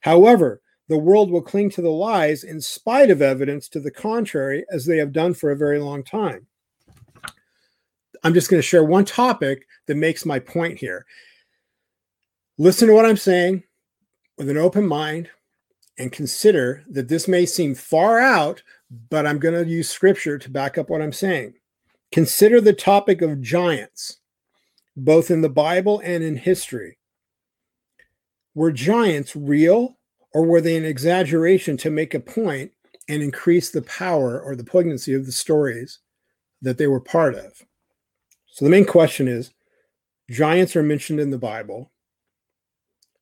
However, 0.00 0.60
the 0.88 0.98
world 0.98 1.30
will 1.30 1.42
cling 1.42 1.70
to 1.70 1.82
the 1.82 1.90
lies 1.90 2.44
in 2.44 2.60
spite 2.60 3.10
of 3.10 3.22
evidence 3.22 3.68
to 3.70 3.80
the 3.80 3.90
contrary, 3.90 4.64
as 4.70 4.86
they 4.86 4.98
have 4.98 5.12
done 5.12 5.34
for 5.34 5.50
a 5.50 5.56
very 5.56 5.78
long 5.78 6.04
time. 6.04 6.46
I'm 8.22 8.34
just 8.34 8.48
going 8.50 8.58
to 8.58 8.66
share 8.66 8.84
one 8.84 9.04
topic 9.04 9.66
that 9.86 9.96
makes 9.96 10.24
my 10.24 10.38
point 10.38 10.78
here 10.78 11.06
listen 12.58 12.88
to 12.88 12.94
what 12.94 13.04
I'm 13.04 13.16
saying 13.16 13.62
with 14.38 14.48
an 14.48 14.56
open 14.56 14.86
mind 14.86 15.30
and 15.98 16.12
consider 16.12 16.84
that 16.88 17.08
this 17.08 17.28
may 17.28 17.46
seem 17.46 17.74
far 17.74 18.18
out, 18.18 18.62
but 19.10 19.26
I'm 19.26 19.38
going 19.38 19.62
to 19.62 19.70
use 19.70 19.88
scripture 19.88 20.38
to 20.38 20.50
back 20.50 20.78
up 20.78 20.88
what 20.88 21.02
I'm 21.02 21.12
saying. 21.12 21.54
Consider 22.12 22.60
the 22.60 22.72
topic 22.72 23.22
of 23.22 23.40
giants, 23.40 24.18
both 24.96 25.30
in 25.30 25.40
the 25.40 25.48
Bible 25.48 26.00
and 26.04 26.22
in 26.22 26.36
history. 26.36 26.98
Were 28.56 28.72
giants 28.72 29.36
real 29.36 29.96
or 30.34 30.44
were 30.44 30.60
they 30.60 30.76
an 30.76 30.84
exaggeration 30.84 31.76
to 31.76 31.90
make 31.90 32.12
a 32.12 32.18
point 32.20 32.72
and 33.08 33.22
increase 33.22 33.70
the 33.70 33.82
power 33.82 34.40
or 34.40 34.56
the 34.56 34.64
poignancy 34.64 35.14
of 35.14 35.26
the 35.26 35.32
stories 35.32 36.00
that 36.60 36.76
they 36.76 36.88
were 36.88 36.98
part 36.98 37.36
of? 37.36 37.62
So 38.48 38.64
the 38.64 38.70
main 38.70 38.84
question 38.84 39.28
is 39.28 39.52
giants 40.28 40.74
are 40.74 40.82
mentioned 40.82 41.20
in 41.20 41.30
the 41.30 41.38
Bible 41.38 41.92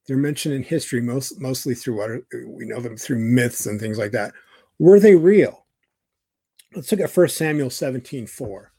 they're 0.06 0.16
mentioned 0.16 0.54
in 0.54 0.62
history 0.62 1.00
most 1.00 1.40
mostly 1.40 1.74
through 1.74 1.96
what 1.96 2.10
we 2.46 2.66
know 2.66 2.80
them 2.80 2.96
through 2.96 3.18
myths 3.18 3.66
and 3.66 3.80
things 3.80 3.98
like 3.98 4.12
that. 4.12 4.32
Were 4.78 5.00
they 5.00 5.14
real? 5.14 5.64
Let's 6.74 6.90
look 6.90 7.00
at 7.00 7.16
1 7.16 7.28
Samuel 7.28 7.70
17 7.70 8.26
4. 8.26 8.72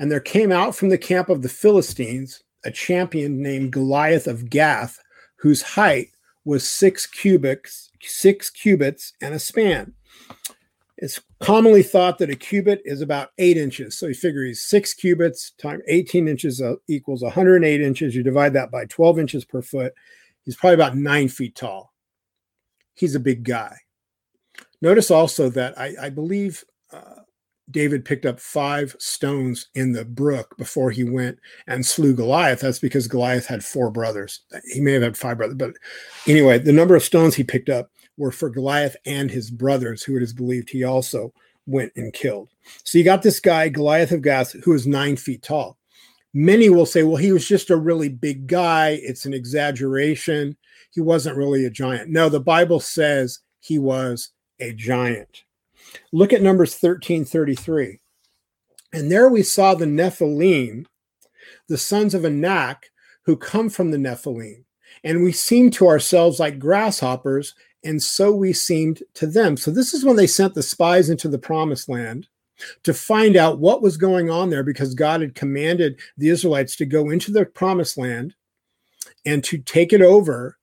And 0.00 0.12
there 0.12 0.20
came 0.20 0.52
out 0.52 0.76
from 0.76 0.90
the 0.90 0.98
camp 0.98 1.28
of 1.28 1.42
the 1.42 1.48
Philistines 1.48 2.44
a 2.68 2.70
champion 2.70 3.42
named 3.42 3.72
Goliath 3.72 4.26
of 4.26 4.50
Gath, 4.50 4.98
whose 5.36 5.62
height 5.62 6.08
was 6.44 6.68
six 6.68 7.06
cubits, 7.06 7.90
six 8.02 8.50
cubits 8.50 9.14
and 9.22 9.34
a 9.34 9.38
span. 9.38 9.94
It's 10.98 11.18
commonly 11.40 11.82
thought 11.82 12.18
that 12.18 12.30
a 12.30 12.36
cubit 12.36 12.82
is 12.84 13.00
about 13.00 13.30
eight 13.38 13.56
inches. 13.56 13.96
So 13.96 14.06
you 14.06 14.14
figure 14.14 14.44
he's 14.44 14.64
six 14.64 14.92
cubits 14.92 15.52
times 15.52 15.82
18 15.88 16.28
inches 16.28 16.60
uh, 16.60 16.74
equals 16.88 17.22
108 17.22 17.80
inches. 17.80 18.14
You 18.14 18.22
divide 18.22 18.52
that 18.52 18.70
by 18.70 18.84
12 18.84 19.18
inches 19.18 19.44
per 19.44 19.62
foot. 19.62 19.94
He's 20.44 20.56
probably 20.56 20.74
about 20.74 20.96
nine 20.96 21.28
feet 21.28 21.54
tall. 21.54 21.94
He's 22.94 23.14
a 23.14 23.20
big 23.20 23.44
guy. 23.44 23.76
Notice 24.82 25.10
also 25.10 25.48
that 25.50 25.78
I, 25.78 25.94
I 26.02 26.10
believe 26.10 26.64
uh, 26.92 27.17
David 27.70 28.04
picked 28.04 28.26
up 28.26 28.40
five 28.40 28.96
stones 28.98 29.68
in 29.74 29.92
the 29.92 30.04
brook 30.04 30.56
before 30.56 30.90
he 30.90 31.04
went 31.04 31.38
and 31.66 31.84
slew 31.84 32.14
Goliath. 32.14 32.60
That's 32.60 32.78
because 32.78 33.06
Goliath 33.06 33.46
had 33.46 33.64
four 33.64 33.90
brothers. 33.90 34.40
He 34.72 34.80
may 34.80 34.92
have 34.92 35.02
had 35.02 35.16
five 35.16 35.36
brothers, 35.36 35.56
but 35.56 35.74
anyway, 36.26 36.58
the 36.58 36.72
number 36.72 36.96
of 36.96 37.02
stones 37.02 37.34
he 37.34 37.44
picked 37.44 37.68
up 37.68 37.90
were 38.16 38.32
for 38.32 38.50
Goliath 38.50 38.96
and 39.06 39.30
his 39.30 39.50
brothers, 39.50 40.02
who 40.02 40.16
it 40.16 40.22
is 40.22 40.32
believed 40.32 40.70
he 40.70 40.84
also 40.84 41.32
went 41.66 41.92
and 41.96 42.12
killed. 42.12 42.48
So 42.84 42.98
you 42.98 43.04
got 43.04 43.22
this 43.22 43.40
guy, 43.40 43.68
Goliath 43.68 44.12
of 44.12 44.22
Gath, 44.22 44.52
who 44.64 44.72
is 44.72 44.86
nine 44.86 45.16
feet 45.16 45.42
tall. 45.42 45.76
Many 46.34 46.68
will 46.70 46.86
say, 46.86 47.02
well, 47.02 47.16
he 47.16 47.32
was 47.32 47.46
just 47.46 47.70
a 47.70 47.76
really 47.76 48.08
big 48.08 48.46
guy. 48.46 48.98
It's 49.02 49.24
an 49.24 49.34
exaggeration. 49.34 50.56
He 50.90 51.00
wasn't 51.00 51.36
really 51.36 51.64
a 51.64 51.70
giant. 51.70 52.10
No, 52.10 52.28
the 52.28 52.40
Bible 52.40 52.80
says 52.80 53.40
he 53.60 53.78
was 53.78 54.30
a 54.60 54.72
giant. 54.72 55.44
Look 56.12 56.32
at 56.32 56.42
Numbers 56.42 56.74
13 56.76 57.24
33. 57.24 58.00
And 58.92 59.12
there 59.12 59.28
we 59.28 59.42
saw 59.42 59.74
the 59.74 59.84
Nephilim, 59.84 60.86
the 61.68 61.78
sons 61.78 62.14
of 62.14 62.24
Anak, 62.24 62.90
who 63.22 63.36
come 63.36 63.68
from 63.68 63.90
the 63.90 63.98
Nephilim. 63.98 64.64
And 65.04 65.22
we 65.22 65.32
seemed 65.32 65.74
to 65.74 65.86
ourselves 65.86 66.40
like 66.40 66.58
grasshoppers 66.58 67.54
and 67.84 68.02
so 68.02 68.32
we 68.32 68.52
seemed 68.52 69.02
to 69.14 69.26
them. 69.26 69.56
So 69.56 69.70
this 69.70 69.94
is 69.94 70.04
when 70.04 70.16
they 70.16 70.26
sent 70.26 70.54
the 70.54 70.62
spies 70.62 71.10
into 71.10 71.28
the 71.28 71.38
promised 71.38 71.88
land 71.88 72.28
to 72.82 72.92
find 72.92 73.36
out 73.36 73.60
what 73.60 73.82
was 73.82 73.96
going 73.96 74.30
on 74.30 74.50
there 74.50 74.64
because 74.64 74.94
God 74.94 75.20
had 75.20 75.36
commanded 75.36 76.00
the 76.16 76.28
Israelites 76.28 76.74
to 76.76 76.86
go 76.86 77.10
into 77.10 77.30
the 77.30 77.46
promised 77.46 77.96
land 77.96 78.34
and 79.24 79.44
to 79.44 79.58
take 79.58 79.92
it 79.92 80.02
over 80.02 80.57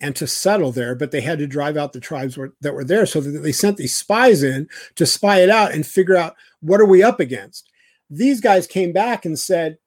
and 0.00 0.14
to 0.16 0.26
settle 0.26 0.72
there, 0.72 0.94
but 0.94 1.10
they 1.10 1.20
had 1.20 1.38
to 1.38 1.46
drive 1.46 1.76
out 1.76 1.92
the 1.92 2.00
tribes 2.00 2.38
that 2.60 2.74
were 2.74 2.84
there. 2.84 3.06
So 3.06 3.20
that 3.20 3.38
they 3.40 3.52
sent 3.52 3.76
these 3.76 3.96
spies 3.96 4.42
in 4.42 4.68
to 4.96 5.06
spy 5.06 5.40
it 5.40 5.50
out 5.50 5.72
and 5.72 5.86
figure 5.86 6.16
out 6.16 6.34
what 6.60 6.80
are 6.80 6.86
we 6.86 7.02
up 7.02 7.20
against. 7.20 7.70
These 8.10 8.40
guys 8.40 8.66
came 8.66 8.92
back 8.92 9.24
and 9.24 9.38
said, 9.38 9.78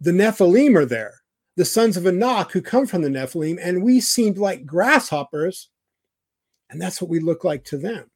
the 0.00 0.12
Nephilim 0.12 0.76
are 0.76 0.86
there, 0.86 1.22
the 1.56 1.64
sons 1.64 1.96
of 1.96 2.06
Anak 2.06 2.52
who 2.52 2.60
come 2.60 2.86
from 2.86 3.02
the 3.02 3.08
Nephilim, 3.08 3.58
and 3.60 3.82
we 3.82 4.00
seemed 4.00 4.38
like 4.38 4.66
grasshoppers. 4.66 5.70
And 6.70 6.80
that's 6.80 7.00
what 7.00 7.10
we 7.10 7.20
look 7.20 7.44
like 7.44 7.64
to 7.66 7.78
them. 7.78 8.10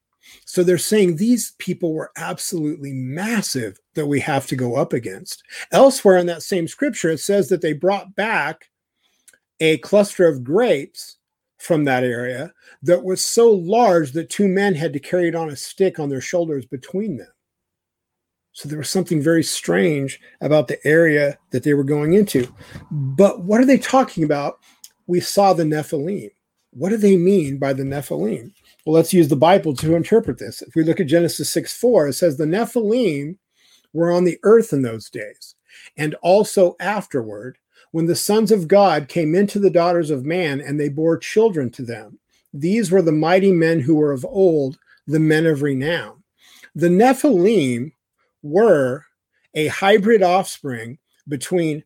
So 0.45 0.63
they're 0.63 0.79
saying 0.79 1.17
these 1.17 1.53
people 1.59 1.93
were 1.93 2.11
absolutely 2.17 2.93
massive 2.93 3.79
that 3.95 4.07
we 4.07 4.21
have 4.21 4.47
to 4.49 4.57
go 4.57 4.77
up 4.77 4.93
against. 4.93 5.43
Elsewhere 5.73 6.19
in 6.19 6.27
that 6.27 6.43
same 6.43 6.69
scripture, 6.69 7.11
it 7.11 7.21
says 7.21 7.49
that 7.49 7.63
they 7.63 7.73
brought 7.73 8.15
back 8.15 8.69
a 9.61 9.79
cluster 9.79 10.27
of 10.27 10.45
grapes 10.45 11.18
from 11.59 11.85
that 11.85 12.05
area 12.05 12.53
that 12.83 13.03
was 13.03 13.25
so 13.25 13.51
large 13.51 14.13
that 14.13 14.31
two 14.31 14.49
men 14.49 14.75
had 14.75 14.93
to 14.93 15.01
carry 15.01 15.29
it 15.29 15.35
on 15.35 15.51
a 15.51 15.57
stick 15.57 15.99
on 15.99 16.09
their 16.09 16.21
shoulders 16.21 16.65
between 16.67 17.17
them. 17.17 17.33
So 18.53 18.69
there 18.69 18.79
was 18.79 18.91
something 18.91 19.23
very 19.23 19.43
strange 19.43 20.21
about 20.41 20.69
the 20.69 20.85
area 20.87 21.39
that 21.51 21.63
they 21.63 21.75
were 21.75 21.85
going 21.85 22.15
into. 22.15 22.53
But 22.91 23.43
what 23.43 23.61
are 23.61 23.65
they 23.65 23.79
talking 23.79 24.25
about? 24.25 24.59
We 25.07 25.21
saw 25.21 25.53
the 25.53 25.65
Nephilim. 25.65 26.31
What 26.71 26.91
do 26.91 26.97
they 26.97 27.17
mean 27.17 27.59
by 27.59 27.73
the 27.73 27.85
Nephilim? 27.85 28.53
Well, 28.85 28.95
let's 28.95 29.13
use 29.13 29.29
the 29.29 29.37
Bible 29.37 29.75
to 29.77 29.95
interpret 29.95 30.39
this. 30.39 30.63
If 30.63 30.75
we 30.75 30.83
look 30.83 31.01
at 31.01 31.07
Genesis 31.07 31.51
6 31.51 31.73
4, 31.79 32.09
it 32.09 32.13
says 32.15 32.37
the 32.37 32.45
Nephilim 32.45 33.37
were 33.93 34.11
on 34.11 34.25
the 34.25 34.39
earth 34.43 34.73
in 34.73 34.83
those 34.83 35.09
days, 35.09 35.55
and 35.97 36.15
also 36.17 36.77
afterward, 36.81 37.59
when 37.93 38.07
the 38.07 38.17
sons 38.17 38.53
of 38.53 38.69
God 38.69 39.09
came 39.09 39.35
into 39.35 39.59
the 39.59 39.71
daughters 39.71 40.11
of 40.11 40.25
man 40.25 40.61
and 40.61 40.79
they 40.79 40.89
bore 40.89 41.17
children 41.17 41.71
to 41.71 41.83
them. 41.83 42.19
These 42.53 42.91
were 42.91 43.03
the 43.03 43.13
mighty 43.13 43.53
men 43.53 43.81
who 43.81 43.97
were 43.97 44.13
of 44.13 44.25
old, 44.25 44.79
the 45.07 45.21
men 45.21 45.47
of 45.47 45.63
renown. 45.63 46.23
The 46.75 46.89
Nephilim 46.89 47.93
were 48.43 49.05
a 49.55 49.69
hybrid 49.69 50.23
offspring 50.23 50.99
between 51.27 51.85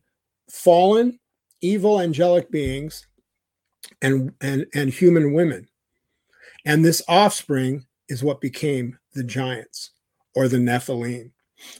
fallen, 0.49 1.19
evil 1.61 1.99
angelic 1.99 2.51
beings 2.51 3.07
and, 4.01 4.33
and, 4.41 4.65
and 4.73 4.89
human 4.89 5.33
women. 5.33 5.67
And 6.65 6.83
this 6.83 7.01
offspring 7.07 7.85
is 8.07 8.23
what 8.23 8.41
became 8.41 8.97
the 9.13 9.23
giants 9.23 9.91
or 10.35 10.47
the 10.47 10.57
Nephilim. 10.57 11.31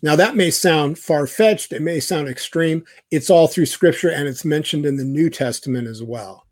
Now, 0.02 0.16
that 0.16 0.36
may 0.36 0.52
sound 0.52 1.00
far 1.00 1.28
fetched, 1.28 1.72
it 1.72 1.82
may 1.82 2.00
sound 2.00 2.28
extreme. 2.28 2.84
It's 3.12 3.30
all 3.30 3.48
through 3.48 3.68
scripture 3.68 4.10
and 4.10 4.28
it's 4.28 4.46
mentioned 4.46 4.86
in 4.86 4.98
the 4.98 5.04
New 5.04 5.30
Testament 5.30 5.88
as 5.88 6.04
well. 6.04 6.46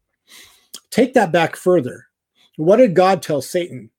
Take 0.89 1.13
that 1.13 1.31
back 1.31 1.55
further. 1.55 2.07
What 2.57 2.77
did 2.77 2.95
God 2.95 3.21
tell 3.21 3.41
Satan 3.41 3.89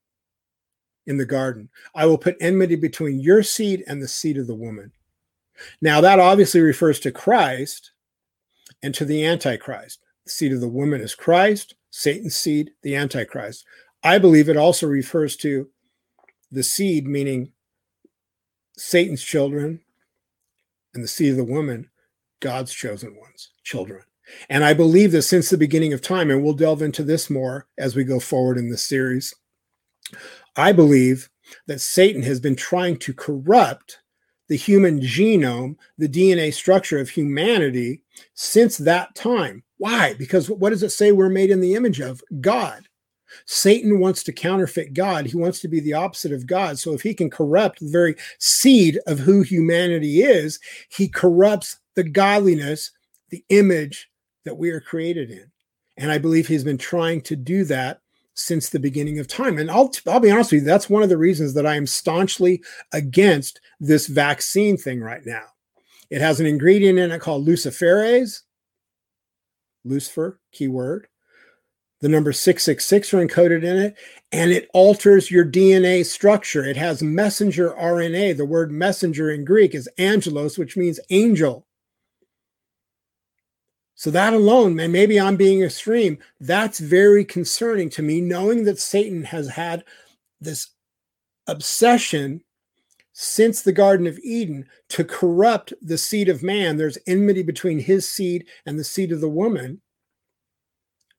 in 1.07 1.17
the 1.17 1.27
garden? 1.27 1.69
I 1.95 2.07
will 2.07 2.19
put 2.19 2.37
enmity 2.41 2.77
between 2.77 3.21
your 3.21 3.43
seed 3.43 3.85
and 3.87 4.01
the 4.01 4.09
seed 4.09 4.39
of 4.39 4.47
the 4.47 4.55
woman. 4.55 4.93
Now, 5.81 6.01
that 6.01 6.19
obviously 6.19 6.61
refers 6.61 6.99
to 7.01 7.13
Christ 7.13 7.93
and 8.83 8.95
to 8.95 9.05
the 9.05 9.25
Antichrist. 9.25 10.01
The 10.25 10.31
seed 10.31 10.53
of 10.53 10.61
the 10.61 10.69
woman 10.69 11.01
is 11.01 11.15
Christ, 11.15 11.75
Satan's 11.91 12.37
seed, 12.37 12.71
the 12.83 12.97
Antichrist. 12.97 13.65
I 14.03 14.19
believe 14.19 14.49
it 14.49 14.57
also 14.57 14.87
refers 14.87 15.37
to 15.37 15.69
the 16.51 16.63
seed, 16.63 17.07
meaning 17.07 17.53
Satan's 18.77 19.23
children 19.23 19.81
and 20.95 21.03
the 21.03 21.09
seed 21.09 21.33
of 21.33 21.37
the 21.37 21.45
woman, 21.45 21.91
God's 22.41 22.73
chosen 22.73 23.17
ones, 23.17 23.51
children. 23.63 24.03
And 24.49 24.65
I 24.65 24.75
believe 24.75 25.13
that 25.13 25.23
since 25.23 25.51
the 25.51 25.59
beginning 25.59 25.93
of 25.93 26.01
time, 26.01 26.31
and 26.31 26.43
we'll 26.43 26.55
delve 26.55 26.83
into 26.83 27.03
this 27.03 27.29
more 27.29 27.67
as 27.79 27.97
we 27.97 28.05
go 28.05 28.21
forward 28.21 28.59
in 28.59 28.71
this 28.71 28.85
series, 28.85 29.35
I 30.57 30.73
believe 30.73 31.29
that 31.67 31.81
Satan 31.81 32.23
has 32.23 32.41
been 32.41 32.57
trying 32.57 32.99
to 32.99 33.15
corrupt 33.15 33.99
the 34.49 34.57
human 34.57 35.01
genome, 35.01 35.77
the 35.99 36.09
DNA 36.09 36.53
structure 36.53 36.99
of 36.99 37.09
humanity 37.09 38.03
since 38.35 38.77
that 38.79 39.15
time. 39.15 39.63
Why? 39.79 40.15
Because 40.15 40.51
what 40.51 40.71
does 40.71 40.83
it 40.83 40.91
say 40.91 41.13
we're 41.13 41.29
made 41.29 41.51
in 41.51 41.61
the 41.61 41.75
image 41.75 42.01
of? 42.01 42.23
God. 42.41 42.87
Satan 43.47 43.99
wants 43.99 44.23
to 44.25 44.33
counterfeit 44.33 44.95
God. 44.95 45.27
He 45.27 45.37
wants 45.37 45.61
to 45.61 45.69
be 45.69 45.81
the 45.81 45.93
opposite 45.95 46.33
of 46.33 46.47
God. 46.47 46.79
So 46.79 46.93
if 46.93 47.03
he 47.03 47.15
can 47.15 47.31
corrupt 47.31 47.81
the 47.81 47.91
very 47.91 48.15
seed 48.39 48.99
of 49.07 49.19
who 49.19 49.43
humanity 49.43 50.23
is, 50.23 50.59
he 50.89 51.09
corrupts 51.09 51.79
the 51.95 52.05
godliness, 52.05 52.91
the 53.31 53.45
image 53.49 54.11
that 54.45 54.57
we 54.57 54.71
are 54.71 54.81
created 54.81 55.31
in. 55.31 55.51
And 55.97 56.11
I 56.11 56.19
believe 56.19 56.49
he's 56.49 56.65
been 56.65 56.79
trying 56.79 57.21
to 57.23 57.37
do 57.37 57.65
that 57.65 58.01
since 58.35 58.69
the 58.69 58.81
beginning 58.81 59.19
of 59.19 59.29
time. 59.29 59.59
And 59.59 59.71
I'll, 59.71 59.93
I'll 60.07 60.21
be 60.21 60.31
honest 60.31 60.53
with 60.53 60.63
you, 60.63 60.67
that's 60.67 60.89
one 60.89 61.03
of 61.03 61.09
the 61.09 61.19
reasons 61.19 61.55
that 61.55 61.67
I 61.67 61.77
am 61.77 61.87
staunchly 61.87 62.63
against 62.93 63.61
this 63.79 64.07
vaccine 64.07 64.77
thing 64.77 65.01
right 65.01 65.25
now. 65.25 65.45
It 66.11 66.21
has 66.21 66.41
an 66.41 66.47
ingredient 66.47 66.99
in 66.99 67.11
it 67.11 67.21
called 67.21 67.47
luciferase, 67.47 68.43
Lucifer, 69.85 70.41
keyword, 70.53 71.09
the 72.03 72.09
number 72.09 72.33
666 72.33 73.15
are 73.15 73.25
encoded 73.25 73.63
in 73.63 73.77
it, 73.77 73.97
and 74.33 74.51
it 74.51 74.69
alters 74.75 75.31
your 75.31 75.45
DNA 75.45 76.05
structure. 76.05 76.65
It 76.65 76.77
has 76.77 77.01
messenger 77.01 77.71
RNA. 77.71 78.37
The 78.37 78.45
word 78.45 78.73
messenger 78.73 79.31
in 79.31 79.45
Greek 79.45 79.73
is 79.73 79.89
angelos, 79.99 80.59
which 80.59 80.77
means 80.77 80.99
angel. 81.11 81.65
So 83.95 84.11
that 84.11 84.33
alone, 84.33 84.81
and 84.81 84.93
maybe 84.93 85.21
I'm 85.21 85.37
being 85.37 85.63
extreme, 85.63 86.19
that's 86.41 86.81
very 86.81 87.25
concerning 87.25 87.89
to 87.91 88.03
me, 88.03 88.21
knowing 88.21 88.65
that 88.65 88.81
Satan 88.81 89.23
has 89.23 89.51
had 89.51 89.85
this 90.41 90.71
obsession 91.47 92.43
since 93.13 93.63
the 93.63 93.71
Garden 93.71 94.09
of 94.09 94.19
Eden 94.25 94.67
to 94.89 95.05
corrupt 95.05 95.73
the 95.81 95.99
seed 95.99 96.29
of 96.29 96.43
man. 96.43 96.79
There's 96.79 96.99
enmity 97.07 97.45
between 97.45 97.79
his 97.79 98.11
seed 98.11 98.47
and 98.67 98.77
the 98.77 98.83
seed 98.83 99.13
of 99.13 99.21
the 99.21 99.29
woman 99.29 99.83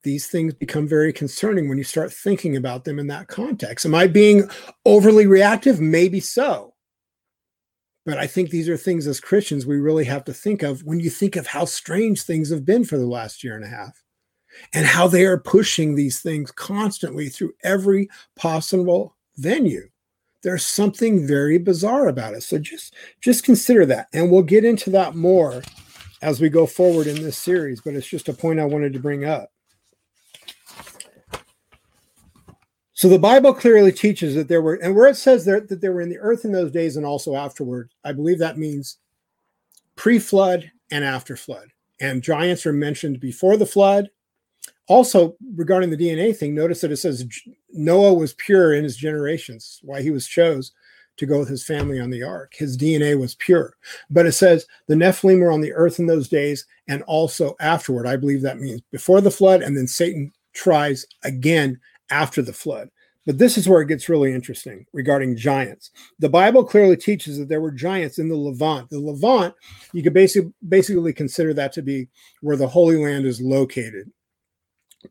these 0.04 0.28
things 0.28 0.54
become 0.54 0.88
very 0.88 1.14
concerning 1.14 1.70
when 1.70 1.78
you 1.78 1.84
start 1.84 2.12
thinking 2.12 2.56
about 2.56 2.84
them 2.84 3.00
in 3.00 3.08
that 3.08 3.28
context. 3.28 3.86
Am 3.86 3.96
I 3.96 4.08
being 4.08 4.50
overly 4.86 5.26
reactive? 5.26 5.80
Maybe 5.80 6.20
so. 6.20 6.74
But 8.06 8.18
I 8.18 8.28
think 8.28 8.50
these 8.50 8.68
are 8.68 8.76
things 8.76 9.08
as 9.08 9.22
Christians 9.22 9.66
we 9.66 9.78
really 9.78 10.04
have 10.06 10.26
to 10.26 10.34
think 10.34 10.62
of 10.62 10.84
when 10.84 11.00
you 11.00 11.10
think 11.10 11.38
of 11.38 11.48
how 11.48 11.66
strange 11.66 12.24
things 12.24 12.50
have 12.50 12.66
been 12.66 12.84
for 12.84 12.98
the 12.98 13.08
last 13.08 13.44
year 13.44 13.56
and 13.56 13.64
a 13.64 13.70
half 13.70 14.04
and 14.74 14.86
how 14.86 15.08
they 15.08 15.26
are 15.26 15.40
pushing 15.40 15.96
these 15.96 16.20
things 16.20 16.52
constantly 16.52 17.30
through 17.30 17.54
every 17.64 18.10
possible 18.36 19.16
venue. 19.38 19.88
There's 20.44 20.66
something 20.66 21.26
very 21.26 21.58
bizarre 21.58 22.10
about 22.10 22.34
it. 22.34 22.44
So 22.44 22.58
just 22.58 22.94
just 23.22 23.46
consider 23.46 23.86
that 23.86 24.08
and 24.12 24.30
we'll 24.30 24.44
get 24.44 24.66
into 24.66 24.90
that 24.90 25.16
more 25.16 25.64
as 26.22 26.42
we 26.42 26.50
go 26.50 26.66
forward 26.66 27.08
in 27.08 27.24
this 27.24 27.38
series, 27.38 27.82
but 27.82 27.94
it's 27.94 28.08
just 28.08 28.28
a 28.28 28.34
point 28.34 28.60
I 28.60 28.66
wanted 28.66 28.92
to 28.94 29.00
bring 29.00 29.24
up. 29.24 29.53
So 33.04 33.10
the 33.10 33.20
Bible 33.20 33.54
clearly 33.54 33.92
teaches 33.92 34.34
that 34.36 34.48
there 34.48 34.62
were, 34.62 34.76
and 34.76 34.96
where 34.96 35.08
it 35.08 35.18
says 35.18 35.44
there, 35.44 35.60
that 35.60 35.82
there 35.82 35.92
were 35.92 36.00
in 36.00 36.08
the 36.08 36.20
earth 36.20 36.46
in 36.46 36.54
those 36.54 36.72
days 36.72 36.96
and 36.96 37.06
also 37.06 37.36
afterward, 37.36 37.90
I 38.06 38.14
believe 38.14 38.40
that 38.40 38.58
means 38.58 38.98
pre 39.98 40.20
flood 40.20 40.72
and 40.90 41.04
after 41.04 41.36
flood. 41.36 41.68
And 42.00 42.24
giants 42.24 42.66
are 42.66 42.72
mentioned 42.72 43.20
before 43.20 43.58
the 43.58 43.66
flood. 43.66 44.10
Also, 44.88 45.36
regarding 45.54 45.90
the 45.90 45.98
DNA 45.98 46.34
thing, 46.34 46.56
notice 46.56 46.80
that 46.80 46.94
it 46.94 46.96
says 46.96 47.28
Noah 47.74 48.14
was 48.14 48.36
pure 48.36 48.74
in 48.74 48.86
his 48.86 48.96
generations, 48.96 49.82
why 49.84 50.02
he 50.02 50.10
was 50.10 50.26
chose 50.26 50.72
to 51.18 51.26
go 51.26 51.40
with 51.40 51.50
his 51.50 51.66
family 51.66 52.00
on 52.00 52.10
the 52.10 52.24
ark. 52.24 52.54
His 52.56 52.78
DNA 52.78 53.20
was 53.20 53.36
pure. 53.36 53.76
But 54.12 54.28
it 54.28 54.32
says 54.32 54.66
the 54.88 54.96
Nephilim 54.96 55.42
were 55.42 55.52
on 55.52 55.60
the 55.60 55.74
earth 55.74 56.00
in 56.00 56.06
those 56.06 56.30
days 56.30 56.66
and 56.88 57.04
also 57.04 57.58
afterward. 57.60 58.08
I 58.08 58.16
believe 58.16 58.44
that 58.44 58.62
means 58.62 58.80
before 58.94 59.20
the 59.20 59.30
flood, 59.30 59.62
and 59.62 59.76
then 59.76 59.88
Satan 59.88 60.32
tries 60.54 61.06
again 61.26 61.82
after 62.10 62.42
the 62.42 62.54
flood. 62.54 62.90
But 63.26 63.38
this 63.38 63.58
is 63.58 63.70
where 63.70 63.82
it 63.82 63.88
gets 63.88 64.10
really 64.10 64.34
interesting 64.34 64.86
regarding 64.92 65.38
giants. 65.38 65.92
The 66.20 66.30
Bible 66.30 66.64
clearly 66.64 66.98
teaches 66.98 67.38
that 67.38 67.48
there 67.48 67.62
were 67.62 67.72
giants 67.72 68.20
in 68.20 68.28
the 68.28 68.36
Levant. 68.36 68.90
The 68.90 69.00
Levant, 69.00 69.56
you 69.94 70.04
could 70.04 70.14
basically 70.14 70.52
basically 70.68 71.14
consider 71.14 71.54
that 71.54 71.72
to 71.74 71.82
be 71.82 72.10
where 72.42 72.58
the 72.58 72.68
Holy 72.68 72.98
Land 72.98 73.26
is 73.26 73.42
located. 73.42 74.12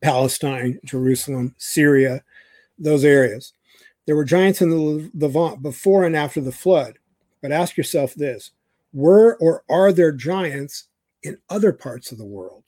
Palestine, 0.01 0.79
Jerusalem, 0.85 1.55
Syria, 1.57 2.23
those 2.77 3.03
areas. 3.03 3.53
There 4.05 4.15
were 4.15 4.25
giants 4.25 4.61
in 4.61 4.69
the 4.69 5.09
Levant 5.15 5.61
before 5.61 6.03
and 6.03 6.15
after 6.15 6.41
the 6.41 6.51
flood. 6.51 6.99
But 7.41 7.51
ask 7.51 7.77
yourself 7.77 8.13
this 8.13 8.51
were 8.93 9.37
or 9.41 9.63
are 9.69 9.91
there 9.91 10.11
giants 10.11 10.85
in 11.23 11.37
other 11.49 11.73
parts 11.73 12.11
of 12.11 12.17
the 12.17 12.25
world? 12.25 12.63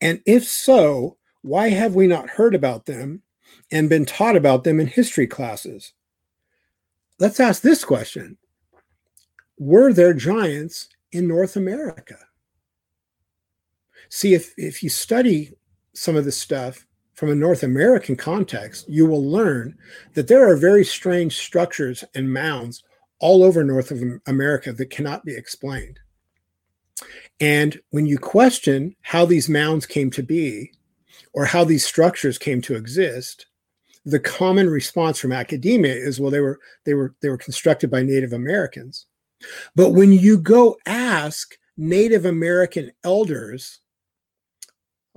And 0.00 0.20
if 0.26 0.44
so, 0.44 1.16
why 1.42 1.68
have 1.68 1.94
we 1.94 2.06
not 2.06 2.28
heard 2.28 2.54
about 2.54 2.86
them 2.86 3.22
and 3.70 3.88
been 3.88 4.04
taught 4.04 4.36
about 4.36 4.64
them 4.64 4.80
in 4.80 4.86
history 4.86 5.26
classes. 5.26 5.92
Let's 7.18 7.40
ask 7.40 7.62
this 7.62 7.84
question 7.84 8.36
Were 9.58 9.92
there 9.92 10.14
giants 10.14 10.88
in 11.12 11.28
North 11.28 11.56
America? 11.56 12.18
See, 14.08 14.34
if, 14.34 14.52
if 14.56 14.82
you 14.82 14.90
study 14.90 15.52
some 15.92 16.16
of 16.16 16.24
this 16.24 16.36
stuff 16.36 16.86
from 17.14 17.30
a 17.30 17.34
North 17.34 17.62
American 17.62 18.16
context, 18.16 18.88
you 18.88 19.06
will 19.06 19.24
learn 19.24 19.76
that 20.14 20.28
there 20.28 20.48
are 20.48 20.56
very 20.56 20.84
strange 20.84 21.36
structures 21.36 22.04
and 22.14 22.32
mounds 22.32 22.82
all 23.20 23.42
over 23.42 23.64
North 23.64 23.92
America 24.26 24.72
that 24.72 24.90
cannot 24.90 25.24
be 25.24 25.34
explained. 25.34 25.98
And 27.40 27.80
when 27.90 28.06
you 28.06 28.18
question 28.18 28.94
how 29.02 29.24
these 29.24 29.48
mounds 29.48 29.86
came 29.86 30.10
to 30.12 30.22
be 30.22 30.72
or 31.34 31.44
how 31.44 31.64
these 31.64 31.84
structures 31.84 32.38
came 32.38 32.62
to 32.62 32.76
exist, 32.76 33.46
the 34.04 34.20
common 34.20 34.70
response 34.70 35.18
from 35.18 35.32
academia 35.32 35.94
is 35.94 36.20
well 36.20 36.30
they 36.30 36.40
were 36.40 36.58
they 36.84 36.94
were 36.94 37.14
they 37.20 37.28
were 37.28 37.38
constructed 37.38 37.90
by 37.90 38.02
Native 38.02 38.32
Americans. 38.32 39.06
But 39.74 39.90
when 39.90 40.12
you 40.12 40.38
go 40.38 40.76
ask 40.86 41.56
Native 41.76 42.24
American 42.24 42.92
elders 43.02 43.80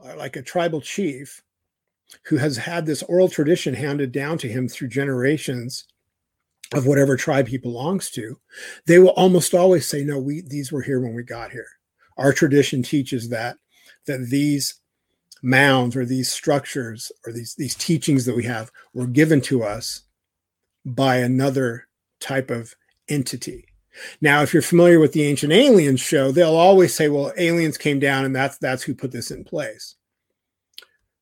uh, 0.04 0.16
like 0.18 0.36
a 0.36 0.42
tribal 0.42 0.82
chief 0.82 1.42
who 2.26 2.38
has 2.38 2.58
had 2.58 2.86
this 2.86 3.04
oral 3.04 3.30
tradition 3.30 3.74
handed 3.74 4.12
down 4.12 4.38
to 4.40 4.48
him 4.48 4.68
through 4.68 4.88
generations 4.88 5.86
of 6.74 6.86
whatever 6.86 7.16
tribe 7.16 7.48
he 7.48 7.58
belongs 7.58 8.10
to, 8.12 8.40
they 8.86 9.00
will 9.00 9.10
almost 9.10 9.54
always 9.54 9.86
say, 9.86 10.04
"No, 10.04 10.18
we 10.18 10.42
these 10.42 10.72
were 10.72 10.82
here 10.82 11.00
when 11.00 11.14
we 11.14 11.24
got 11.24 11.52
here." 11.52 11.68
Our 12.18 12.34
tradition 12.34 12.84
teaches 12.84 13.30
that 13.30 13.58
that 14.08 14.28
these 14.30 14.80
mounds 15.42 15.96
or 15.96 16.06
these 16.06 16.32
structures 16.32 17.12
or 17.26 17.34
these 17.34 17.56
these 17.56 17.76
teachings 17.76 18.26
that 18.26 18.36
we 18.36 18.44
have 18.44 18.72
were 18.94 19.08
given 19.08 19.42
to 19.42 19.64
us 19.64 20.04
by 20.86 21.18
another 21.18 21.88
type 22.20 22.50
of 22.50 22.76
entity. 23.10 23.66
Now, 24.22 24.42
if 24.42 24.54
you're 24.54 24.62
familiar 24.62 25.00
with 25.00 25.14
the 25.14 25.24
Ancient 25.24 25.52
Aliens 25.52 26.00
show, 26.00 26.32
they'll 26.32 26.56
always 26.56 26.94
say, 26.94 27.10
"Well, 27.10 27.34
aliens 27.38 27.78
came 27.78 28.00
down, 28.00 28.26
and 28.26 28.36
that's 28.36 28.58
that's 28.58 28.84
who 28.84 28.96
put 28.96 29.12
this 29.12 29.32
in 29.32 29.44
place." 29.44 29.96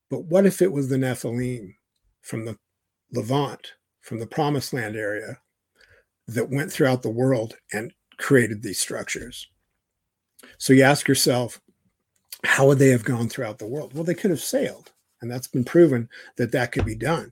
But 0.09 0.26
what 0.26 0.45
if 0.45 0.61
it 0.61 0.72
was 0.72 0.89
the 0.89 0.97
Nephilim 0.97 1.76
from 2.22 2.45
the 2.45 2.57
Levant, 3.11 3.74
from 4.01 4.20
the 4.20 4.28
Promised 4.28 4.74
Land 4.74 4.95
area, 4.95 5.39
that 6.28 6.49
went 6.49 6.72
throughout 6.72 7.01
the 7.01 7.09
world 7.09 7.55
and 7.74 7.93
created 8.18 8.61
these 8.61 8.80
structures? 8.80 9.47
So 10.57 10.74
you 10.74 10.84
ask 10.84 11.07
yourself, 11.07 11.59
how 12.46 12.68
would 12.68 12.80
they 12.80 12.89
have 12.89 13.04
gone 13.04 13.30
throughout 13.30 13.60
the 13.60 13.68
world? 13.68 13.93
Well, 13.93 14.04
they 14.04 14.14
could 14.14 14.32
have 14.32 14.41
sailed, 14.41 14.91
and 15.22 15.30
that's 15.30 15.48
been 15.48 15.64
proven 15.64 16.10
that 16.38 16.52
that 16.52 16.72
could 16.72 16.86
be 16.86 16.96
done. 16.96 17.32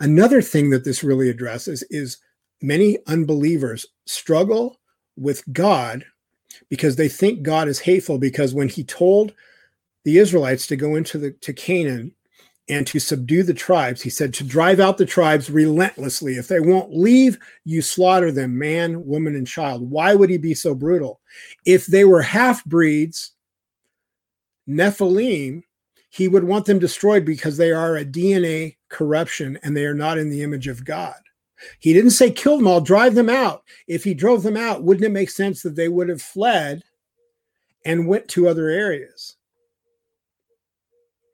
Another 0.00 0.40
thing 0.42 0.70
that 0.70 0.84
this 0.84 1.04
really 1.04 1.28
addresses 1.28 1.82
is 1.90 2.18
many 2.62 2.98
unbelievers 3.06 3.86
struggle 4.06 4.80
with 5.16 5.42
God 5.52 6.04
because 6.68 6.96
they 6.96 7.08
think 7.08 7.42
God 7.42 7.68
is 7.68 7.80
hateful 7.80 8.18
because 8.18 8.54
when 8.54 8.68
he 8.68 8.84
told 8.84 9.34
the 10.04 10.18
Israelites 10.18 10.66
to 10.68 10.76
go 10.76 10.96
into 10.96 11.18
the 11.18 11.32
to 11.32 11.52
Canaan 11.52 12.14
and 12.68 12.86
to 12.86 13.00
subdue 13.00 13.42
the 13.42 13.54
tribes, 13.54 14.00
he 14.00 14.10
said 14.10 14.32
to 14.34 14.44
drive 14.44 14.78
out 14.78 14.96
the 14.96 15.06
tribes 15.06 15.50
relentlessly. 15.50 16.34
If 16.36 16.48
they 16.48 16.60
won't 16.60 16.96
leave, 16.96 17.38
you 17.64 17.82
slaughter 17.82 18.30
them, 18.30 18.56
man, 18.56 19.04
woman, 19.04 19.34
and 19.34 19.46
child. 19.46 19.90
Why 19.90 20.14
would 20.14 20.30
he 20.30 20.38
be 20.38 20.54
so 20.54 20.74
brutal? 20.74 21.20
If 21.66 21.86
they 21.86 22.04
were 22.04 22.22
half 22.22 22.64
breeds, 22.64 23.32
Nephilim, 24.70 25.62
he 26.10 26.28
would 26.28 26.44
want 26.44 26.66
them 26.66 26.78
destroyed 26.78 27.24
because 27.24 27.56
they 27.56 27.72
are 27.72 27.96
a 27.96 28.04
DNA 28.04 28.76
corruption 28.88 29.58
and 29.62 29.76
they 29.76 29.84
are 29.84 29.94
not 29.94 30.18
in 30.18 30.30
the 30.30 30.42
image 30.42 30.68
of 30.68 30.84
God. 30.84 31.16
He 31.78 31.92
didn't 31.92 32.12
say 32.12 32.30
kill 32.30 32.56
them 32.56 32.66
all, 32.66 32.80
drive 32.80 33.14
them 33.14 33.28
out. 33.28 33.62
If 33.86 34.04
he 34.04 34.14
drove 34.14 34.42
them 34.42 34.56
out, 34.56 34.82
wouldn't 34.82 35.04
it 35.04 35.10
make 35.10 35.30
sense 35.30 35.62
that 35.62 35.76
they 35.76 35.88
would 35.88 36.08
have 36.08 36.22
fled 36.22 36.82
and 37.84 38.08
went 38.08 38.28
to 38.28 38.48
other 38.48 38.68
areas? 38.68 39.36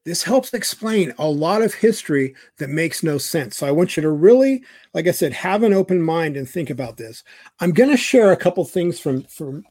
This 0.05 0.23
helps 0.23 0.55
explain 0.55 1.13
a 1.19 1.29
lot 1.29 1.63
of 1.63 1.75
history 1.75 2.35
that 2.59 2.71
makes 2.71 3.03
no 3.03 3.19
sense. 3.19 3.57
So 3.57 3.67
I 3.67 3.73
want 3.73 3.97
you 3.97 4.03
to 4.03 4.11
really, 4.11 4.63
like 4.95 5.09
I 5.09 5.11
said, 5.11 5.33
have 5.33 5.65
an 5.65 5.73
open 5.73 6.01
mind 6.01 6.37
and 6.37 6.49
think 6.49 6.71
about 6.71 6.97
this. 6.97 7.25
I'm 7.59 7.73
going 7.73 7.91
to 7.91 7.97
share 7.97 8.31
a 8.31 8.37
couple 8.37 8.65
things 8.65 9.01
from, 9.01 9.25
from 9.25 9.65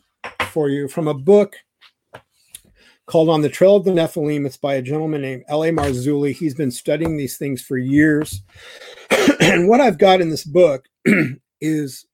for 0.49 0.69
you 0.69 0.87
from 0.87 1.07
a 1.07 1.13
book 1.13 1.55
called 3.05 3.29
On 3.29 3.41
the 3.41 3.49
Trail 3.49 3.75
of 3.75 3.85
the 3.85 3.91
Nephilim. 3.91 4.45
It's 4.45 4.57
by 4.57 4.75
a 4.75 4.81
gentleman 4.81 5.21
named 5.21 5.43
L.A. 5.47 5.69
Marzulli. 5.69 6.33
He's 6.33 6.55
been 6.55 6.71
studying 6.71 7.17
these 7.17 7.37
things 7.37 7.61
for 7.61 7.77
years. 7.77 8.41
and 9.39 9.67
what 9.67 9.81
I've 9.81 9.97
got 9.97 10.21
in 10.21 10.29
this 10.29 10.43
book 10.43 10.85
is 11.61 12.05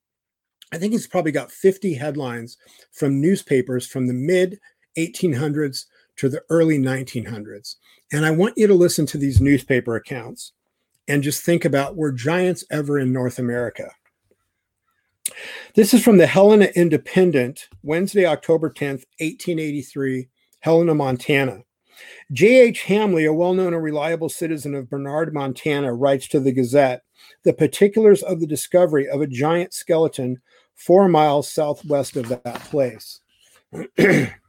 I 0.73 0.77
think 0.77 0.93
he's 0.93 1.07
probably 1.07 1.31
got 1.31 1.51
50 1.51 1.93
headlines 1.93 2.57
from 2.91 3.19
newspapers 3.21 3.87
from 3.87 4.07
the 4.07 4.13
mid 4.13 4.59
1800s 4.97 5.85
to 6.17 6.29
the 6.29 6.41
early 6.49 6.77
1900s. 6.77 7.75
And 8.11 8.25
I 8.25 8.31
want 8.31 8.57
you 8.57 8.67
to 8.67 8.73
listen 8.73 9.05
to 9.07 9.17
these 9.17 9.41
newspaper 9.41 9.95
accounts 9.95 10.53
and 11.07 11.23
just 11.23 11.43
think 11.43 11.65
about 11.65 11.95
were 11.95 12.11
giants 12.11 12.63
ever 12.71 12.99
in 12.99 13.11
North 13.11 13.39
America? 13.39 13.91
This 15.75 15.93
is 15.93 16.03
from 16.03 16.17
the 16.17 16.27
Helena 16.27 16.69
Independent, 16.75 17.69
Wednesday, 17.83 18.25
October 18.25 18.69
10th, 18.69 19.05
1883, 19.19 20.29
Helena, 20.62 20.95
Montana. 20.95 21.64
J.H. 22.32 22.84
Hamley, 22.84 23.26
a 23.26 23.34
well 23.34 23.53
known 23.53 23.74
and 23.74 23.84
reliable 23.84 24.30
citizen 24.30 24.74
of 24.74 24.89
Bernard, 24.89 25.34
Montana, 25.34 25.93
writes 25.93 26.28
to 26.30 26.39
the 26.39 26.51
Gazette 26.51 27.03
the 27.43 27.53
particulars 27.53 28.24
of 28.24 28.39
the 28.39 28.47
discovery 28.47 29.07
of 29.07 29.22
a 29.22 29.28
giant 29.28 29.74
skeleton 29.74 30.41
four 30.76 31.07
miles 31.07 31.51
southwest 31.51 32.16
of 32.16 32.30
that 32.30 32.62
place. 32.62 33.20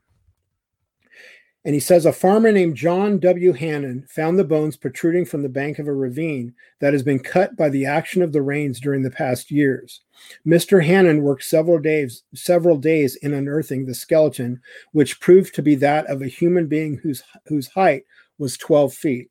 And 1.64 1.74
he 1.74 1.80
says 1.80 2.06
a 2.06 2.12
farmer 2.12 2.50
named 2.50 2.76
John 2.76 3.20
W. 3.20 3.52
Hannon 3.52 4.04
found 4.08 4.36
the 4.36 4.44
bones 4.44 4.76
protruding 4.76 5.24
from 5.24 5.42
the 5.42 5.48
bank 5.48 5.78
of 5.78 5.86
a 5.86 5.94
ravine 5.94 6.54
that 6.80 6.92
has 6.92 7.04
been 7.04 7.20
cut 7.20 7.56
by 7.56 7.68
the 7.68 7.86
action 7.86 8.20
of 8.20 8.32
the 8.32 8.42
rains 8.42 8.80
during 8.80 9.02
the 9.02 9.10
past 9.10 9.50
years. 9.50 10.00
Mr. 10.46 10.84
Hannon 10.84 11.22
worked 11.22 11.44
several 11.44 11.78
days 11.78 12.22
several 12.34 12.76
days 12.76 13.16
in 13.16 13.32
unearthing 13.32 13.86
the 13.86 13.94
skeleton, 13.94 14.60
which 14.92 15.20
proved 15.20 15.54
to 15.54 15.62
be 15.62 15.74
that 15.76 16.06
of 16.06 16.22
a 16.22 16.28
human 16.28 16.66
being 16.66 16.98
whose 16.98 17.22
whose 17.46 17.68
height 17.68 18.04
was 18.38 18.56
12 18.56 18.92
feet. 18.94 19.30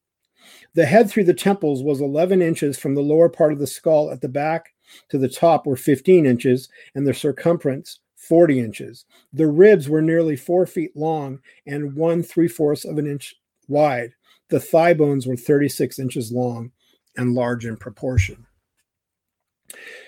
The 0.73 0.85
head 0.85 1.09
through 1.09 1.25
the 1.25 1.33
temples 1.33 1.83
was 1.83 2.01
11 2.01 2.41
inches 2.41 2.77
from 2.77 2.95
the 2.95 3.01
lower 3.01 3.29
part 3.29 3.53
of 3.53 3.59
the 3.59 3.67
skull 3.67 4.11
at 4.11 4.21
the 4.21 4.29
back 4.29 4.73
to 5.09 5.17
the 5.17 5.29
top 5.29 5.65
were 5.65 5.75
15 5.75 6.25
inches, 6.25 6.69
and 6.95 7.07
the 7.07 7.13
circumference 7.13 7.99
40 8.15 8.59
inches. 8.59 9.05
The 9.33 9.47
ribs 9.47 9.89
were 9.89 10.01
nearly 10.01 10.35
four 10.35 10.65
feet 10.65 10.95
long 10.95 11.39
and 11.65 11.95
one 11.95 12.23
three 12.23 12.47
fourths 12.47 12.85
of 12.85 12.97
an 12.97 13.07
inch 13.07 13.35
wide. 13.67 14.13
The 14.49 14.59
thigh 14.59 14.93
bones 14.93 15.27
were 15.27 15.35
36 15.35 15.97
inches 15.99 16.31
long 16.31 16.71
and 17.17 17.33
large 17.33 17.65
in 17.65 17.77
proportion. 17.77 18.45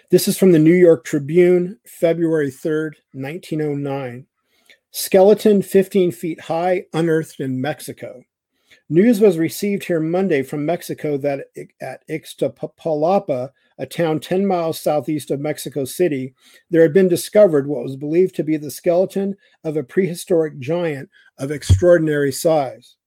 This 0.09 0.27
is 0.27 0.37
from 0.37 0.51
the 0.51 0.59
New 0.59 0.73
York 0.73 1.05
Tribune, 1.05 1.79
February 1.85 2.51
3rd, 2.51 2.93
1909. 3.13 4.25
Skeleton 4.91 5.61
15 5.61 6.11
feet 6.11 6.39
high, 6.41 6.85
unearthed 6.93 7.39
in 7.39 7.59
Mexico. 7.59 8.23
News 8.89 9.19
was 9.19 9.39
received 9.39 9.85
here 9.85 9.99
Monday 9.99 10.43
from 10.43 10.65
Mexico 10.65 11.17
that 11.17 11.47
at 11.81 12.07
Ixtapalapa, 12.07 13.49
a 13.79 13.85
town 13.87 14.19
10 14.19 14.45
miles 14.45 14.79
southeast 14.79 15.31
of 15.31 15.39
Mexico 15.39 15.83
City, 15.83 16.35
there 16.69 16.83
had 16.83 16.93
been 16.93 17.07
discovered 17.07 17.67
what 17.67 17.81
was 17.81 17.95
believed 17.95 18.35
to 18.35 18.43
be 18.43 18.57
the 18.57 18.69
skeleton 18.69 19.35
of 19.63 19.77
a 19.77 19.83
prehistoric 19.83 20.59
giant 20.59 21.09
of 21.39 21.49
extraordinary 21.49 22.31
size. 22.31 22.97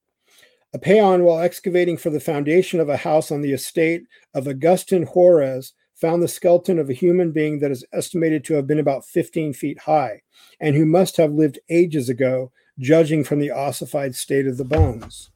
A 0.72 0.78
peon, 0.78 1.22
while 1.22 1.38
excavating 1.38 1.96
for 1.96 2.10
the 2.10 2.18
foundation 2.18 2.80
of 2.80 2.88
a 2.88 2.96
house 2.96 3.30
on 3.30 3.42
the 3.42 3.52
estate 3.52 4.02
of 4.34 4.48
Augustin 4.48 5.04
Juarez, 5.04 5.72
found 5.96 6.22
the 6.22 6.28
skeleton 6.28 6.78
of 6.78 6.90
a 6.90 6.94
human 6.94 7.32
being 7.32 7.58
that 7.58 7.70
is 7.70 7.84
estimated 7.92 8.44
to 8.44 8.54
have 8.54 8.66
been 8.66 8.78
about 8.78 9.04
15 9.04 9.54
feet 9.54 9.80
high 9.80 10.22
and 10.60 10.76
who 10.76 10.86
must 10.86 11.16
have 11.16 11.32
lived 11.32 11.58
ages 11.68 12.08
ago, 12.08 12.52
judging 12.78 13.24
from 13.24 13.38
the 13.38 13.50
ossified 13.50 14.14
state 14.14 14.46
of 14.46 14.58
the 14.58 14.64
bones. 14.64 15.30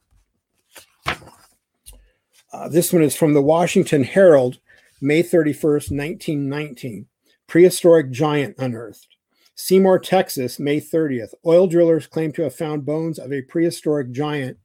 Uh, 2.53 2.67
this 2.67 2.93
one 2.93 3.01
is 3.01 3.15
from 3.15 3.33
the 3.33 3.41
Washington 3.41 4.03
Herald, 4.03 4.59
May 5.01 5.23
31st, 5.23 5.91
1919. 5.91 7.07
Prehistoric 7.47 8.11
giant 8.11 8.55
unearthed. 8.59 9.07
Seymour, 9.55 9.99
Texas, 9.99 10.59
May 10.59 10.79
30th. 10.79 11.33
Oil 11.45 11.67
drillers 11.67 12.07
claim 12.07 12.31
to 12.33 12.43
have 12.43 12.55
found 12.55 12.85
bones 12.85 13.19
of 13.19 13.33
a 13.33 13.41
prehistoric 13.41 14.11
giant 14.11 14.57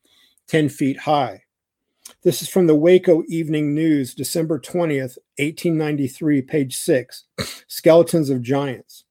10 0.48 0.68
feet 0.68 0.98
high. 1.00 1.42
This 2.26 2.42
is 2.42 2.48
from 2.48 2.66
the 2.66 2.74
Waco 2.74 3.22
Evening 3.28 3.72
News, 3.72 4.12
December 4.12 4.58
20th, 4.58 5.16
1893, 5.38 6.42
page 6.42 6.74
6. 6.76 7.22
Skeletons 7.68 8.30
of 8.30 8.42
Giants. 8.42 9.04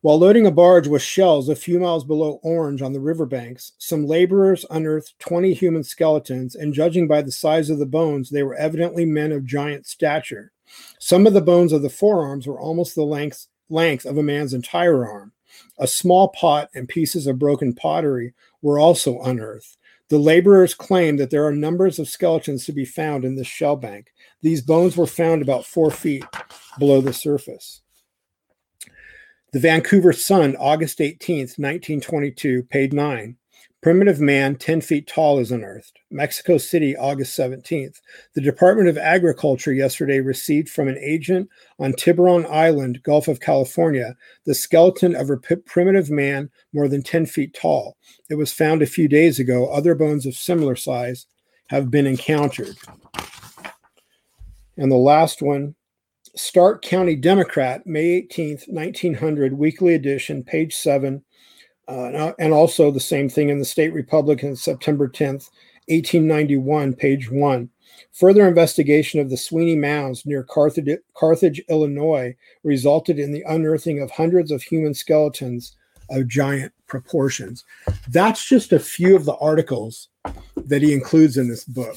While 0.00 0.18
loading 0.18 0.48
a 0.48 0.50
barge 0.50 0.88
with 0.88 1.00
shells 1.00 1.48
a 1.48 1.54
few 1.54 1.78
miles 1.78 2.02
below 2.02 2.40
Orange 2.42 2.82
on 2.82 2.92
the 2.92 2.98
riverbanks, 2.98 3.74
some 3.78 4.04
laborers 4.04 4.66
unearthed 4.68 5.14
20 5.20 5.54
human 5.54 5.84
skeletons, 5.84 6.56
and 6.56 6.74
judging 6.74 7.06
by 7.06 7.22
the 7.22 7.30
size 7.30 7.70
of 7.70 7.78
the 7.78 7.86
bones, 7.86 8.30
they 8.30 8.42
were 8.42 8.56
evidently 8.56 9.04
men 9.04 9.30
of 9.30 9.44
giant 9.44 9.86
stature. 9.86 10.50
Some 10.98 11.28
of 11.28 11.34
the 11.34 11.40
bones 11.40 11.72
of 11.72 11.82
the 11.82 11.88
forearms 11.88 12.48
were 12.48 12.60
almost 12.60 12.96
the 12.96 13.04
length, 13.04 13.46
length 13.68 14.04
of 14.04 14.18
a 14.18 14.24
man's 14.24 14.54
entire 14.54 15.06
arm. 15.08 15.30
A 15.78 15.86
small 15.86 16.30
pot 16.30 16.68
and 16.74 16.88
pieces 16.88 17.28
of 17.28 17.38
broken 17.38 17.74
pottery 17.74 18.34
were 18.60 18.80
also 18.80 19.20
unearthed. 19.20 19.76
The 20.10 20.18
laborers 20.18 20.74
claim 20.74 21.16
that 21.18 21.30
there 21.30 21.46
are 21.46 21.52
numbers 21.52 22.00
of 22.00 22.08
skeletons 22.08 22.66
to 22.66 22.72
be 22.72 22.84
found 22.84 23.24
in 23.24 23.36
this 23.36 23.46
shell 23.46 23.76
bank. 23.76 24.12
These 24.42 24.60
bones 24.60 24.96
were 24.96 25.06
found 25.06 25.40
about 25.40 25.64
four 25.64 25.92
feet 25.92 26.24
below 26.80 27.00
the 27.00 27.12
surface. 27.12 27.80
The 29.52 29.60
Vancouver 29.60 30.12
Sun, 30.12 30.56
August 30.56 30.98
18th, 30.98 31.58
1922, 31.58 32.64
page 32.64 32.92
9. 32.92 33.36
Primitive 33.82 34.20
man 34.20 34.56
10 34.56 34.82
feet 34.82 35.06
tall 35.06 35.38
is 35.38 35.50
unearthed. 35.50 36.00
Mexico 36.10 36.58
City, 36.58 36.94
August 36.94 37.38
17th. 37.38 38.00
The 38.34 38.42
Department 38.42 38.88
of 38.88 38.98
Agriculture 38.98 39.72
yesterday 39.72 40.20
received 40.20 40.68
from 40.68 40.86
an 40.86 40.98
agent 40.98 41.48
on 41.78 41.94
Tiburon 41.94 42.44
Island, 42.44 43.02
Gulf 43.02 43.26
of 43.26 43.40
California, 43.40 44.16
the 44.44 44.54
skeleton 44.54 45.16
of 45.16 45.30
a 45.30 45.38
primitive 45.38 46.10
man 46.10 46.50
more 46.74 46.88
than 46.88 47.02
10 47.02 47.24
feet 47.24 47.54
tall. 47.54 47.96
It 48.28 48.34
was 48.34 48.52
found 48.52 48.82
a 48.82 48.86
few 48.86 49.08
days 49.08 49.38
ago. 49.38 49.66
Other 49.68 49.94
bones 49.94 50.26
of 50.26 50.34
similar 50.34 50.76
size 50.76 51.26
have 51.68 51.90
been 51.90 52.06
encountered. 52.06 52.76
And 54.76 54.92
the 54.92 54.96
last 54.96 55.40
one 55.40 55.74
Stark 56.36 56.82
County 56.82 57.16
Democrat, 57.16 57.86
May 57.86 58.22
18th, 58.22 58.68
1900, 58.68 59.54
weekly 59.54 59.94
edition, 59.94 60.44
page 60.44 60.74
7 60.74 61.24
uh, 61.88 62.32
and 62.38 62.52
also 62.52 62.90
the 62.90 63.00
same 63.00 63.28
thing 63.28 63.48
in 63.48 63.58
the 63.58 63.64
State 63.64 63.92
Republican, 63.92 64.56
September 64.56 65.08
10th, 65.08 65.50
1891, 65.88 66.94
page 66.94 67.30
1. 67.30 67.68
Further 68.12 68.46
investigation 68.46 69.20
of 69.20 69.30
the 69.30 69.36
Sweeney 69.36 69.76
Mounds 69.76 70.24
near 70.24 70.42
Carthage, 70.42 70.98
Carthage, 71.14 71.60
Illinois, 71.68 72.34
resulted 72.62 73.18
in 73.18 73.32
the 73.32 73.44
unearthing 73.48 74.00
of 74.00 74.10
hundreds 74.10 74.50
of 74.50 74.62
human 74.62 74.94
skeletons 74.94 75.76
of 76.10 76.28
giant 76.28 76.72
proportions. 76.86 77.64
That's 78.08 78.44
just 78.44 78.72
a 78.72 78.80
few 78.80 79.16
of 79.16 79.24
the 79.24 79.36
articles 79.36 80.08
that 80.56 80.82
he 80.82 80.92
includes 80.92 81.36
in 81.36 81.48
this 81.48 81.64
book. 81.64 81.96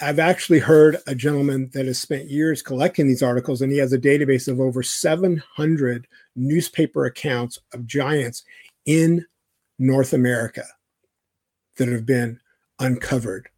I've 0.00 0.20
actually 0.20 0.60
heard 0.60 0.98
a 1.08 1.14
gentleman 1.14 1.70
that 1.74 1.86
has 1.86 1.98
spent 1.98 2.30
years 2.30 2.62
collecting 2.62 3.08
these 3.08 3.22
articles, 3.22 3.62
and 3.62 3.72
he 3.72 3.78
has 3.78 3.92
a 3.92 3.98
database 3.98 4.46
of 4.46 4.60
over 4.60 4.82
700 4.82 6.06
newspaper 6.36 7.06
accounts 7.06 7.58
of 7.74 7.86
giants 7.86 8.44
in 8.88 9.22
North 9.78 10.14
America 10.14 10.64
that 11.76 11.88
have 11.88 12.06
been 12.06 12.40
uncovered. 12.78 13.50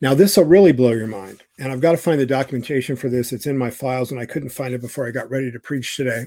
Now, 0.00 0.14
this 0.14 0.36
will 0.36 0.44
really 0.44 0.70
blow 0.70 0.92
your 0.92 1.08
mind. 1.08 1.42
And 1.58 1.72
I've 1.72 1.80
got 1.80 1.90
to 1.90 1.98
find 1.98 2.20
the 2.20 2.24
documentation 2.24 2.94
for 2.94 3.08
this. 3.08 3.32
It's 3.32 3.46
in 3.46 3.58
my 3.58 3.70
files, 3.70 4.12
and 4.12 4.20
I 4.20 4.24
couldn't 4.24 4.50
find 4.50 4.72
it 4.72 4.80
before 4.80 5.06
I 5.06 5.10
got 5.10 5.28
ready 5.30 5.50
to 5.50 5.58
preach 5.58 5.96
today. 5.96 6.26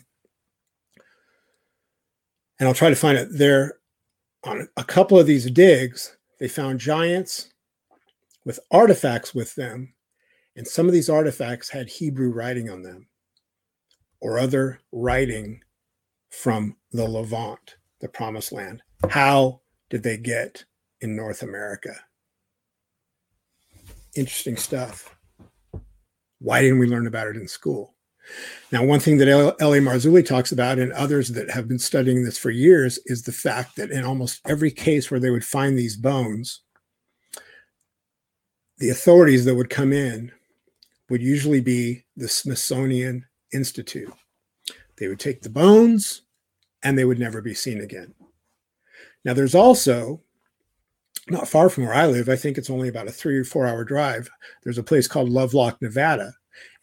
And 2.59 2.67
I'll 2.67 2.75
try 2.75 2.89
to 2.89 2.95
find 2.95 3.17
it 3.17 3.29
there. 3.31 3.77
On 4.43 4.67
a 4.75 4.83
couple 4.83 5.17
of 5.17 5.27
these 5.27 5.49
digs, 5.49 6.17
they 6.39 6.49
found 6.49 6.79
giants 6.79 7.53
with 8.43 8.59
artifacts 8.69 9.33
with 9.33 9.55
them. 9.55 9.93
And 10.57 10.67
some 10.67 10.87
of 10.87 10.93
these 10.93 11.09
artifacts 11.09 11.69
had 11.69 11.87
Hebrew 11.87 12.31
writing 12.33 12.69
on 12.69 12.81
them 12.81 13.07
or 14.19 14.37
other 14.37 14.81
writing 14.91 15.61
from 16.29 16.75
the 16.91 17.07
Levant 17.07 17.77
the 18.01 18.09
promised 18.09 18.51
land. 18.51 18.81
How 19.09 19.61
did 19.89 20.03
they 20.03 20.17
get 20.17 20.65
in 20.99 21.15
North 21.15 21.43
America? 21.43 21.95
Interesting 24.15 24.57
stuff. 24.57 25.15
Why 26.39 26.61
didn't 26.61 26.79
we 26.79 26.87
learn 26.87 27.07
about 27.07 27.27
it 27.27 27.37
in 27.37 27.47
school? 27.47 27.95
Now, 28.71 28.83
one 28.83 28.99
thing 28.99 29.17
that 29.17 29.27
L.A. 29.27 29.79
Marzulli 29.79 30.25
talks 30.25 30.51
about, 30.51 30.79
and 30.79 30.91
others 30.93 31.29
that 31.29 31.49
have 31.49 31.67
been 31.67 31.79
studying 31.79 32.23
this 32.23 32.37
for 32.37 32.49
years, 32.49 32.99
is 33.05 33.23
the 33.23 33.31
fact 33.31 33.75
that 33.75 33.91
in 33.91 34.03
almost 34.03 34.41
every 34.47 34.71
case 34.71 35.09
where 35.09 35.19
they 35.19 35.29
would 35.29 35.45
find 35.45 35.77
these 35.77 35.97
bones, 35.97 36.61
the 38.77 38.89
authorities 38.89 39.45
that 39.45 39.55
would 39.55 39.69
come 39.69 39.93
in 39.93 40.31
would 41.09 41.21
usually 41.21 41.61
be 41.61 42.05
the 42.15 42.27
Smithsonian 42.27 43.25
Institute. 43.53 44.13
They 44.97 45.07
would 45.07 45.19
take 45.19 45.41
the 45.41 45.49
bones, 45.49 46.21
and 46.83 46.97
they 46.97 47.05
would 47.05 47.19
never 47.19 47.41
be 47.41 47.53
seen 47.53 47.81
again. 47.81 48.13
Now, 49.23 49.33
there's 49.33 49.55
also 49.55 50.21
not 51.29 51.47
far 51.47 51.69
from 51.69 51.85
where 51.85 51.93
I 51.93 52.07
live, 52.07 52.29
I 52.29 52.35
think 52.35 52.57
it's 52.57 52.69
only 52.69 52.89
about 52.89 53.07
a 53.07 53.11
three 53.11 53.37
or 53.37 53.43
four 53.43 53.67
hour 53.67 53.83
drive. 53.83 54.29
There's 54.63 54.77
a 54.77 54.83
place 54.83 55.07
called 55.07 55.29
Lovelock, 55.29 55.81
Nevada. 55.81 56.33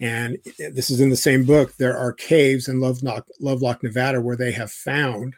And 0.01 0.39
this 0.59 0.91
is 0.91 1.01
in 1.01 1.11
the 1.11 1.17
same 1.17 1.45
book. 1.45 1.77
There 1.77 1.97
are 1.97 2.13
caves 2.13 2.69
in 2.69 2.81
Lovelock, 2.81 3.27
Lovelock, 3.41 3.83
Nevada, 3.83 4.21
where 4.21 4.37
they 4.37 4.53
have 4.53 4.73
found 4.73 5.35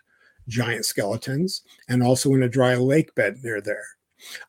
giant 0.49 0.85
skeletons 0.85 1.63
and 1.89 2.03
also 2.03 2.35
in 2.35 2.43
a 2.43 2.49
dry 2.49 2.75
lake 2.75 3.15
bed 3.15 3.39
near 3.43 3.61
there. 3.61 3.85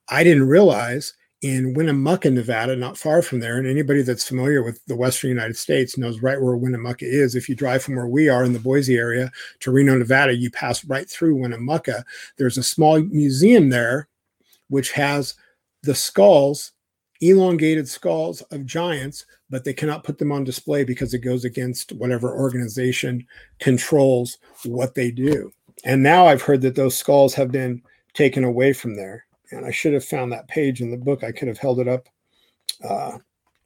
I 0.09 0.23
didn't 0.23 0.47
realize 0.47 1.13
in 1.41 1.73
Winnemucca, 1.73 2.29
Nevada, 2.29 2.75
not 2.75 2.97
far 2.97 3.21
from 3.21 3.39
there. 3.39 3.57
And 3.57 3.67
anybody 3.67 4.03
that's 4.03 4.27
familiar 4.27 4.61
with 4.63 4.83
the 4.85 4.95
Western 4.95 5.29
United 5.29 5.57
States 5.57 5.97
knows 5.97 6.21
right 6.21 6.39
where 6.39 6.55
Winnemucca 6.55 7.05
is. 7.05 7.33
If 7.33 7.49
you 7.49 7.55
drive 7.55 7.83
from 7.83 7.95
where 7.95 8.07
we 8.07 8.29
are 8.29 8.43
in 8.43 8.53
the 8.53 8.59
Boise 8.59 8.95
area 8.95 9.31
to 9.61 9.71
Reno, 9.71 9.97
Nevada, 9.97 10.35
you 10.35 10.51
pass 10.51 10.85
right 10.85 11.09
through 11.09 11.35
Winnemucca. 11.35 12.05
There's 12.37 12.57
a 12.57 12.63
small 12.63 13.01
museum 13.01 13.69
there 13.69 14.07
which 14.69 14.91
has 14.91 15.33
the 15.81 15.95
skulls, 15.95 16.73
elongated 17.21 17.89
skulls 17.89 18.41
of 18.51 18.65
giants, 18.65 19.25
but 19.49 19.63
they 19.63 19.73
cannot 19.73 20.03
put 20.03 20.19
them 20.19 20.31
on 20.31 20.43
display 20.43 20.83
because 20.83 21.13
it 21.13 21.19
goes 21.19 21.43
against 21.43 21.91
whatever 21.93 22.37
organization 22.37 23.25
controls 23.59 24.37
what 24.63 24.93
they 24.93 25.09
do. 25.09 25.51
And 25.83 26.03
now 26.03 26.27
I've 26.27 26.43
heard 26.43 26.61
that 26.61 26.75
those 26.75 26.95
skulls 26.95 27.33
have 27.33 27.51
been 27.51 27.81
taken 28.13 28.43
away 28.43 28.73
from 28.73 28.95
there 28.95 29.25
and 29.51 29.65
I 29.65 29.71
should 29.71 29.93
have 29.93 30.05
found 30.05 30.31
that 30.31 30.47
page 30.47 30.81
in 30.81 30.91
the 30.91 30.97
book. 30.97 31.23
I 31.23 31.31
could 31.31 31.47
have 31.47 31.57
held 31.57 31.79
it 31.79 31.87
up 31.87 32.07
uh, 32.83 33.17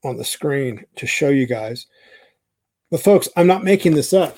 on 0.03 0.17
the 0.17 0.25
screen 0.25 0.83
to 0.95 1.07
show 1.07 1.29
you 1.29 1.45
guys. 1.45 1.88
But, 2.91 3.01
folks, 3.01 3.29
I'm 3.36 3.47
not 3.47 3.63
making 3.63 3.95
this 3.95 4.13
up. 4.13 4.38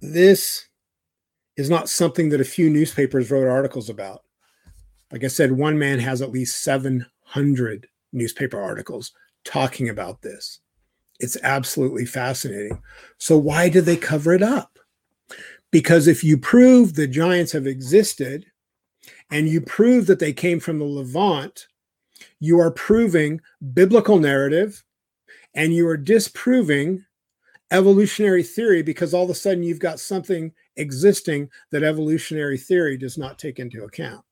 This 0.00 0.68
is 1.56 1.70
not 1.70 1.88
something 1.88 2.30
that 2.30 2.40
a 2.40 2.44
few 2.44 2.68
newspapers 2.68 3.30
wrote 3.30 3.48
articles 3.48 3.88
about. 3.88 4.22
Like 5.12 5.24
I 5.24 5.28
said, 5.28 5.52
one 5.52 5.78
man 5.78 5.98
has 6.00 6.22
at 6.22 6.32
least 6.32 6.62
700 6.62 7.86
newspaper 8.12 8.60
articles 8.60 9.12
talking 9.44 9.88
about 9.88 10.22
this. 10.22 10.60
It's 11.20 11.36
absolutely 11.42 12.06
fascinating. 12.06 12.82
So, 13.18 13.38
why 13.38 13.68
did 13.68 13.84
they 13.84 13.96
cover 13.96 14.32
it 14.32 14.42
up? 14.42 14.78
Because 15.70 16.08
if 16.08 16.24
you 16.24 16.36
prove 16.36 16.94
the 16.94 17.06
giants 17.06 17.52
have 17.52 17.66
existed, 17.66 18.46
and 19.30 19.48
you 19.48 19.60
prove 19.60 20.06
that 20.06 20.18
they 20.18 20.32
came 20.32 20.60
from 20.60 20.78
the 20.78 20.84
Levant, 20.84 21.68
you 22.40 22.58
are 22.60 22.70
proving 22.70 23.40
biblical 23.72 24.18
narrative 24.18 24.84
and 25.54 25.74
you 25.74 25.86
are 25.88 25.96
disproving 25.96 27.04
evolutionary 27.70 28.42
theory 28.42 28.82
because 28.82 29.14
all 29.14 29.24
of 29.24 29.30
a 29.30 29.34
sudden 29.34 29.62
you've 29.62 29.78
got 29.78 29.98
something 29.98 30.52
existing 30.76 31.48
that 31.70 31.82
evolutionary 31.82 32.58
theory 32.58 32.96
does 32.96 33.16
not 33.18 33.38
take 33.38 33.58
into 33.58 33.84
account. 33.84 34.24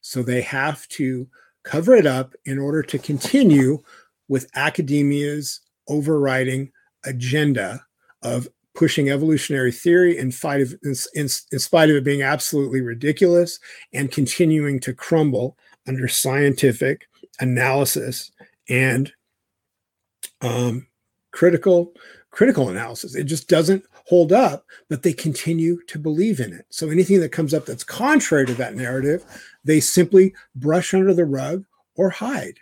So 0.00 0.22
they 0.22 0.42
have 0.42 0.86
to 0.88 1.28
cover 1.64 1.94
it 1.94 2.06
up 2.06 2.34
in 2.44 2.58
order 2.58 2.82
to 2.82 2.98
continue 2.98 3.82
with 4.28 4.50
academia's 4.54 5.60
overriding 5.88 6.72
agenda 7.04 7.84
of 8.22 8.48
pushing 8.76 9.10
evolutionary 9.10 9.72
theory 9.72 10.16
in, 10.16 10.30
fight 10.30 10.60
of, 10.60 10.74
in, 10.84 10.94
in, 11.14 11.28
in 11.52 11.58
spite 11.58 11.90
of 11.90 11.96
it 11.96 12.04
being 12.04 12.22
absolutely 12.22 12.80
ridiculous 12.80 13.58
and 13.92 14.12
continuing 14.12 14.78
to 14.80 14.92
crumble 14.92 15.56
under 15.88 16.06
scientific 16.06 17.08
analysis 17.40 18.30
and 18.68 19.12
um, 20.42 20.86
critical 21.32 21.92
critical 22.30 22.68
analysis. 22.68 23.14
It 23.14 23.24
just 23.24 23.48
doesn't 23.48 23.82
hold 24.04 24.30
up, 24.30 24.66
but 24.90 25.02
they 25.02 25.14
continue 25.14 25.80
to 25.86 25.98
believe 25.98 26.38
in 26.38 26.52
it. 26.52 26.66
So 26.68 26.90
anything 26.90 27.20
that 27.20 27.32
comes 27.32 27.54
up 27.54 27.64
that's 27.64 27.82
contrary 27.82 28.44
to 28.46 28.54
that 28.54 28.74
narrative, 28.74 29.24
they 29.64 29.80
simply 29.80 30.34
brush 30.54 30.92
under 30.92 31.14
the 31.14 31.24
rug 31.24 31.64
or 31.94 32.10
hide. 32.10 32.58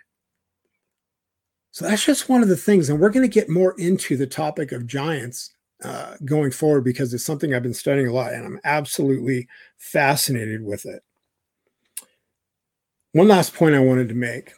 So 1.73 1.87
that's 1.87 2.05
just 2.05 2.29
one 2.29 2.41
of 2.41 2.49
the 2.49 2.57
things. 2.57 2.89
And 2.89 3.01
we're 3.01 3.11
going 3.11 3.29
to 3.29 3.41
get 3.41 3.49
more 3.49 3.75
into 3.79 4.17
the 4.17 4.29
topic 4.29 4.71
of 4.71 4.87
giants 4.87 5.53
uh, 5.85 6.16
going 6.24 6.51
forward 6.51 6.82
because 6.82 7.12
it's 7.12 7.24
something 7.24 7.53
I've 7.53 7.62
been 7.62 7.74
studying 7.74 8.09
a 8.09 8.12
lot 8.12 8.32
and 8.32 8.45
I'm 8.45 8.61
absolutely 8.64 9.47
fascinated 9.76 10.64
with 10.64 10.87
it. 10.87 11.03
One 13.12 13.28
last 13.28 13.55
point 13.55 13.74
I 13.74 13.80
wanted 13.80 14.09
to 14.09 14.14
make. 14.14 14.53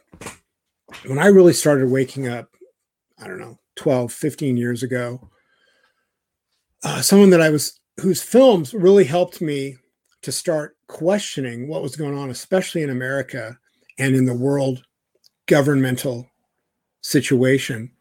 When 1.05 1.19
I 1.19 1.27
really 1.27 1.53
started 1.53 1.91
waking 1.91 2.27
up, 2.27 2.49
I 3.19 3.27
don't 3.27 3.39
know, 3.39 3.59
12, 3.75 4.11
15 4.11 4.57
years 4.57 4.83
ago, 4.83 5.29
uh, 6.83 7.01
someone 7.01 7.29
that 7.31 7.41
I 7.41 7.49
was, 7.49 7.79
whose 7.99 8.23
films 8.23 8.73
really 8.73 9.03
helped 9.03 9.41
me 9.41 9.77
to 10.21 10.31
start 10.31 10.77
questioning 10.87 11.67
what 11.67 11.83
was 11.83 11.95
going 11.95 12.17
on, 12.17 12.29
especially 12.29 12.83
in 12.83 12.89
America 12.89 13.57
and 13.99 14.15
in 14.15 14.25
the 14.25 14.33
world 14.33 14.83
governmental 15.47 16.29
situation, 17.01 17.91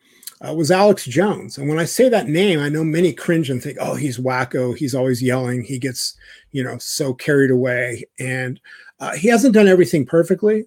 uh, 0.40 0.52
was 0.52 0.70
Alex 0.70 1.04
Jones. 1.04 1.58
And 1.58 1.68
when 1.68 1.78
I 1.78 1.84
say 1.84 2.08
that 2.08 2.28
name, 2.28 2.60
I 2.60 2.68
know 2.68 2.84
many 2.84 3.12
cringe 3.12 3.50
and 3.50 3.62
think, 3.62 3.78
oh, 3.80 3.94
he's 3.94 4.18
wacko. 4.18 4.76
He's 4.76 4.94
always 4.94 5.22
yelling. 5.22 5.62
He 5.62 5.78
gets, 5.78 6.16
you 6.52 6.62
know, 6.62 6.78
so 6.78 7.14
carried 7.14 7.50
away. 7.50 8.04
And 8.18 8.60
uh, 9.00 9.16
he 9.16 9.28
hasn't 9.28 9.54
done 9.54 9.68
everything 9.68 10.04
perfectly. 10.04 10.66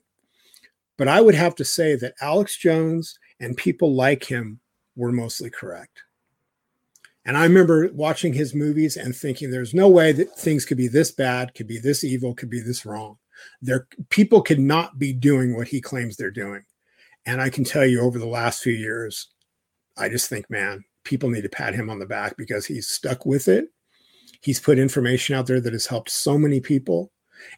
But 0.98 1.08
I 1.08 1.22
would 1.22 1.36
have 1.36 1.56
to 1.56 1.66
say 1.66 1.96
that 1.96 2.16
Alex 2.22 2.58
Jones 2.58 3.18
and 3.40 3.56
people 3.56 3.94
like 3.94 4.24
him 4.24 4.60
were 4.96 5.12
mostly 5.12 5.50
correct. 5.50 6.04
And 7.26 7.38
I 7.38 7.44
remember 7.44 7.90
watching 7.94 8.34
his 8.34 8.56
movies 8.56 8.98
and 8.98 9.16
thinking, 9.16 9.52
there's 9.52 9.74
no 9.74 9.88
way 9.88 10.12
that 10.14 10.36
things 10.36 10.66
could 10.66 10.78
be 10.78 10.88
this 10.88 11.12
bad, 11.12 11.54
could 11.54 11.68
be 11.68 11.78
this 11.78 12.04
evil, 12.04 12.34
could 12.34 12.50
be 12.50 12.60
this 12.60 12.86
wrong. 12.86 13.18
There, 13.62 13.88
people 14.10 14.42
could 14.42 14.60
not 14.60 14.98
be 14.98 15.14
doing 15.14 15.56
what 15.56 15.68
he 15.68 15.80
claims 15.80 16.18
they're 16.18 16.32
doing. 16.32 16.64
And 17.26 17.40
I 17.40 17.50
can 17.50 17.64
tell 17.64 17.86
you 17.86 18.02
over 18.02 18.18
the 18.18 18.26
last 18.26 18.64
few 18.64 18.74
years, 18.74 19.30
I 20.00 20.10
just 20.10 20.30
think, 20.30 20.50
man, 20.50 20.84
people 21.04 21.30
need 21.30 21.44
to 21.44 21.50
pat 21.50 21.74
him 21.74 21.90
on 21.90 22.00
the 22.00 22.06
back 22.06 22.38
because 22.38 22.66
he's 22.66 22.88
stuck 22.88 23.26
with 23.26 23.48
it. 23.48 23.66
He's 24.42 24.60
put 24.60 24.80
information 24.80 25.36
out 25.36 25.48
there 25.48 25.60
that 25.60 25.74
has 25.74 25.86
helped 25.86 26.10
so 26.10 26.38
many 26.38 26.60
people. 26.60 27.12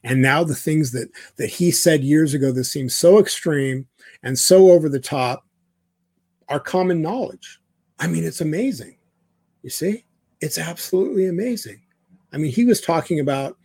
And 0.04 0.22
now 0.22 0.44
the 0.44 0.56
things 0.56 0.92
that 0.92 1.10
that 1.38 1.48
he 1.48 1.72
said 1.72 2.04
years 2.04 2.34
ago 2.34 2.52
that 2.52 2.66
seemed 2.66 2.92
so 2.92 3.20
extreme 3.20 3.88
and 4.24 4.38
so 4.38 4.72
over 4.72 4.90
the 4.90 5.00
top 5.00 5.46
are 6.50 6.60
common 6.60 7.02
knowledge. 7.02 7.60
I 8.00 8.08
mean, 8.08 8.24
it's 8.24 8.42
amazing. 8.42 8.98
You 9.64 9.70
see, 9.70 10.06
it's 10.40 10.58
absolutely 10.58 11.28
amazing. 11.28 11.82
I 12.34 12.38
mean, 12.38 12.52
he 12.52 12.66
was 12.66 12.82
talking 12.82 13.20
about 13.20 13.58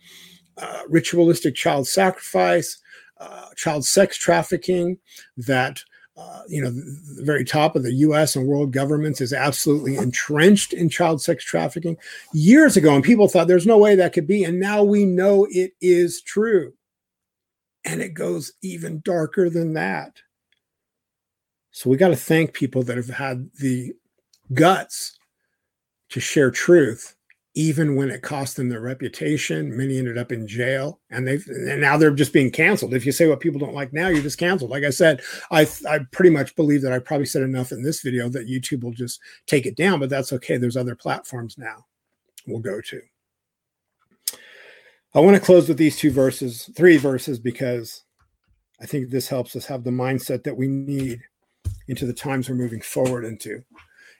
uh, 0.57 0.81
ritualistic 0.87 1.55
child 1.55 1.87
sacrifice, 1.87 2.79
uh, 3.19 3.49
child 3.55 3.85
sex 3.85 4.17
trafficking, 4.17 4.97
that 5.37 5.79
uh, 6.17 6.41
you 6.47 6.61
know, 6.61 6.71
the, 6.71 6.99
the, 7.15 7.23
very 7.23 7.45
top 7.45 7.75
of 7.75 7.83
the 7.83 7.93
US 7.93 8.35
and 8.35 8.47
world 8.47 8.71
governments 8.71 9.21
is 9.21 9.33
absolutely 9.33 9.97
entrenched 9.97 10.73
in 10.73 10.89
child 10.89 11.21
sex 11.21 11.43
trafficking 11.43 11.95
years 12.33 12.75
ago. 12.75 12.95
And 12.95 13.03
people 13.03 13.27
thought 13.27 13.47
there's 13.47 13.67
no 13.67 13.77
way 13.77 13.95
that 13.95 14.13
could 14.13 14.25
be. 14.25 14.43
And 14.43 14.59
now 14.59 14.81
we 14.81 15.05
know 15.05 15.47
it 15.51 15.73
is 15.79 16.21
true. 16.21 16.73
And 17.85 18.01
it 18.01 18.15
goes 18.15 18.51
even 18.63 19.01
darker 19.05 19.49
than 19.49 19.73
that. 19.73 20.17
So 21.69 21.89
we 21.89 21.97
got 21.97 22.09
to 22.09 22.15
thank 22.15 22.53
people 22.53 22.81
that 22.83 22.97
have 22.97 23.09
had 23.09 23.51
the 23.59 23.93
guts 24.53 25.19
to 26.09 26.19
share 26.19 26.49
truth 26.49 27.16
even 27.57 27.95
when 27.95 28.11
it 28.11 28.21
cost 28.21 28.55
them 28.55 28.69
their 28.69 28.81
reputation. 28.81 29.75
Many 29.75 29.97
ended 29.97 30.15
up 30.15 30.31
in 30.31 30.47
jail, 30.47 30.99
and 31.09 31.27
they've 31.27 31.43
and 31.47 31.81
now 31.81 31.97
they're 31.97 32.11
just 32.11 32.31
being 32.31 32.51
canceled. 32.51 32.93
If 32.93 33.03
you 33.03 33.11
say 33.11 33.27
what 33.27 33.39
people 33.39 33.59
don't 33.59 33.73
like 33.73 33.91
now, 33.91 34.09
you're 34.09 34.21
just 34.21 34.37
canceled. 34.37 34.69
Like 34.69 34.83
I 34.83 34.91
said, 34.91 35.21
I 35.49 35.67
I 35.89 36.01
pretty 36.11 36.29
much 36.29 36.55
believe 36.55 36.83
that 36.83 36.93
I 36.93 36.99
probably 36.99 37.25
said 37.25 37.41
enough 37.41 37.71
in 37.71 37.81
this 37.81 38.01
video 38.01 38.29
that 38.29 38.47
YouTube 38.47 38.83
will 38.83 38.91
just 38.91 39.19
take 39.47 39.65
it 39.65 39.75
down, 39.75 39.99
but 39.99 40.07
that's 40.07 40.31
okay. 40.33 40.57
There's 40.57 40.77
other 40.77 40.95
platforms 40.95 41.57
now 41.57 41.85
we'll 42.45 42.59
go 42.59 42.79
to. 42.79 43.01
I 45.15 45.19
want 45.19 45.35
to 45.35 45.41
close 45.41 45.67
with 45.67 45.79
these 45.79 45.97
two 45.97 46.11
verses, 46.11 46.69
three 46.75 46.97
verses, 46.97 47.39
because 47.39 48.03
I 48.79 48.85
think 48.85 49.09
this 49.09 49.27
helps 49.27 49.55
us 49.55 49.65
have 49.65 49.83
the 49.83 49.89
mindset 49.89 50.43
that 50.43 50.55
we 50.55 50.67
need 50.67 51.21
into 51.87 52.05
the 52.05 52.13
times 52.13 52.49
we're 52.49 52.55
moving 52.55 52.81
forward 52.81 53.25
into. 53.25 53.63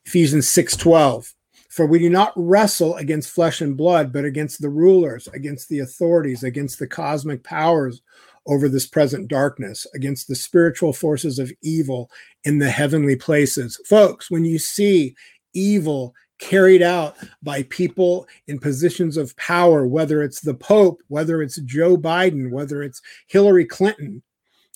Ephesians 0.06 0.48
6 0.48 0.76
12 0.76 1.34
for 1.78 1.86
we 1.86 2.00
do 2.00 2.10
not 2.10 2.34
wrestle 2.36 2.96
against 2.96 3.30
flesh 3.30 3.62
and 3.62 3.78
blood, 3.78 4.12
but 4.12 4.26
against 4.26 4.60
the 4.60 4.70
rulers, 4.70 5.28
against 5.28 5.70
the 5.70 5.78
authorities, 5.78 6.42
against 6.42 6.80
the 6.80 6.88
cosmic 6.88 7.44
powers 7.44 8.02
over 8.48 8.68
this 8.68 8.88
present 8.88 9.28
darkness, 9.28 9.86
against 9.94 10.28
the 10.28 10.34
spiritual 10.34 10.92
forces 10.92 11.38
of 11.38 11.52
evil 11.62 12.10
in 12.46 12.58
the 12.58 12.72
heavenly 12.72 13.16
places. 13.16 13.80
Folks, 13.86 14.32
when 14.32 14.44
you 14.44 14.58
see 14.58 15.14
evil 15.54 16.16
carried 16.40 16.82
out 16.82 17.16
by 17.44 17.62
people 17.64 18.28
in 18.48 18.58
positions 18.58 19.16
of 19.16 19.38
power, 19.38 19.86
whether 19.86 20.24
it's 20.24 20.42
the 20.42 20.56
Pope, 20.56 21.04
whether 21.10 21.44
it's 21.44 21.62
Joe 21.62 21.96
Biden, 21.96 22.50
whether 22.50 22.82
it's 22.82 23.04
Hillary 23.28 23.66
Clinton, 23.66 24.24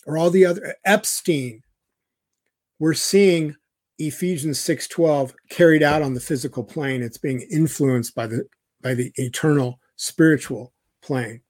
or 0.05 0.19
all 0.19 0.29
the 0.29 0.45
other 0.45 0.75
Epstein, 0.85 1.63
we're 2.77 2.93
seeing 2.93 3.55
Ephesians 4.07 4.59
6:12 4.59 5.33
carried 5.49 5.83
out 5.83 6.01
on 6.01 6.13
the 6.13 6.19
physical 6.19 6.63
plane. 6.63 7.01
It's 7.01 7.17
being 7.17 7.41
influenced 7.51 8.15
by 8.15 8.27
the 8.27 8.47
by 8.81 8.93
the 8.93 9.11
eternal 9.15 9.79
spiritual 9.95 10.73
plane. 11.01 11.41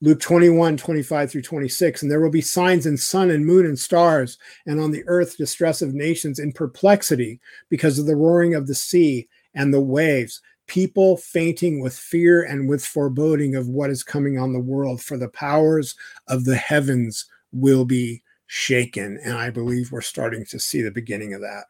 Luke 0.00 0.20
21, 0.20 0.76
25 0.76 1.30
through 1.30 1.42
26. 1.42 2.02
And 2.02 2.10
there 2.10 2.20
will 2.20 2.30
be 2.30 2.40
signs 2.40 2.86
in 2.86 2.96
sun 2.96 3.30
and 3.30 3.44
moon 3.44 3.66
and 3.66 3.78
stars, 3.78 4.38
and 4.66 4.80
on 4.80 4.92
the 4.92 5.02
earth 5.06 5.36
distress 5.36 5.82
of 5.82 5.94
nations 5.94 6.38
in 6.38 6.52
perplexity 6.52 7.40
because 7.70 7.98
of 7.98 8.06
the 8.06 8.16
roaring 8.16 8.54
of 8.54 8.66
the 8.66 8.74
sea 8.74 9.28
and 9.54 9.72
the 9.72 9.80
waves, 9.80 10.40
people 10.66 11.16
fainting 11.16 11.80
with 11.80 11.96
fear 11.96 12.42
and 12.42 12.68
with 12.68 12.84
foreboding 12.84 13.56
of 13.56 13.68
what 13.68 13.90
is 13.90 14.04
coming 14.04 14.38
on 14.38 14.52
the 14.52 14.60
world, 14.60 15.02
for 15.02 15.16
the 15.16 15.28
powers 15.28 15.94
of 16.28 16.44
the 16.44 16.56
heavens 16.56 17.26
will 17.52 17.84
be 17.84 18.22
shaken. 18.46 19.18
And 19.24 19.34
I 19.34 19.50
believe 19.50 19.90
we're 19.90 20.02
starting 20.02 20.44
to 20.46 20.60
see 20.60 20.82
the 20.82 20.90
beginning 20.90 21.34
of 21.34 21.40
that 21.40 21.64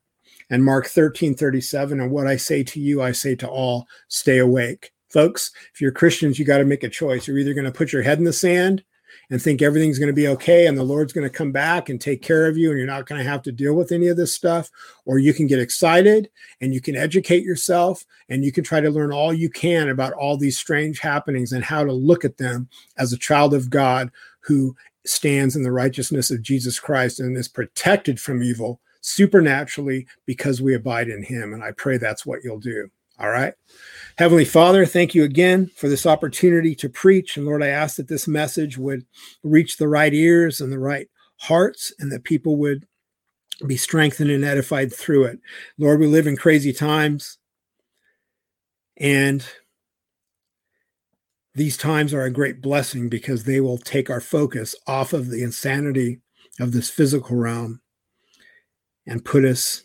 and 0.50 0.64
Mark 0.64 0.86
13, 0.86 1.34
37. 1.34 2.00
And 2.00 2.10
what 2.10 2.26
I 2.26 2.36
say 2.36 2.62
to 2.64 2.80
you, 2.80 3.02
I 3.02 3.12
say 3.12 3.34
to 3.36 3.48
all, 3.48 3.86
stay 4.08 4.38
awake. 4.38 4.92
Folks, 5.08 5.52
if 5.72 5.80
you're 5.80 5.92
Christians, 5.92 6.38
you 6.38 6.44
got 6.44 6.58
to 6.58 6.64
make 6.64 6.82
a 6.82 6.88
choice. 6.88 7.26
You're 7.26 7.38
either 7.38 7.54
going 7.54 7.64
to 7.64 7.72
put 7.72 7.92
your 7.92 8.02
head 8.02 8.18
in 8.18 8.24
the 8.24 8.32
sand 8.32 8.82
and 9.30 9.40
think 9.40 9.62
everything's 9.62 9.98
going 9.98 10.08
to 10.08 10.12
be 10.12 10.28
okay 10.28 10.66
and 10.66 10.76
the 10.76 10.82
Lord's 10.82 11.12
going 11.12 11.28
to 11.28 11.34
come 11.34 11.52
back 11.52 11.88
and 11.88 12.00
take 12.00 12.20
care 12.22 12.46
of 12.46 12.56
you 12.56 12.70
and 12.70 12.78
you're 12.78 12.86
not 12.86 13.06
going 13.06 13.22
to 13.22 13.28
have 13.28 13.42
to 13.42 13.52
deal 13.52 13.74
with 13.74 13.92
any 13.92 14.08
of 14.08 14.16
this 14.16 14.34
stuff. 14.34 14.70
Or 15.04 15.18
you 15.18 15.32
can 15.32 15.46
get 15.46 15.60
excited 15.60 16.28
and 16.60 16.74
you 16.74 16.80
can 16.80 16.96
educate 16.96 17.44
yourself 17.44 18.04
and 18.28 18.44
you 18.44 18.52
can 18.52 18.64
try 18.64 18.80
to 18.80 18.90
learn 18.90 19.12
all 19.12 19.32
you 19.32 19.48
can 19.48 19.88
about 19.88 20.12
all 20.14 20.36
these 20.36 20.58
strange 20.58 21.00
happenings 21.00 21.52
and 21.52 21.64
how 21.64 21.84
to 21.84 21.92
look 21.92 22.24
at 22.24 22.38
them 22.38 22.68
as 22.96 23.12
a 23.12 23.18
child 23.18 23.54
of 23.54 23.70
God 23.70 24.10
who 24.40 24.76
stands 25.06 25.54
in 25.54 25.62
the 25.62 25.72
righteousness 25.72 26.30
of 26.30 26.42
Jesus 26.42 26.80
Christ 26.80 27.20
and 27.20 27.36
is 27.36 27.48
protected 27.48 28.20
from 28.20 28.42
evil 28.42 28.80
supernaturally 29.04 30.06
because 30.24 30.62
we 30.62 30.74
abide 30.74 31.08
in 31.08 31.22
him. 31.22 31.52
And 31.52 31.62
I 31.62 31.72
pray 31.72 31.98
that's 31.98 32.24
what 32.24 32.42
you'll 32.42 32.58
do. 32.58 32.88
All 33.18 33.28
right. 33.28 33.52
Heavenly 34.16 34.46
Father, 34.46 34.86
thank 34.86 35.14
you 35.14 35.22
again 35.24 35.70
for 35.76 35.88
this 35.88 36.06
opportunity 36.06 36.74
to 36.76 36.88
preach. 36.88 37.36
And 37.36 37.46
Lord, 37.46 37.62
I 37.62 37.68
ask 37.68 37.96
that 37.96 38.08
this 38.08 38.26
message 38.26 38.76
would 38.78 39.04
reach 39.42 39.76
the 39.76 39.88
right 39.88 40.12
ears 40.12 40.60
and 40.60 40.72
the 40.72 40.78
right 40.78 41.08
hearts, 41.36 41.92
and 41.98 42.10
that 42.10 42.24
people 42.24 42.56
would 42.56 42.86
be 43.66 43.76
strengthened 43.76 44.30
and 44.30 44.44
edified 44.44 44.92
through 44.92 45.24
it. 45.24 45.38
Lord, 45.78 46.00
we 46.00 46.06
live 46.06 46.26
in 46.26 46.36
crazy 46.36 46.72
times. 46.72 47.38
And 48.96 49.44
these 51.54 51.76
times 51.76 52.14
are 52.14 52.22
a 52.22 52.30
great 52.30 52.62
blessing 52.62 53.08
because 53.08 53.44
they 53.44 53.60
will 53.60 53.78
take 53.78 54.08
our 54.08 54.20
focus 54.20 54.74
off 54.86 55.12
of 55.12 55.28
the 55.28 55.42
insanity 55.42 56.20
of 56.58 56.72
this 56.72 56.88
physical 56.88 57.36
realm 57.36 57.80
and 59.06 59.24
put 59.24 59.44
us 59.44 59.82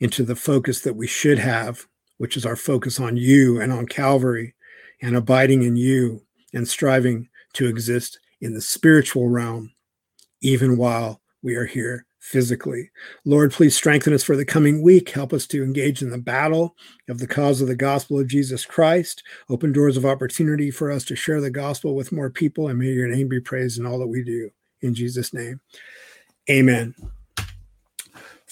into 0.00 0.24
the 0.24 0.36
focus 0.36 0.80
that 0.80 0.96
we 0.96 1.06
should 1.06 1.38
have, 1.38 1.86
which 2.18 2.36
is 2.36 2.44
our 2.44 2.56
focus 2.56 2.98
on 2.98 3.16
you 3.16 3.60
and 3.60 3.72
on 3.72 3.86
Calvary 3.86 4.54
and 5.00 5.16
abiding 5.16 5.62
in 5.62 5.76
you 5.76 6.22
and 6.52 6.66
striving 6.66 7.28
to 7.54 7.66
exist 7.66 8.18
in 8.40 8.54
the 8.54 8.60
spiritual 8.60 9.28
realm, 9.28 9.72
even 10.40 10.76
while 10.76 11.20
we 11.42 11.54
are 11.54 11.66
here 11.66 12.06
physically. 12.18 12.90
Lord, 13.24 13.52
please 13.52 13.74
strengthen 13.74 14.12
us 14.12 14.22
for 14.22 14.36
the 14.36 14.44
coming 14.44 14.80
week. 14.80 15.10
Help 15.10 15.32
us 15.32 15.46
to 15.48 15.62
engage 15.62 16.02
in 16.02 16.10
the 16.10 16.18
battle 16.18 16.76
of 17.08 17.18
the 17.18 17.26
cause 17.26 17.60
of 17.60 17.66
the 17.66 17.74
gospel 17.74 18.18
of 18.20 18.28
Jesus 18.28 18.64
Christ. 18.64 19.22
Open 19.48 19.72
doors 19.72 19.96
of 19.96 20.06
opportunity 20.06 20.70
for 20.70 20.90
us 20.90 21.04
to 21.06 21.16
share 21.16 21.40
the 21.40 21.50
gospel 21.50 21.96
with 21.96 22.12
more 22.12 22.30
people, 22.30 22.68
and 22.68 22.78
may 22.78 22.86
your 22.86 23.08
name 23.08 23.28
be 23.28 23.40
praised 23.40 23.78
in 23.78 23.86
all 23.86 23.98
that 23.98 24.06
we 24.06 24.22
do. 24.22 24.50
In 24.82 24.94
Jesus' 24.94 25.34
name, 25.34 25.60
amen. 26.48 26.94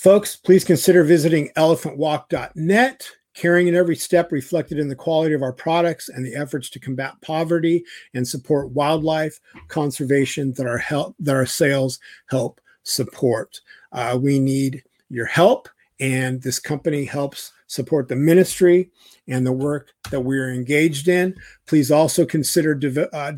Folks, 0.01 0.35
please 0.35 0.65
consider 0.65 1.05
visiting 1.05 1.51
elephantwalk.net. 1.59 3.11
Caring 3.35 3.67
in 3.67 3.75
every 3.75 3.97
step 3.97 4.33
reflected 4.33 4.79
in 4.79 4.89
the 4.89 4.97
quality 4.97 5.35
of 5.35 5.43
our 5.43 5.53
products 5.53 6.09
and 6.09 6.25
the 6.25 6.35
efforts 6.35 6.71
to 6.71 6.81
combat 6.81 7.13
poverty 7.21 7.85
and 8.15 8.27
support 8.27 8.71
wildlife 8.71 9.39
conservation 9.69 10.55
that 10.55 10.67
our 10.67 10.79
help 10.79 11.17
that 11.21 11.37
our 11.37 11.45
sales 11.45 12.01
help 12.31 12.63
support. 12.83 13.61
Uh, 13.93 14.19
we 14.19 14.39
need 14.39 14.83
your 15.11 15.27
help, 15.27 15.69
and 16.01 16.41
this 16.41 16.59
company 16.59 17.05
helps 17.05 17.53
support 17.67 18.09
the 18.09 18.17
ministry 18.17 18.91
and 19.29 19.47
the 19.47 19.53
work 19.53 19.91
that 20.11 20.21
we 20.21 20.39
are 20.39 20.51
engaged 20.51 21.09
in. 21.09 21.37
Please 21.67 21.91
also 21.91 22.25
consider 22.25 22.73
uh, 23.13 23.33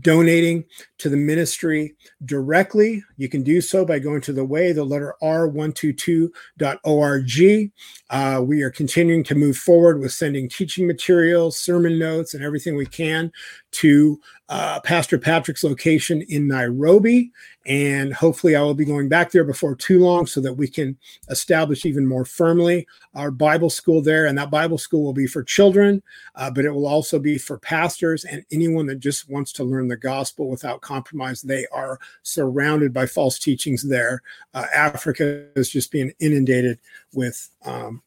donating 0.00 0.64
to 0.98 1.08
the 1.08 1.16
ministry 1.16 1.94
directly, 2.24 3.02
you 3.16 3.28
can 3.28 3.42
do 3.42 3.60
so 3.60 3.84
by 3.84 3.98
going 3.98 4.20
to 4.22 4.32
the 4.32 4.44
way, 4.44 4.70
the 4.72 4.84
letter 4.84 5.14
r122.org. 5.22 7.72
Uh, 8.08 8.40
we 8.44 8.62
are 8.62 8.70
continuing 8.70 9.24
to 9.24 9.34
move 9.34 9.56
forward 9.56 9.98
with 10.00 10.12
sending 10.12 10.48
teaching 10.48 10.86
materials, 10.86 11.58
sermon 11.58 11.98
notes, 11.98 12.34
and 12.34 12.44
everything 12.44 12.76
we 12.76 12.86
can 12.86 13.32
to 13.72 14.20
uh, 14.48 14.80
Pastor 14.80 15.18
Patrick's 15.18 15.64
location 15.64 16.22
in 16.28 16.46
Nairobi. 16.46 17.32
And 17.66 18.14
hopefully, 18.14 18.54
I 18.54 18.62
will 18.62 18.74
be 18.74 18.84
going 18.84 19.08
back 19.08 19.32
there 19.32 19.44
before 19.44 19.74
too 19.74 19.98
long 19.98 20.26
so 20.26 20.40
that 20.40 20.52
we 20.52 20.68
can 20.68 20.96
establish 21.30 21.84
even 21.84 22.06
more 22.06 22.24
firmly 22.24 22.86
our 23.14 23.32
Bible 23.32 23.70
school 23.70 24.00
there. 24.00 24.26
And 24.26 24.38
that 24.38 24.50
Bible 24.50 24.78
school 24.78 25.02
will 25.02 25.12
be 25.12 25.26
for 25.26 25.42
children, 25.42 26.00
uh, 26.36 26.50
but 26.50 26.64
it 26.64 26.70
will 26.70 26.86
also 26.86 27.18
be 27.18 27.38
for 27.38 27.58
pastors 27.58 28.24
and 28.24 28.44
anyone 28.52 28.86
that 28.86 29.00
just 29.00 29.28
wants 29.28 29.52
to 29.54 29.64
learn 29.64 29.88
the 29.88 29.96
gospel 29.96 30.48
without 30.48 30.80
compromise. 30.80 31.42
They 31.42 31.66
are 31.72 31.98
surrounded 32.22 32.92
by 32.92 33.06
false 33.06 33.38
teachings 33.38 33.82
there. 33.82 34.22
Uh, 34.54 34.66
Africa 34.72 35.46
is 35.56 35.68
just 35.68 35.90
being 35.90 36.12
inundated 36.20 36.78
with 37.12 37.50
um, 37.64 38.00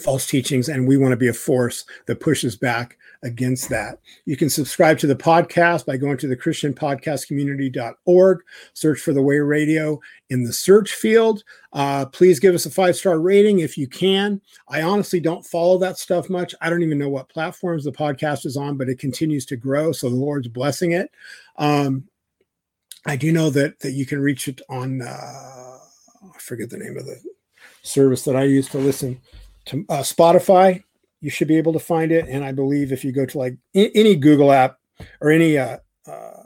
false 0.00 0.26
teachings, 0.26 0.68
and 0.68 0.86
we 0.86 0.96
want 0.96 1.12
to 1.12 1.16
be 1.16 1.28
a 1.28 1.32
force 1.32 1.84
that 2.06 2.20
pushes 2.20 2.56
back 2.56 2.98
against 3.22 3.68
that. 3.68 3.98
You 4.24 4.36
can 4.36 4.50
subscribe 4.50 4.98
to 4.98 5.06
the 5.06 5.14
podcast 5.14 5.86
by 5.86 5.96
going 5.96 6.16
to 6.18 6.26
the 6.26 6.36
christianpodcastcommunity.org, 6.36 8.38
search 8.74 9.00
for 9.00 9.12
the 9.12 9.22
way 9.22 9.38
radio 9.38 10.00
in 10.30 10.44
the 10.44 10.52
search 10.52 10.92
field. 10.92 11.44
Uh, 11.72 12.06
please 12.06 12.40
give 12.40 12.54
us 12.54 12.66
a 12.66 12.70
five 12.70 12.96
star 12.96 13.20
rating 13.20 13.60
if 13.60 13.78
you 13.78 13.86
can. 13.86 14.40
I 14.68 14.82
honestly 14.82 15.20
don't 15.20 15.46
follow 15.46 15.78
that 15.78 15.98
stuff 15.98 16.28
much. 16.28 16.54
I 16.60 16.70
don't 16.70 16.82
even 16.82 16.98
know 16.98 17.10
what 17.10 17.28
platforms 17.28 17.84
the 17.84 17.92
podcast 17.92 18.46
is 18.46 18.56
on, 18.56 18.76
but 18.76 18.88
it 18.88 18.98
continues 18.98 19.46
to 19.46 19.56
grow. 19.56 19.92
So 19.92 20.08
the 20.08 20.16
Lord's 20.16 20.48
blessing 20.48 20.92
it. 20.92 21.10
Um, 21.56 22.04
I 23.06 23.16
do 23.16 23.32
know 23.32 23.50
that 23.50 23.80
that 23.80 23.92
you 23.92 24.06
can 24.06 24.20
reach 24.20 24.48
it 24.48 24.60
on 24.68 25.02
uh, 25.02 25.06
I 25.06 26.38
forget 26.38 26.70
the 26.70 26.78
name 26.78 26.96
of 26.96 27.06
the 27.06 27.20
service 27.82 28.24
that 28.24 28.36
I 28.36 28.44
use 28.44 28.68
to 28.68 28.78
listen 28.78 29.20
to 29.66 29.84
uh, 29.88 30.00
Spotify. 30.00 30.82
You 31.20 31.30
should 31.30 31.48
be 31.48 31.58
able 31.58 31.72
to 31.72 31.78
find 31.78 32.10
it, 32.10 32.26
and 32.28 32.44
I 32.44 32.52
believe 32.52 32.92
if 32.92 33.04
you 33.04 33.12
go 33.12 33.26
to 33.26 33.38
like 33.38 33.56
any 33.74 34.16
Google 34.16 34.50
app 34.50 34.78
or 35.20 35.30
any 35.30 35.56
uh, 35.56 35.78
uh, 36.06 36.42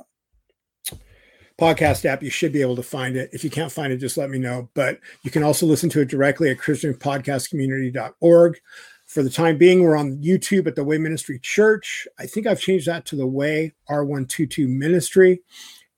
podcast 1.59 2.05
app, 2.05 2.23
you 2.23 2.31
should 2.31 2.53
be 2.53 2.61
able 2.61 2.77
to 2.77 2.83
find 2.83 3.17
it. 3.17 3.31
If 3.33 3.43
you 3.43 3.51
can't 3.51 3.73
find 3.73 3.93
it, 3.93 3.99
just 3.99 4.17
let 4.17 4.31
me 4.31 4.39
know. 4.39 4.69
But 4.75 5.01
you 5.23 5.31
can 5.31 5.43
also 5.43 5.67
listen 5.67 5.89
to 5.91 6.01
it 6.01 6.09
directly 6.09 6.51
at 6.51 6.59
ChristianPodcastCommunity.org. 6.59 8.59
For 9.07 9.23
the 9.23 9.31
time 9.31 9.57
being, 9.57 9.83
we're 9.83 9.97
on 9.97 10.19
YouTube 10.19 10.67
at 10.67 10.75
the 10.75 10.85
Way 10.85 10.99
Ministry 10.99 11.39
Church. 11.39 12.09
I 12.19 12.27
think 12.27 12.47
I've 12.47 12.61
changed 12.61 12.89
that 12.89 13.07
to 13.07 13.17
the 13.17 13.27
Way 13.27 13.73
R122 13.89 14.69
Ministry, 14.69 15.43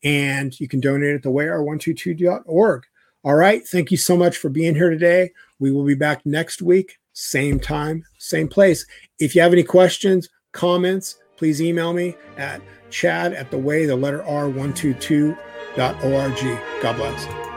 and 0.05 0.59
you 0.61 0.69
can 0.69 0.79
donate 0.79 1.15
at 1.15 1.23
the 1.23 1.31
Way 1.31 1.47
R122.org. 1.47 2.87
All 3.25 3.35
right. 3.35 3.67
Thank 3.67 3.91
you 3.91 3.97
so 3.97 4.17
much 4.17 4.37
for 4.37 4.51
being 4.51 4.75
here 4.75 4.91
today. 4.91 5.33
We 5.59 5.73
will 5.73 5.85
be 5.85 5.95
back 5.95 6.25
next 6.25 6.63
week, 6.63 6.99
same 7.19 7.59
time, 7.59 8.05
same 8.19 8.49
place. 8.49 8.87
If 9.19 9.35
you 9.35 9.43
have 9.43 9.53
any 9.53 9.65
questions, 9.65 10.29
comments, 10.53 11.19
please 11.37 11.61
email 11.61 11.93
me 11.93 12.17
at 12.37 12.63
chad 12.91 13.33
at 13.33 13.51
the 13.51 13.59
way, 13.59 13.87
the 13.87 13.97
letter 13.97 14.21
R122.org. 14.21 15.33
God 16.83 16.97
bless. 16.97 17.48